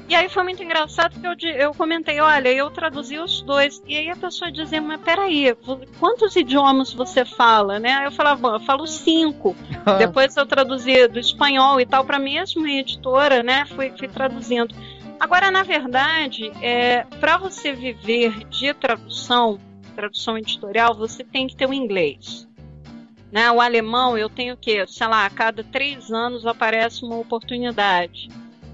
[0.08, 3.82] E aí foi muito engraçado que eu, eu comentei, olha, eu traduzi os dois.
[3.86, 5.56] E aí a pessoa dizia, mas peraí,
[5.98, 8.06] quantos idiomas você fala, né?
[8.06, 9.56] Eu falava, bom, eu falo cinco.
[9.98, 13.64] Depois eu traduzi do espanhol e tal, para a mesma editora, né?
[13.66, 14.74] Fui, fui traduzindo.
[15.18, 19.58] Agora, na verdade, é, para você viver de tradução,
[19.94, 22.48] tradução editorial, você tem que ter o inglês.
[23.30, 23.50] Né?
[23.50, 28.28] O alemão, eu tenho que, sei lá, a cada três anos aparece uma oportunidade.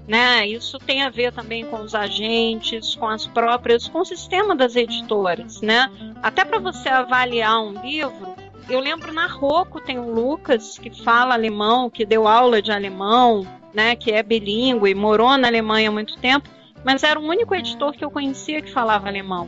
[0.09, 0.47] Né?
[0.47, 4.75] Isso tem a ver também com os agentes, com as próprias, com o sistema das
[4.75, 5.87] editoras, né?
[6.23, 8.35] Até para você avaliar um livro,
[8.67, 13.45] eu lembro na Rocco tem o Lucas que fala alemão, que deu aula de alemão,
[13.71, 13.95] né?
[13.95, 16.49] Que é bilíngue, morou na Alemanha há muito tempo,
[16.83, 19.47] mas era o único editor que eu conhecia que falava alemão.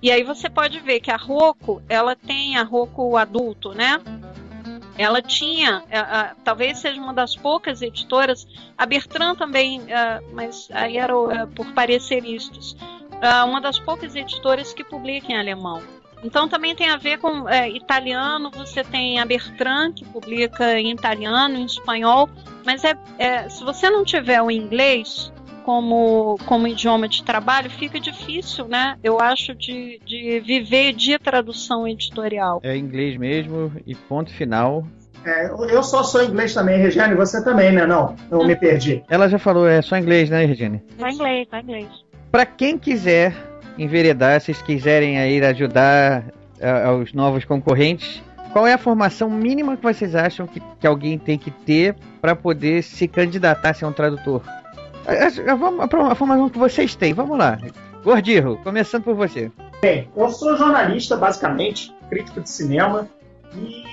[0.00, 4.00] E aí você pode ver que a Rocco, ela tem a Rocco adulto, né?
[4.98, 8.46] Ela tinha, uh, uh, talvez seja uma das poucas editoras,
[8.76, 11.14] a Bertrand também, uh, mas aí era
[11.54, 12.76] por pareceristas,
[13.46, 15.82] uma das poucas editoras que publica em alemão.
[16.22, 21.56] Então também tem a ver com italiano, você tem a Bertrand, que publica em italiano,
[21.56, 22.28] em espanhol,
[22.64, 25.32] mas é, é se você não tiver o inglês,
[25.68, 28.96] como, como idioma de trabalho, fica difícil, né?
[29.04, 32.58] Eu acho, de, de viver de tradução editorial.
[32.62, 34.86] É inglês mesmo e ponto final.
[35.26, 37.84] É, eu só sou inglês também, Regiane, você também, né?
[37.84, 39.04] Não, eu me perdi.
[39.10, 40.82] Ela já falou, é só inglês, né, Regiane?
[40.98, 41.88] Só inglês, só inglês.
[42.32, 43.36] Para quem quiser
[43.76, 46.32] enveredar, se quiserem aí ajudar
[46.62, 48.22] uh, os novos concorrentes,
[48.54, 52.34] qual é a formação mínima que vocês acham que, que alguém tem que ter para
[52.34, 54.42] poder se candidatar a ser um tradutor?
[55.08, 57.58] A, a, formação que vocês têm, vamos lá.
[58.04, 59.50] Gordirro, começando por você.
[59.80, 63.08] Bem, eu sou jornalista, basicamente, crítico de cinema,
[63.56, 63.84] e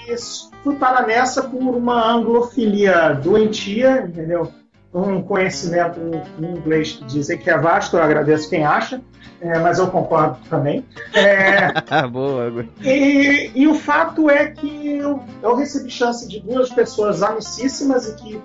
[0.62, 4.52] fui parar nessa por uma anglofilia doentia, entendeu?
[4.94, 6.00] Um conhecimento
[6.40, 9.02] em inglês que dizem que é vasto, eu agradeço quem acha,
[9.42, 10.86] é, mas eu concordo também.
[11.14, 11.72] É,
[12.08, 12.66] Boa.
[12.82, 18.16] E, e, o fato é que eu, eu recebi chance de duas pessoas amicíssimas e
[18.16, 18.42] que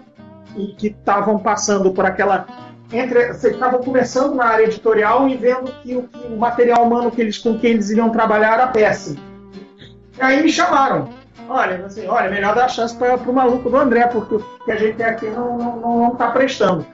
[0.57, 2.47] e que estavam passando por aquela
[2.93, 7.21] entre estavam começando na área editorial e vendo que o, que o, material humano que
[7.21, 9.19] eles com quem eles iriam trabalhar era péssimo.
[10.19, 11.09] E aí me chamaram.
[11.49, 14.71] Olha, assim, olha, melhor dar a chance para o maluco do André, porque o que
[14.71, 16.87] a gente tem aqui não está não, não tá prestando.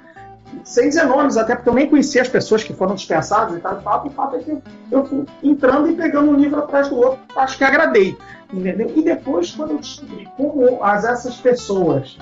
[0.65, 3.77] Sem dizer nomes, até porque eu nem conhecia as pessoas que foram dispensadas e tal.
[3.77, 4.59] O fato é que
[4.91, 8.16] eu fui entrando e pegando um livro atrás do outro, acho que agradei.
[8.53, 8.93] Entendeu?
[8.95, 12.16] E depois, quando eu descobri como as, essas pessoas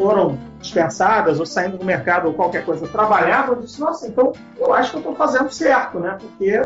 [0.00, 4.72] foram dispensadas ou saindo do mercado ou qualquer coisa trabalhavam, eu disse, nossa, então eu
[4.72, 6.16] acho que eu estou fazendo certo, né?
[6.18, 6.62] Porque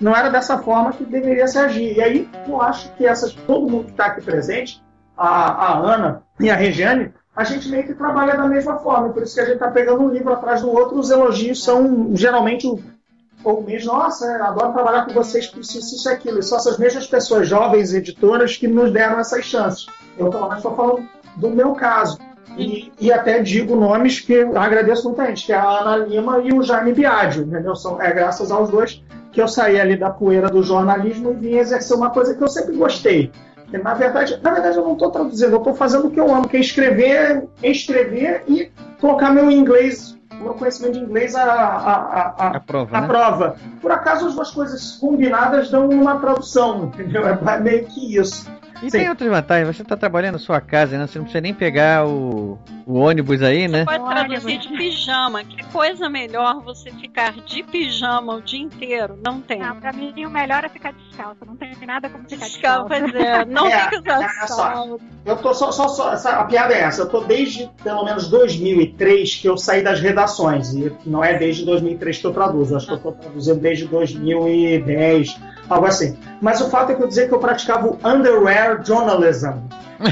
[0.00, 1.98] não era dessa forma que deveria se agir.
[1.98, 4.82] E aí eu acho que essas, todo mundo que está aqui presente,
[5.14, 9.10] a, a Ana e a Regiane, a gente meio que trabalha da mesma forma.
[9.10, 12.16] Por isso que a gente está pegando um livro atrás do outro, os elogios são
[12.16, 12.80] geralmente o
[13.44, 16.40] ou mesmo, nossa, adoro trabalhar com vocês por isso, isso e aquilo.
[16.40, 19.86] E são essas mesmas pessoas, jovens editoras, que nos deram essas chances.
[20.18, 22.18] Eu, pelo menos, estou falando do meu caso.
[22.58, 26.52] E, e, até digo nomes que agradeço muita gente, que é a Ana Lima e
[26.52, 27.76] o Jaime Biagio, entendeu?
[27.76, 31.56] São, é graças aos dois que eu saí ali da poeira do jornalismo e vim
[31.56, 33.30] exercer uma coisa que eu sempre gostei.
[33.70, 36.48] Na verdade, na verdade eu não estou traduzindo, eu estou fazendo o que eu amo,
[36.48, 42.56] que é escrever, escrever e colocar meu inglês, meu conhecimento de inglês à, à, à,
[42.56, 43.06] à prova, né?
[43.06, 43.56] prova.
[43.80, 47.22] Por acaso as duas coisas combinadas dão uma tradução, entendeu?
[47.28, 48.50] É meio que isso.
[48.82, 48.98] E Sim.
[48.98, 51.06] tem outras vantagens, você está trabalhando na sua casa, né?
[51.06, 53.80] Você não precisa nem pegar o, o ônibus aí, né?
[53.80, 55.42] Você pode traduzir de pijama.
[55.42, 59.18] Que coisa melhor você ficar de pijama o dia inteiro?
[59.24, 59.58] Não tem.
[59.58, 61.44] Não, pra mim o melhor é ficar descalço.
[61.44, 62.88] Não tem nada como ficar descalço.
[62.88, 66.80] Pois é, não é, fica usando Eu tô só, só, só essa, a piada é
[66.80, 67.02] essa.
[67.02, 70.72] Eu tô desde pelo menos 2003 que eu saí das redações.
[70.72, 72.74] E não é desde 2003 que eu traduzo.
[72.74, 75.36] Eu acho que eu tô traduzindo desde 2010,
[75.68, 76.16] algo assim.
[76.40, 79.54] Mas o fato é que eu dizer que eu praticava o underwear Journalism.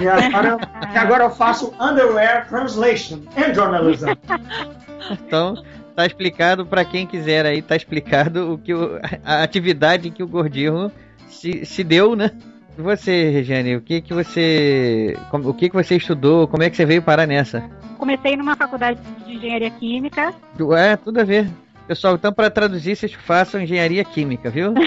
[0.00, 0.58] E agora,
[0.92, 4.06] e agora eu faço Underwear Translation and Journalism.
[5.08, 5.62] Então,
[5.94, 10.26] tá explicado para quem quiser aí, tá explicado o que o, a atividade que o
[10.26, 10.90] Gordinho
[11.28, 12.32] se, se deu, né?
[12.76, 16.48] E você, Regiane, o que que você, o que que você estudou?
[16.48, 17.62] Como é que você veio parar nessa?
[17.98, 20.34] Comecei numa faculdade de engenharia química.
[20.76, 21.48] É, tudo a ver.
[21.86, 24.74] Pessoal, então para traduzir, vocês façam engenharia química, viu?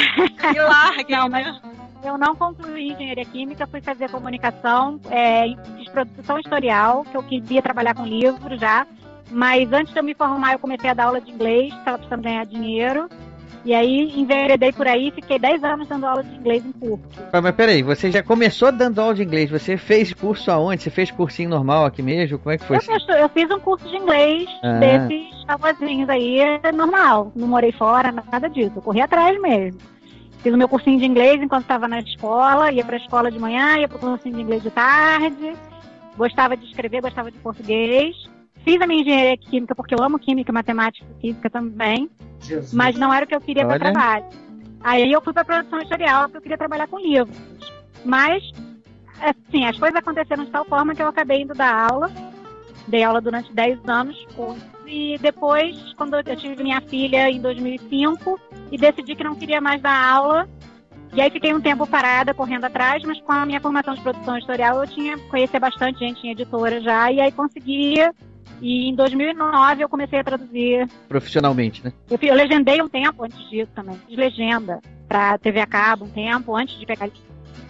[0.54, 1.62] e largue, não, mas
[2.04, 5.46] eu não concluí engenharia química, fui fazer comunicação, é,
[5.78, 8.86] fiz produção historial, que eu queria trabalhar com livro já.
[9.32, 12.24] Mas antes de eu me formar, eu comecei a dar aula de inglês, estava precisando
[12.24, 13.08] ganhar dinheiro.
[13.66, 17.04] E aí enveredei por aí, fiquei 10 anos dando aula de inglês em curso.
[17.32, 20.82] Mas, mas peraí, você já começou dando aula de inglês, você fez curso aonde?
[20.84, 22.40] Você fez cursinho normal aqui mesmo?
[22.40, 22.78] Como é que foi?
[22.78, 24.80] Eu, fiz, eu fiz um curso de inglês Ah.
[24.80, 27.32] desses famosinhos aí, é normal.
[27.36, 28.72] Não morei fora, nada disso.
[28.76, 29.80] Eu corri atrás mesmo.
[30.42, 33.38] Fiz o meu cursinho de inglês enquanto estava na escola, ia para a escola de
[33.38, 35.54] manhã, ia para o cursinho de inglês de tarde.
[36.16, 38.16] Gostava de escrever, gostava de português.
[38.64, 42.10] Fiz a minha engenharia química porque eu amo química, matemática e física também.
[42.42, 42.74] Jesus.
[42.74, 44.26] Mas não era o que eu queria para trabalho.
[44.82, 47.38] Aí eu fui para produção editorial porque eu queria trabalhar com livros.
[48.06, 48.44] Mas,
[49.20, 52.10] assim, as coisas aconteceram de tal forma que eu acabei indo dar aula.
[52.88, 54.28] Dei aula durante 10 anos.
[54.88, 58.40] E depois, quando eu tive minha filha em 2005,
[58.72, 60.48] e decidi que não queria mais dar aula.
[61.14, 64.38] E aí fiquei um tempo parada, correndo atrás, mas com a minha formação de produção
[64.38, 68.14] editorial eu tinha conhecia bastante gente em editora já, e aí conseguia.
[68.62, 71.94] E em 2009 eu comecei a traduzir Profissionalmente, né?
[72.10, 73.98] eu, eu legendei um tempo antes disso também.
[74.08, 77.10] Fiz legenda pra TV a cabo um tempo antes de pegar.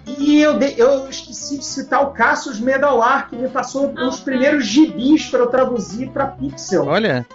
[0.07, 4.65] E eu, dei- eu esqueci de citar o Cassius Medalar, que me passou os primeiros
[4.65, 6.85] gibis para eu traduzir para Pixel.
[6.87, 7.25] Olha,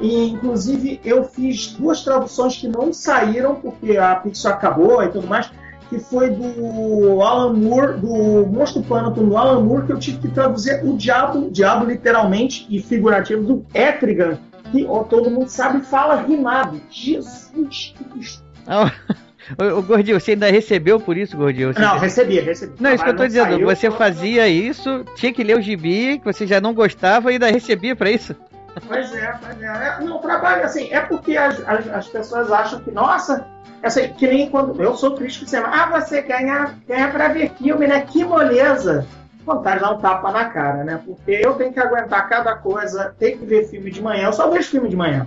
[0.00, 5.26] E, inclusive, eu fiz duas traduções que não saíram, porque a Pixel acabou e tudo
[5.26, 5.50] mais,
[5.92, 10.28] que foi do Alan Moore, do Monstro Pântano do Alan Moore, que eu tive que
[10.28, 14.38] traduzir o diabo, diabo literalmente e figurativo, do Etrigan,
[14.70, 16.80] que ó, todo mundo sabe fala rimado.
[16.90, 18.42] Jesus Cristo.
[19.58, 21.74] Ô, ô, Gordinho, você ainda recebeu por isso, Gordinho?
[21.74, 22.72] Você- Não, recebi, recebi.
[22.80, 26.18] Não, isso que eu tô dizendo, saiu, você fazia isso, tinha que ler o gibi,
[26.20, 28.36] que você já não gostava e ainda recebia pra isso?
[28.86, 29.66] Pois é, pois é.
[29.66, 30.04] é.
[30.04, 33.46] Não, trabalho assim, é porque as, as, as pessoas acham que, nossa,
[33.82, 34.80] assim, que nem quando.
[34.80, 35.70] Eu sou crítico de cinema.
[35.72, 38.00] Ah, você ganha, ganha pra ver filme, né?
[38.02, 39.06] Que moleza.
[39.44, 41.00] Vontade de dar um tapa na cara, né?
[41.04, 44.26] Porque eu tenho que aguentar cada coisa, tenho que ver filme de manhã.
[44.26, 45.26] Eu só vejo filme de manhã.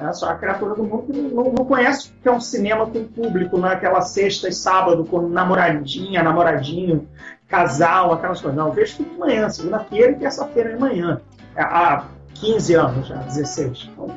[0.00, 2.86] É só a criatura do mundo que não, não conhece o que é um cinema
[2.86, 7.06] com público, não é aquela sexta e sábado com namoradinha, namoradinho,
[7.46, 8.56] casal, aquelas coisas.
[8.56, 11.20] Não, eu vejo filme de manhã, segunda-feira e terça-feira de manhã.
[11.54, 12.04] Há
[12.40, 13.90] 15 anos já, 16.
[13.92, 14.16] Então,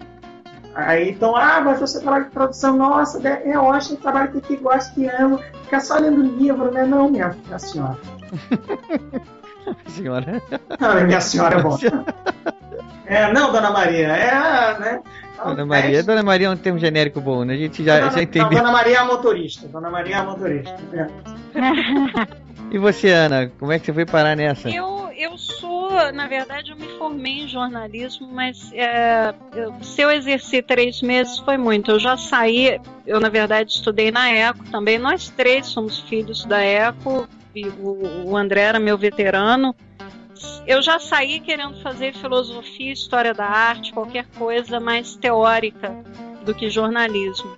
[0.73, 4.55] aí, então, ah, mas você trabalha de produção, nossa, é é ótimo, trabalho com que
[4.57, 6.85] gosta, que ama, fica só lendo livro, né?
[6.85, 7.97] Não, minha, minha senhora.
[9.87, 10.41] Senhora.
[10.77, 11.77] Não, minha senhora é bom.
[13.05, 15.01] É, não, dona Maria, é, né?
[15.41, 17.53] Dona Maria, Dona Maria é um termo genérico bom, né?
[17.53, 18.49] A gente já, dona, já não, entendeu.
[18.49, 19.67] Dona Maria é a motorista.
[19.67, 20.77] Dona Maria é a motorista.
[20.93, 22.33] É.
[22.73, 24.67] E você, Ana, como é que você foi parar nessa?
[24.69, 30.09] Eu, eu sou, na verdade, eu me formei em jornalismo, mas é, eu- se eu
[30.09, 31.91] exerci três meses foi muito.
[31.91, 34.97] Eu já saí, eu na verdade estudei na ECO também.
[34.97, 39.75] Nós três somos filhos da ECO, e o, o André era meu veterano.
[40.65, 45.95] Eu já saí querendo fazer filosofia, história da arte, qualquer coisa mais teórica
[46.43, 47.55] do que jornalismo.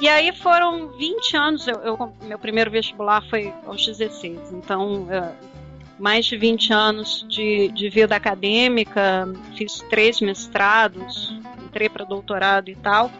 [0.00, 5.32] E aí foram 20 anos, eu, eu- meu primeiro vestibular foi aos 16, então é,
[5.98, 12.76] mais de 20 anos de, de vida acadêmica, fiz três mestrados, entrei para doutorado e
[12.76, 13.10] tal.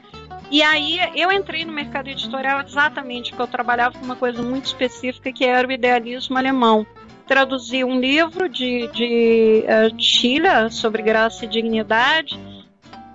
[0.50, 4.66] E aí eu entrei no mercado editorial exatamente porque eu trabalhava com uma coisa muito
[4.66, 6.86] específica que era o idealismo alemão.
[7.26, 12.38] Traduzi um livro de, de uh, Schiller sobre graça e dignidade,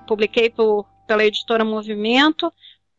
[0.06, 2.52] publiquei por, pela editora Movimento.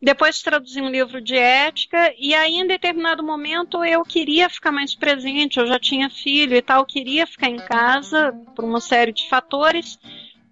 [0.02, 4.96] Depois traduzi um livro de ética e aí em determinado momento eu queria ficar mais
[4.96, 9.28] presente, eu já tinha filho e tal, queria ficar em casa por uma série de
[9.28, 9.96] fatores.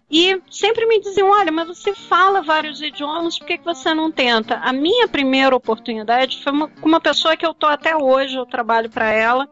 [0.09, 4.11] E sempre me diziam, olha, mas você fala vários idiomas, por que, que você não
[4.11, 4.57] tenta?
[4.59, 8.89] A minha primeira oportunidade foi com uma pessoa que eu tô até hoje, eu trabalho
[8.89, 9.49] para ela,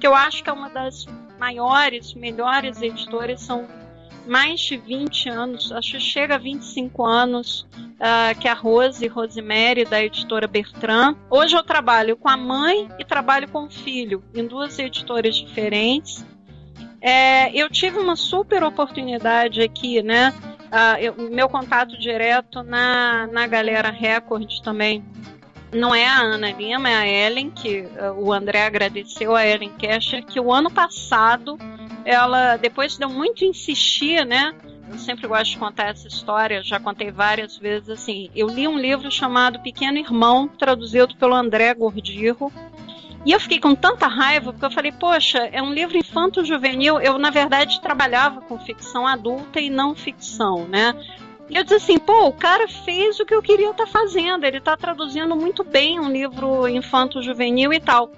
[0.00, 1.06] que eu acho que é uma das
[1.40, 3.66] maiores, melhores editoras, são
[4.26, 7.66] mais de 20 anos, acho que chega a 25 anos,
[7.98, 11.16] ah, que a Rose Rosemary, da editora Bertrand.
[11.28, 16.24] Hoje eu trabalho com a mãe e trabalho com o filho, em duas editoras diferentes.
[17.00, 20.34] É, eu tive uma super oportunidade aqui, né?
[20.70, 25.02] Ah, eu- meu contato direto na, na galera Record também
[25.72, 29.70] não é a Ana Lima, é a Ellen, que ah, o André agradeceu a Ellen
[29.78, 31.56] Kesher, que o ano passado,
[32.04, 34.54] ela, depois de muito insistir, né?
[34.90, 38.28] Eu sempre gosto de contar essa história, já contei várias vezes assim.
[38.34, 42.52] Eu li um livro chamado Pequeno Irmão, traduzido pelo André Gordirro.
[43.24, 46.98] E eu fiquei com tanta raiva, porque eu falei, poxa, é um livro infanto-juvenil.
[47.00, 50.94] Eu, na verdade, trabalhava com ficção adulta e não ficção, né?
[51.48, 54.44] E eu disse assim, pô, o cara fez o que eu queria estar fazendo.
[54.44, 58.10] Ele está traduzindo muito bem um livro infanto-juvenil e tal.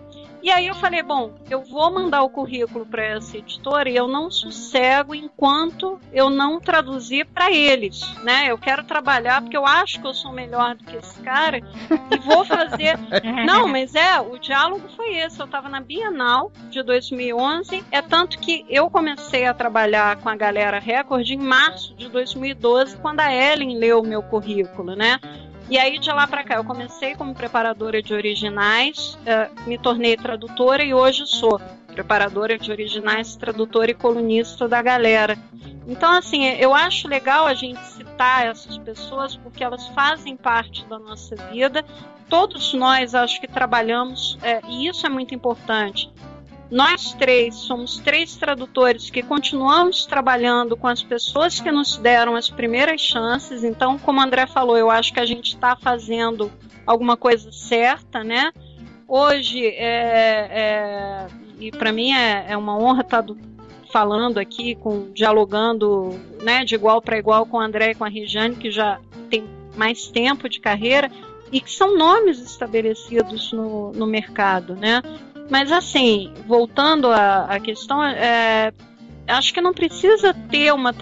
[0.43, 4.09] E aí eu falei, bom, eu vou mandar o currículo para essa editora e eu
[4.09, 8.51] não sossego enquanto eu não traduzir para eles, né?
[8.51, 12.19] Eu quero trabalhar porque eu acho que eu sou melhor do que esse cara e
[12.19, 12.99] vou fazer.
[13.47, 15.39] não, mas é, o diálogo foi esse.
[15.39, 20.35] Eu estava na Bienal de 2011, é tanto que eu comecei a trabalhar com a
[20.35, 25.21] galera Record em março de 2012, quando a Ellen leu o meu currículo, né?
[25.73, 30.19] E aí de lá para cá eu comecei como preparadora de originais, uh, me tornei
[30.19, 35.35] tradutora e hoje sou preparadora de originais, tradutora e colunista da galera.
[35.89, 40.99] Então assim, eu acho legal a gente citar essas pessoas porque elas fazem parte da
[40.99, 41.83] nossa vida.
[42.29, 46.13] Todos nós acho que trabalhamos é, e isso é muito importante
[46.73, 52.49] nós três somos três tradutores que continuamos trabalhando com as pessoas que nos deram as
[52.49, 53.63] primeiras chances.
[53.63, 56.51] Então, como o André falou, eu acho que a gente está fazendo
[56.87, 58.51] alguma coisa certa, né?
[59.07, 61.27] Hoje, é, é
[61.61, 63.39] e para mim é, é, uma honra estar tá do,
[63.93, 68.09] falando aqui, com, dialogando né, de igual para igual com o André e com a
[68.09, 69.45] Rijane, que já tem
[69.77, 71.11] mais tempo de carreira
[71.53, 75.03] e que são nomes estabelecidos no, no mercado, né?
[75.53, 78.73] Mas assim, voltando à, à questão, é,
[79.29, 80.95] acho que não precisa ter uma,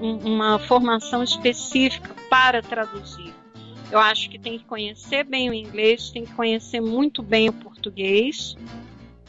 [0.00, 3.34] uma formação específica para traduzir.
[3.90, 7.52] Eu acho que tem que conhecer bem o inglês, tem que conhecer muito bem o
[7.52, 8.56] português,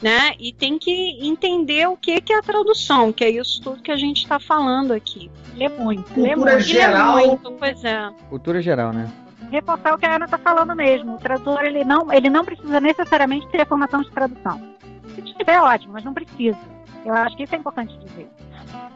[0.00, 0.32] né?
[0.40, 3.92] E tem que entender o que, que é a tradução, que é isso tudo que
[3.92, 5.30] a gente está falando aqui.
[5.54, 6.04] Lê muito.
[6.04, 6.60] Cultura lê muito.
[6.60, 7.16] geral.
[7.16, 8.10] Lê muito, pois é.
[8.30, 9.12] Cultura geral, né?
[9.50, 11.14] Reforçar o que a Ana está falando mesmo.
[11.14, 14.60] O tradutor ele não, ele não precisa necessariamente ter a formação de tradução.
[15.14, 16.58] Se tiver, ótimo, mas não precisa.
[17.04, 18.28] Eu acho que isso é importante dizer.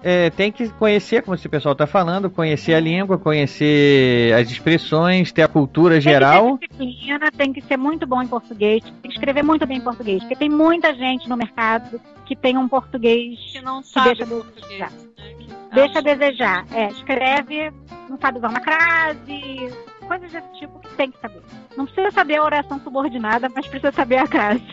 [0.02, 5.32] É, tem que conhecer, como esse pessoal está falando, conhecer a língua, conhecer as expressões,
[5.32, 6.56] ter a cultura geral.
[6.58, 9.66] Tem que ter disciplina, tem que ser muito bom em português, tem que escrever muito
[9.66, 13.82] bem em português, porque tem muita gente no mercado que tem um português que não
[13.82, 14.78] que sabe deixa português.
[14.78, 14.88] Né?
[15.72, 16.64] Deixa a desejar.
[16.72, 17.72] É, escreve,
[18.08, 19.68] não sabe usar uma crase,
[20.08, 21.42] coisas desse tipo que tem que saber.
[21.76, 24.64] Não precisa saber a oração subordinada, mas precisa saber a crase.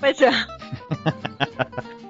[0.00, 0.30] Pois é.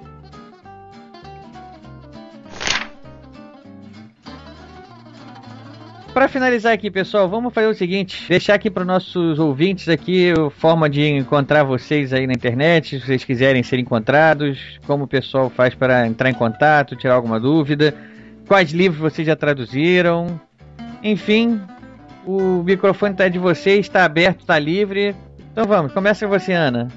[6.15, 10.49] Para finalizar aqui, pessoal, vamos fazer o seguinte: deixar aqui para nossos ouvintes aqui a
[10.49, 15.49] forma de encontrar vocês aí na internet, se vocês quiserem ser encontrados, como o pessoal
[15.49, 17.93] faz para entrar em contato, tirar alguma dúvida,
[18.47, 20.39] quais livros vocês já traduziram,
[21.03, 21.59] enfim,
[22.25, 25.15] o microfone está de vocês, está aberto, está livre.
[25.51, 26.89] Então vamos, começa você, Ana.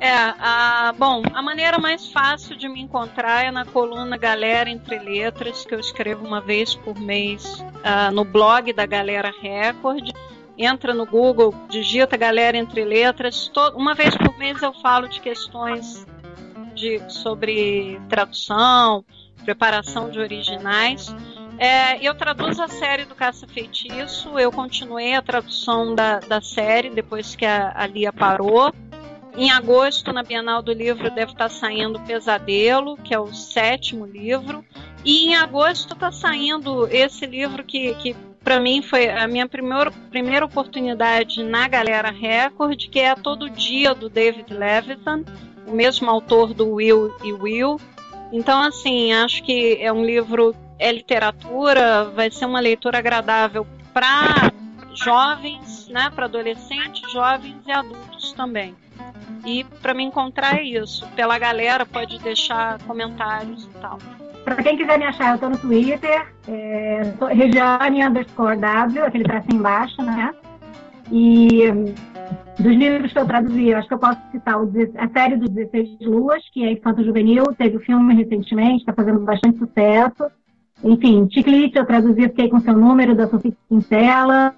[0.00, 4.98] É, a, bom, a maneira mais fácil de me encontrar é na coluna Galera Entre
[4.98, 10.10] Letras, que eu escrevo uma vez por mês uh, no blog da Galera Record.
[10.56, 13.52] Entra no Google, digita Galera Entre Letras.
[13.74, 16.06] Uma vez por mês eu falo de questões
[16.74, 19.04] de, sobre tradução,
[19.44, 21.14] preparação de originais.
[21.60, 26.88] É, eu traduzo a série do Caça Feitiço, eu continuei a tradução da, da série
[26.88, 28.72] depois que a, a Lia parou.
[29.36, 34.64] Em agosto, na Bienal do Livro, deve estar saindo Pesadelo, que é o sétimo livro.
[35.04, 39.90] E em agosto está saindo esse livro que, que para mim foi a minha primeira,
[40.10, 45.24] primeira oportunidade na Galera Record, que é Todo Dia, do David Levitan,
[45.66, 47.78] o mesmo autor do Will e Will.
[48.32, 54.50] Então, assim, acho que é um livro, é literatura, vai ser uma leitura agradável para
[54.94, 58.74] jovens, né, para adolescentes, jovens e adultos também.
[59.44, 61.06] E para me encontrar é isso.
[61.14, 63.98] Pela galera pode deixar comentários e tal.
[64.44, 67.02] Para quem quiser me achar, eu estou no Twitter, é,
[67.32, 70.34] Regiane underscore W, aquele traço embaixo, né?
[71.12, 71.64] E
[72.58, 75.50] dos livros que eu traduzi, eu acho que eu posso citar o, a série dos
[75.50, 80.30] 16 Luas, que é infanto juvenil, teve o filme recentemente, está fazendo bastante sucesso.
[80.82, 84.54] Enfim, Chiclete, eu traduzi, fiquei com seu número, da Sofia Quintela,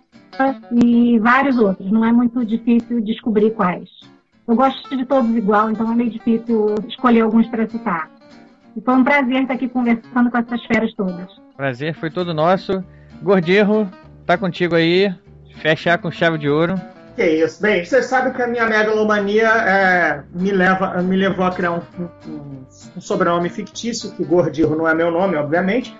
[0.70, 1.90] e vários outros.
[1.90, 3.88] Não é muito difícil descobrir quais.
[4.46, 8.10] Eu gosto de todos igual, então é meio difícil escolher alguns para citar.
[8.76, 11.28] E foi um prazer estar aqui conversando com essas feras todas.
[11.56, 12.82] Prazer foi todo nosso.
[13.22, 13.88] Gordirro,
[14.24, 15.12] tá contigo aí.
[15.56, 16.74] Fechar com chave de ouro.
[17.14, 17.60] Que isso.
[17.60, 21.82] Bem, você sabe que a minha megalomania é, me, leva, me levou a criar um,
[22.26, 22.64] um,
[22.96, 25.94] um sobrenome fictício, que Gordirro não é meu nome, obviamente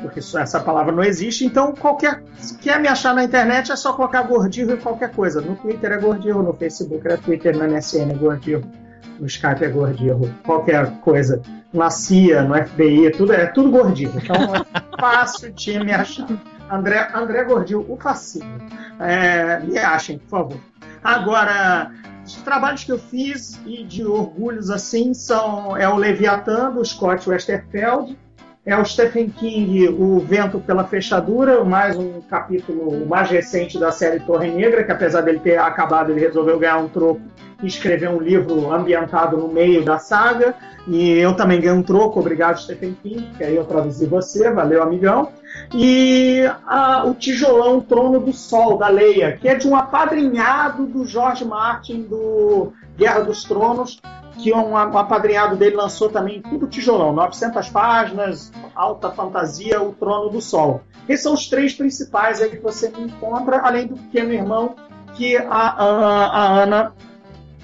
[0.00, 1.44] porque essa palavra não existe.
[1.44, 5.40] Então, qualquer se quer me achar na internet é só colocar Gordirro em qualquer coisa.
[5.40, 8.64] No Twitter é Gordirro, no Facebook é Twitter, no MSN é Gordirro,
[9.18, 11.40] no Skype é Gordirro, qualquer coisa.
[11.72, 14.18] Na CIA, no FBI, tudo, é tudo Gordirro.
[14.18, 16.26] Então é fácil de me achar.
[16.70, 18.60] André, André Gordil, o fascínio.
[18.98, 20.60] É, me achem, por favor.
[21.02, 21.92] Agora,
[22.24, 27.28] os trabalhos que eu fiz e de orgulhos assim são é o Leviatã do Scott
[27.28, 28.18] Westerfeld,
[28.66, 34.18] é o Stephen King, O Vento pela Fechadura, mais um capítulo mais recente da série
[34.18, 37.20] Torre Negra, que apesar dele ter acabado, ele resolveu ganhar um troco
[37.62, 40.52] e escrever um livro ambientado no meio da saga.
[40.88, 44.82] E eu também ganhei um troco, obrigado Stephen King, que aí eu traduzi você, valeu
[44.82, 45.30] amigão.
[45.72, 51.06] E a, o Tijolão Trono do Sol, da Leia, que é de um apadrinhado do
[51.06, 54.00] George Martin do Guerra dos Tronos,
[54.38, 60.30] que um, um apadrinhado dele lançou também tudo tijolão, 900 páginas, alta fantasia, o Trono
[60.30, 60.82] do Sol.
[61.08, 64.74] Esses são os três principais aí que você encontra, além do pequeno irmão
[65.14, 66.92] que a, a, a Ana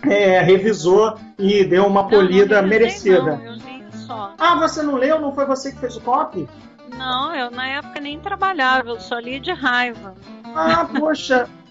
[0.05, 3.37] é, revisou e deu uma polida não, merecida.
[3.37, 4.35] Não, eu li só.
[4.39, 5.21] Ah, você não leu?
[5.21, 6.49] Não foi você que fez o copy?
[6.97, 10.15] Não, eu na época nem trabalhava, eu só li de raiva.
[10.55, 11.49] Ah, poxa.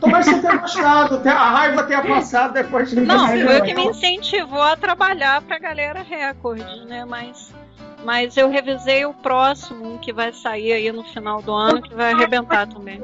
[0.00, 3.86] Tomara você ter gostado, a raiva ter passado depois de Não, foi o que me
[3.86, 7.04] incentivou a trabalhar pra galera Record, né?
[7.04, 7.52] Mas,
[8.04, 12.12] mas eu revisei o próximo, que vai sair aí no final do ano, que vai
[12.12, 13.02] arrebentar também.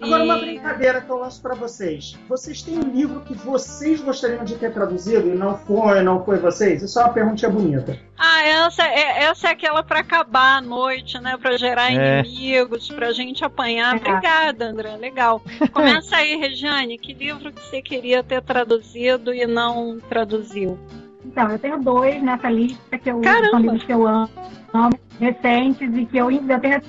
[0.00, 2.18] Agora, uma brincadeira que eu lanço para vocês.
[2.28, 6.38] Vocês têm um livro que vocês gostariam de ter traduzido e não foi, não foi
[6.38, 6.82] vocês?
[6.82, 7.98] Isso é uma pergunta bonita.
[8.18, 11.36] Ah, essa é, essa é aquela para acabar a noite, né?
[11.40, 12.20] Para gerar é.
[12.20, 13.94] inimigos, pra gente apanhar.
[13.94, 13.98] É.
[13.98, 14.96] Obrigada, André.
[14.96, 15.40] Legal.
[15.72, 16.98] Começa aí, Regiane.
[16.98, 20.78] Que livro que você queria ter traduzido e não traduziu?
[21.24, 24.28] Então, eu tenho dois nessa lista que eu, são livros que eu amo,
[25.18, 26.82] recentes e que eu ainda tenho.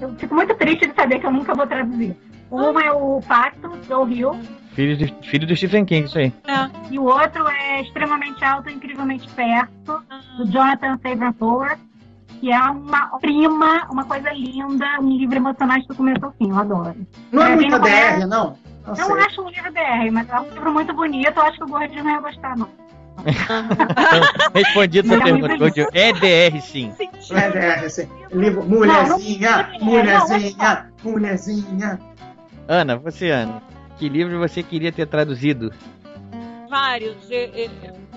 [0.00, 2.16] Eu fico muito triste de saber que eu nunca vou traduzir.
[2.50, 4.38] Um é o Pacto, do Hill.
[4.72, 6.32] Filho, de, filho do Stephen King, isso aí.
[6.46, 6.70] É.
[6.90, 10.02] E o outro é Extremamente Alto e Incrivelmente Perto,
[10.36, 11.78] do Jonathan Savory Power,
[12.40, 16.58] que é uma prima, uma coisa linda, um livro emocionante do começo ao fim, eu
[16.58, 16.96] adoro.
[17.30, 18.56] Não é, é muito DR, não?
[18.86, 21.64] Não, não acho um livro DR, mas é um livro muito bonito, eu acho que
[21.64, 22.68] o Gordinho não ia gostar, não.
[24.54, 25.88] Respondido sua pergunta, Gordinho.
[25.92, 26.92] É DR, sim.
[27.32, 28.08] É DR, sim.
[28.32, 31.98] Livro Mulherzinha, Mulherzinha, Mulherzinha.
[32.72, 33.60] Ana, você, Ana,
[33.98, 35.74] que livro você queria ter traduzido?
[36.68, 37.16] Vários,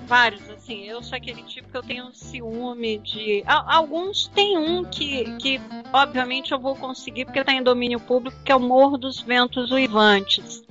[0.06, 0.84] vários, assim.
[0.84, 3.42] Eu sou aquele tipo que eu tenho ciúme de.
[3.46, 5.60] Alguns tem um que, que
[5.92, 9.72] obviamente, eu vou conseguir porque está em domínio público, que é o Morro dos Ventos
[9.72, 10.62] Uivantes.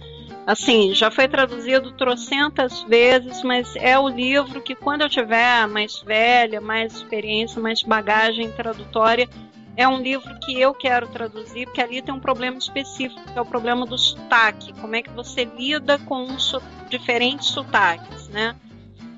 [0.48, 6.02] Assim, já foi traduzido trocentas vezes, mas é o livro que, quando eu tiver mais
[6.02, 9.28] velha, mais experiência, mais bagagem tradutória,
[9.76, 13.42] é um livro que eu quero traduzir, porque ali tem um problema específico, que é
[13.42, 14.74] o problema do sotaque.
[14.74, 18.56] Como é que você lida com um so diferentes sotaques, né?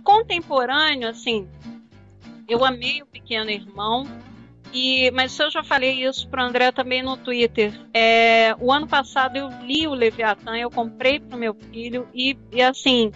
[0.03, 1.47] Contemporâneo, assim,
[2.47, 4.05] eu amei o Pequeno Irmão,
[4.71, 7.73] e, mas eu já falei isso para o André também no Twitter.
[7.93, 12.37] É, o ano passado eu li o Leviatã, eu comprei para o meu filho e,
[12.51, 13.11] e assim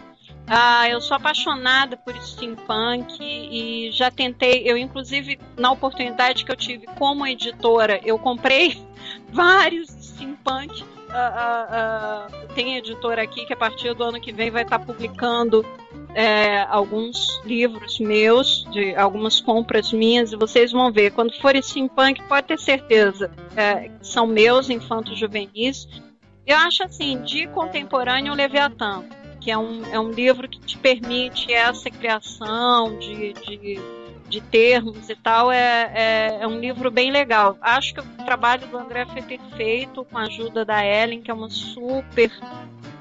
[0.50, 6.56] ah, eu sou apaixonada por steampunk e já tentei, eu inclusive na oportunidade que eu
[6.56, 8.82] tive como editora, eu comprei
[9.32, 10.84] vários steampunk.
[11.10, 14.78] Uh, uh, uh, tem editora aqui que a partir do ano que vem vai estar
[14.78, 15.66] publicando
[16.14, 21.12] é, alguns livros meus, de algumas compras minhas, e vocês vão ver.
[21.12, 25.88] Quando for steampunk, pode ter certeza, é, são meus, infantos juvenis.
[26.46, 29.04] Eu acho assim, de contemporâneo, Leviatã
[29.50, 33.80] que é um, é um livro que te permite essa criação de, de,
[34.30, 35.52] de termos e tal.
[35.52, 37.58] É, é, é, um livro bem legal.
[37.60, 41.34] Acho que o trabalho do André foi perfeito, com a ajuda da Ellen, que é
[41.34, 42.32] uma super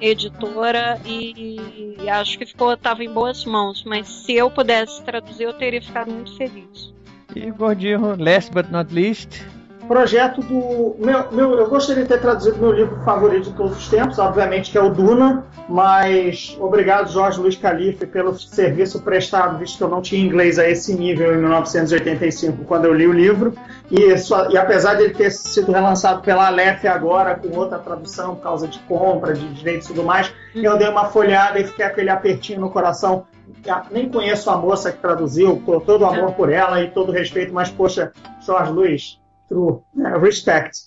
[0.01, 3.85] editora, e, e acho que ficou estava em boas mãos.
[3.85, 6.95] Mas se eu pudesse traduzir, eu teria ficado muito feliz.
[7.37, 9.45] E Gordinho, last but not least,
[9.89, 10.95] projeto do.
[10.99, 14.71] Meu, meu, eu gostaria de ter traduzido meu livro favorito de todos os tempos, obviamente,
[14.71, 19.89] que é o Duna, mas obrigado, Jorge Luiz Calife, pelo serviço prestado, visto que eu
[19.89, 23.55] não tinha inglês a esse nível em 1985, quando eu li o livro.
[23.91, 28.37] E, só, e apesar de ele ter sido relançado pela Aleph agora, com outra tradução,
[28.37, 31.87] por causa de compra, de direitos e tudo mais, eu dei uma folhada e fiquei
[31.87, 33.27] com aquele apertinho no coração
[33.91, 37.53] nem conheço a moça que traduziu, todo o amor por ela e todo o respeito,
[37.53, 38.13] mas, poxa,
[38.45, 40.17] Jorge Luiz, true, né?
[40.19, 40.79] respect,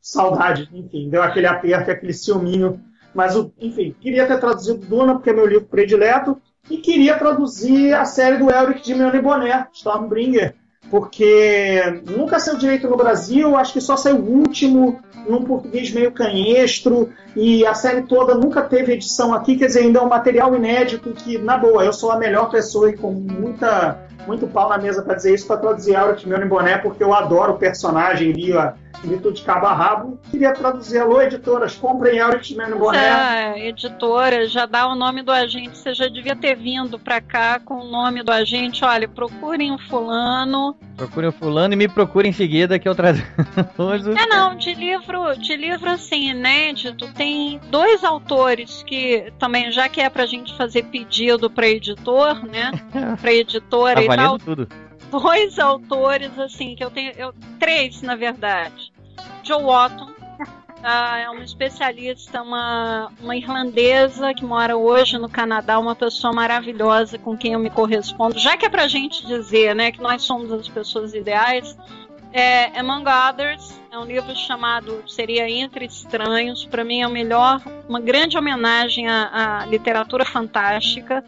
[0.00, 2.80] saudade, enfim, deu aquele aperto, aquele ciúminho.
[3.14, 8.04] Mas, enfim, queria ter traduzido Duna, porque é meu livro predileto, e queria traduzir a
[8.04, 10.54] série do Elric de Meone Bonnet, Stormbringer,
[10.90, 11.80] porque
[12.16, 17.10] nunca saiu direito no Brasil, acho que só saiu o último, num português meio canhestro,
[17.34, 21.10] e a série toda nunca teve edição aqui, quer dizer, ainda é um material inédito
[21.12, 23.98] que, na boa, eu sou a melhor pessoa e com muita
[24.30, 27.54] muito pau na mesa para dizer isso, para traduzir Aura Timeone Boné, porque eu adoro
[27.54, 28.74] o personagem, li a,
[29.04, 30.18] li tudo de cabo a rabo.
[30.30, 33.56] Queria traduzir, alô, editoras, comprem Irishman Boné.
[33.56, 35.76] É, editora, já dá o nome do agente.
[35.76, 38.84] Você já devia ter vindo pra cá com o nome do agente.
[38.84, 40.76] Olha, procurem o fulano.
[40.96, 43.24] Procurem o fulano e me procurem em seguida que eu traduzo.
[44.16, 50.00] É não, de livro, de livro assim, inédito, tem dois autores que também, já que
[50.00, 52.70] é pra gente fazer pedido pra editor, né?
[53.20, 54.68] pra editora e tal valendo tudo.
[55.10, 57.12] dois autores, assim, que eu tenho.
[57.16, 58.92] Eu, três, na verdade.
[59.42, 60.10] Joe Watton.
[60.82, 67.18] ah, é uma especialista, uma, uma irlandesa que mora hoje no Canadá, uma pessoa maravilhosa
[67.18, 68.38] com quem eu me correspondo.
[68.38, 71.76] Já que é pra gente dizer né, que nós somos as pessoas ideais,
[72.32, 76.64] é Among Others, é um livro chamado seria Entre Estranhos.
[76.64, 81.24] Para mim é o melhor, uma grande homenagem à, à literatura fantástica.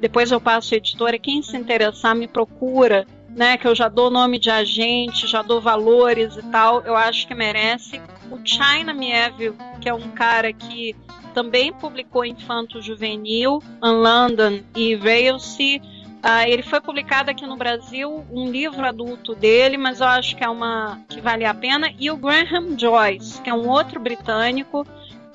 [0.00, 1.18] Depois eu passo a editora.
[1.18, 3.56] Quem se interessar me procura, né?
[3.56, 6.82] Que eu já dou nome de agente, já dou valores e tal.
[6.82, 8.00] Eu acho que merece.
[8.30, 10.94] O China Mieville, que é um cara que
[11.34, 15.80] também publicou Infanto Juvenil, On London e Railsea.
[16.22, 20.42] Ah, ele foi publicado aqui no Brasil um livro adulto dele, mas eu acho que
[20.42, 21.92] é uma que vale a pena.
[21.98, 24.84] E o Graham Joyce, que é um outro britânico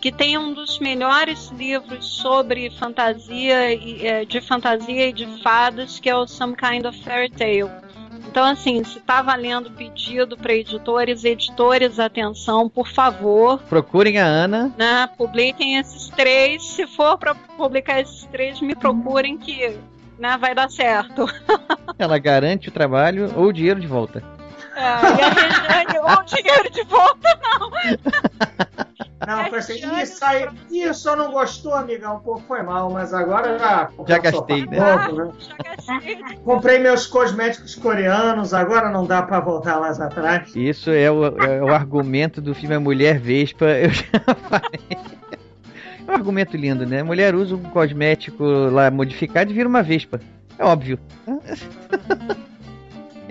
[0.03, 5.97] que tem um dos melhores livros sobre fantasia e, é, de fantasia e de fadas,
[5.97, 7.71] que é o Some Kind of Fairy Tale.
[8.27, 13.59] Então, assim, se está valendo pedido para editores, editores, atenção, por favor.
[13.69, 14.73] Procurem a Ana.
[14.77, 16.61] Né, publiquem esses três.
[16.65, 19.79] Se for para publicar esses três, me procurem que
[20.19, 21.25] né, vai dar certo.
[21.97, 24.21] Ela garante o trabalho ou o dinheiro de volta.
[24.75, 27.71] É, e a Regiane, ou o dinheiro de volta, não.
[29.25, 33.57] Não, foi assim, isso aí, isso eu não gostou, amigão, pô, foi mal, mas agora
[33.57, 33.89] já...
[34.05, 34.77] Já gastei, né?
[34.79, 36.37] né?
[36.43, 40.53] Comprei meus cosméticos coreanos, agora não dá pra voltar lá atrás.
[40.55, 43.65] Isso é o, é o argumento do filme A Mulher Vespa.
[43.65, 44.03] Eu já
[44.49, 44.97] falei.
[46.05, 46.99] É um argumento lindo, né?
[46.99, 50.19] A mulher usa um cosmético lá modificado e vira uma vespa.
[50.59, 50.99] É óbvio.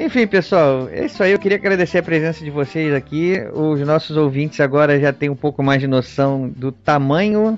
[0.05, 1.31] Enfim, pessoal, é isso aí.
[1.31, 3.35] Eu queria agradecer a presença de vocês aqui.
[3.55, 7.57] Os nossos ouvintes agora já têm um pouco mais de noção do tamanho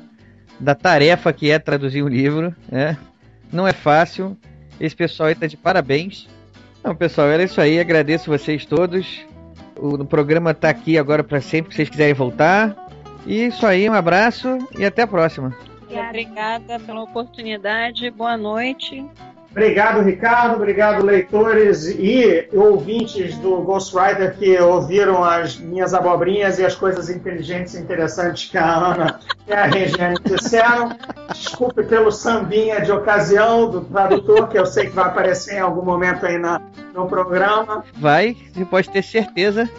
[0.61, 2.55] da tarefa que é traduzir um livro.
[2.71, 2.99] Né?
[3.51, 4.37] Não é fácil.
[4.79, 6.29] Esse pessoal aí tá de parabéns.
[6.81, 7.81] Então, pessoal, era isso aí.
[7.81, 9.25] Agradeço vocês todos.
[9.75, 12.77] O programa tá aqui agora para sempre que vocês quiserem voltar.
[13.27, 15.57] E isso aí, um abraço e até a próxima.
[15.89, 18.11] Obrigada pela oportunidade.
[18.11, 19.03] Boa noite.
[19.55, 20.57] Obrigado, Ricardo.
[20.57, 27.75] Obrigado, leitores e ouvintes do Ghostwriter que ouviram as minhas abobrinhas e as coisas inteligentes
[27.75, 30.97] e interessantes que a Ana e a Regiane disseram.
[31.33, 35.83] Desculpe pelo sambinha de ocasião do tradutor, que eu sei que vai aparecer em algum
[35.83, 36.61] momento aí na,
[36.93, 37.85] no programa.
[37.95, 39.71] Vai, você pode ter certeza.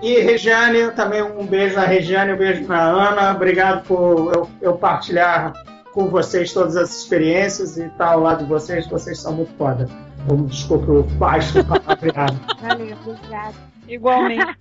[0.00, 3.32] E Regiane, também um beijo na Regiane, um beijo na Ana.
[3.32, 5.52] Obrigado por eu, eu partilhar
[5.92, 8.86] com vocês todas as experiências e estar ao lado de vocês.
[8.86, 9.88] Vocês são muito foda.
[10.28, 12.38] Como desculpe o baixo palavreado.
[12.60, 13.54] Valeu, obrigado.
[13.88, 14.56] Igualmente.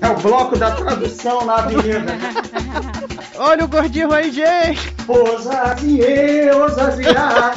[0.00, 2.12] É o bloco da tradução na avenida.
[3.36, 4.92] Olha o gordinho aí, gente!
[5.08, 7.54] Osazie, osazie, a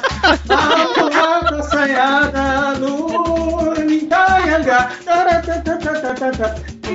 [1.64, 4.90] sanhada no Nintaianga.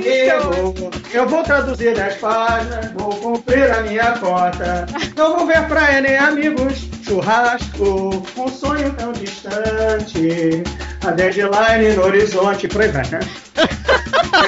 [0.03, 0.73] Eu,
[1.13, 4.85] eu vou traduzir as páginas, vou cumprir a minha cota.
[5.15, 10.63] Não vou ver praia nem amigos, churrasco, um sonho tão distante.
[11.05, 13.19] A deadline no horizonte, por aí vai, né?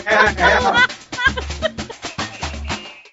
[0.05, 1.72] É, é,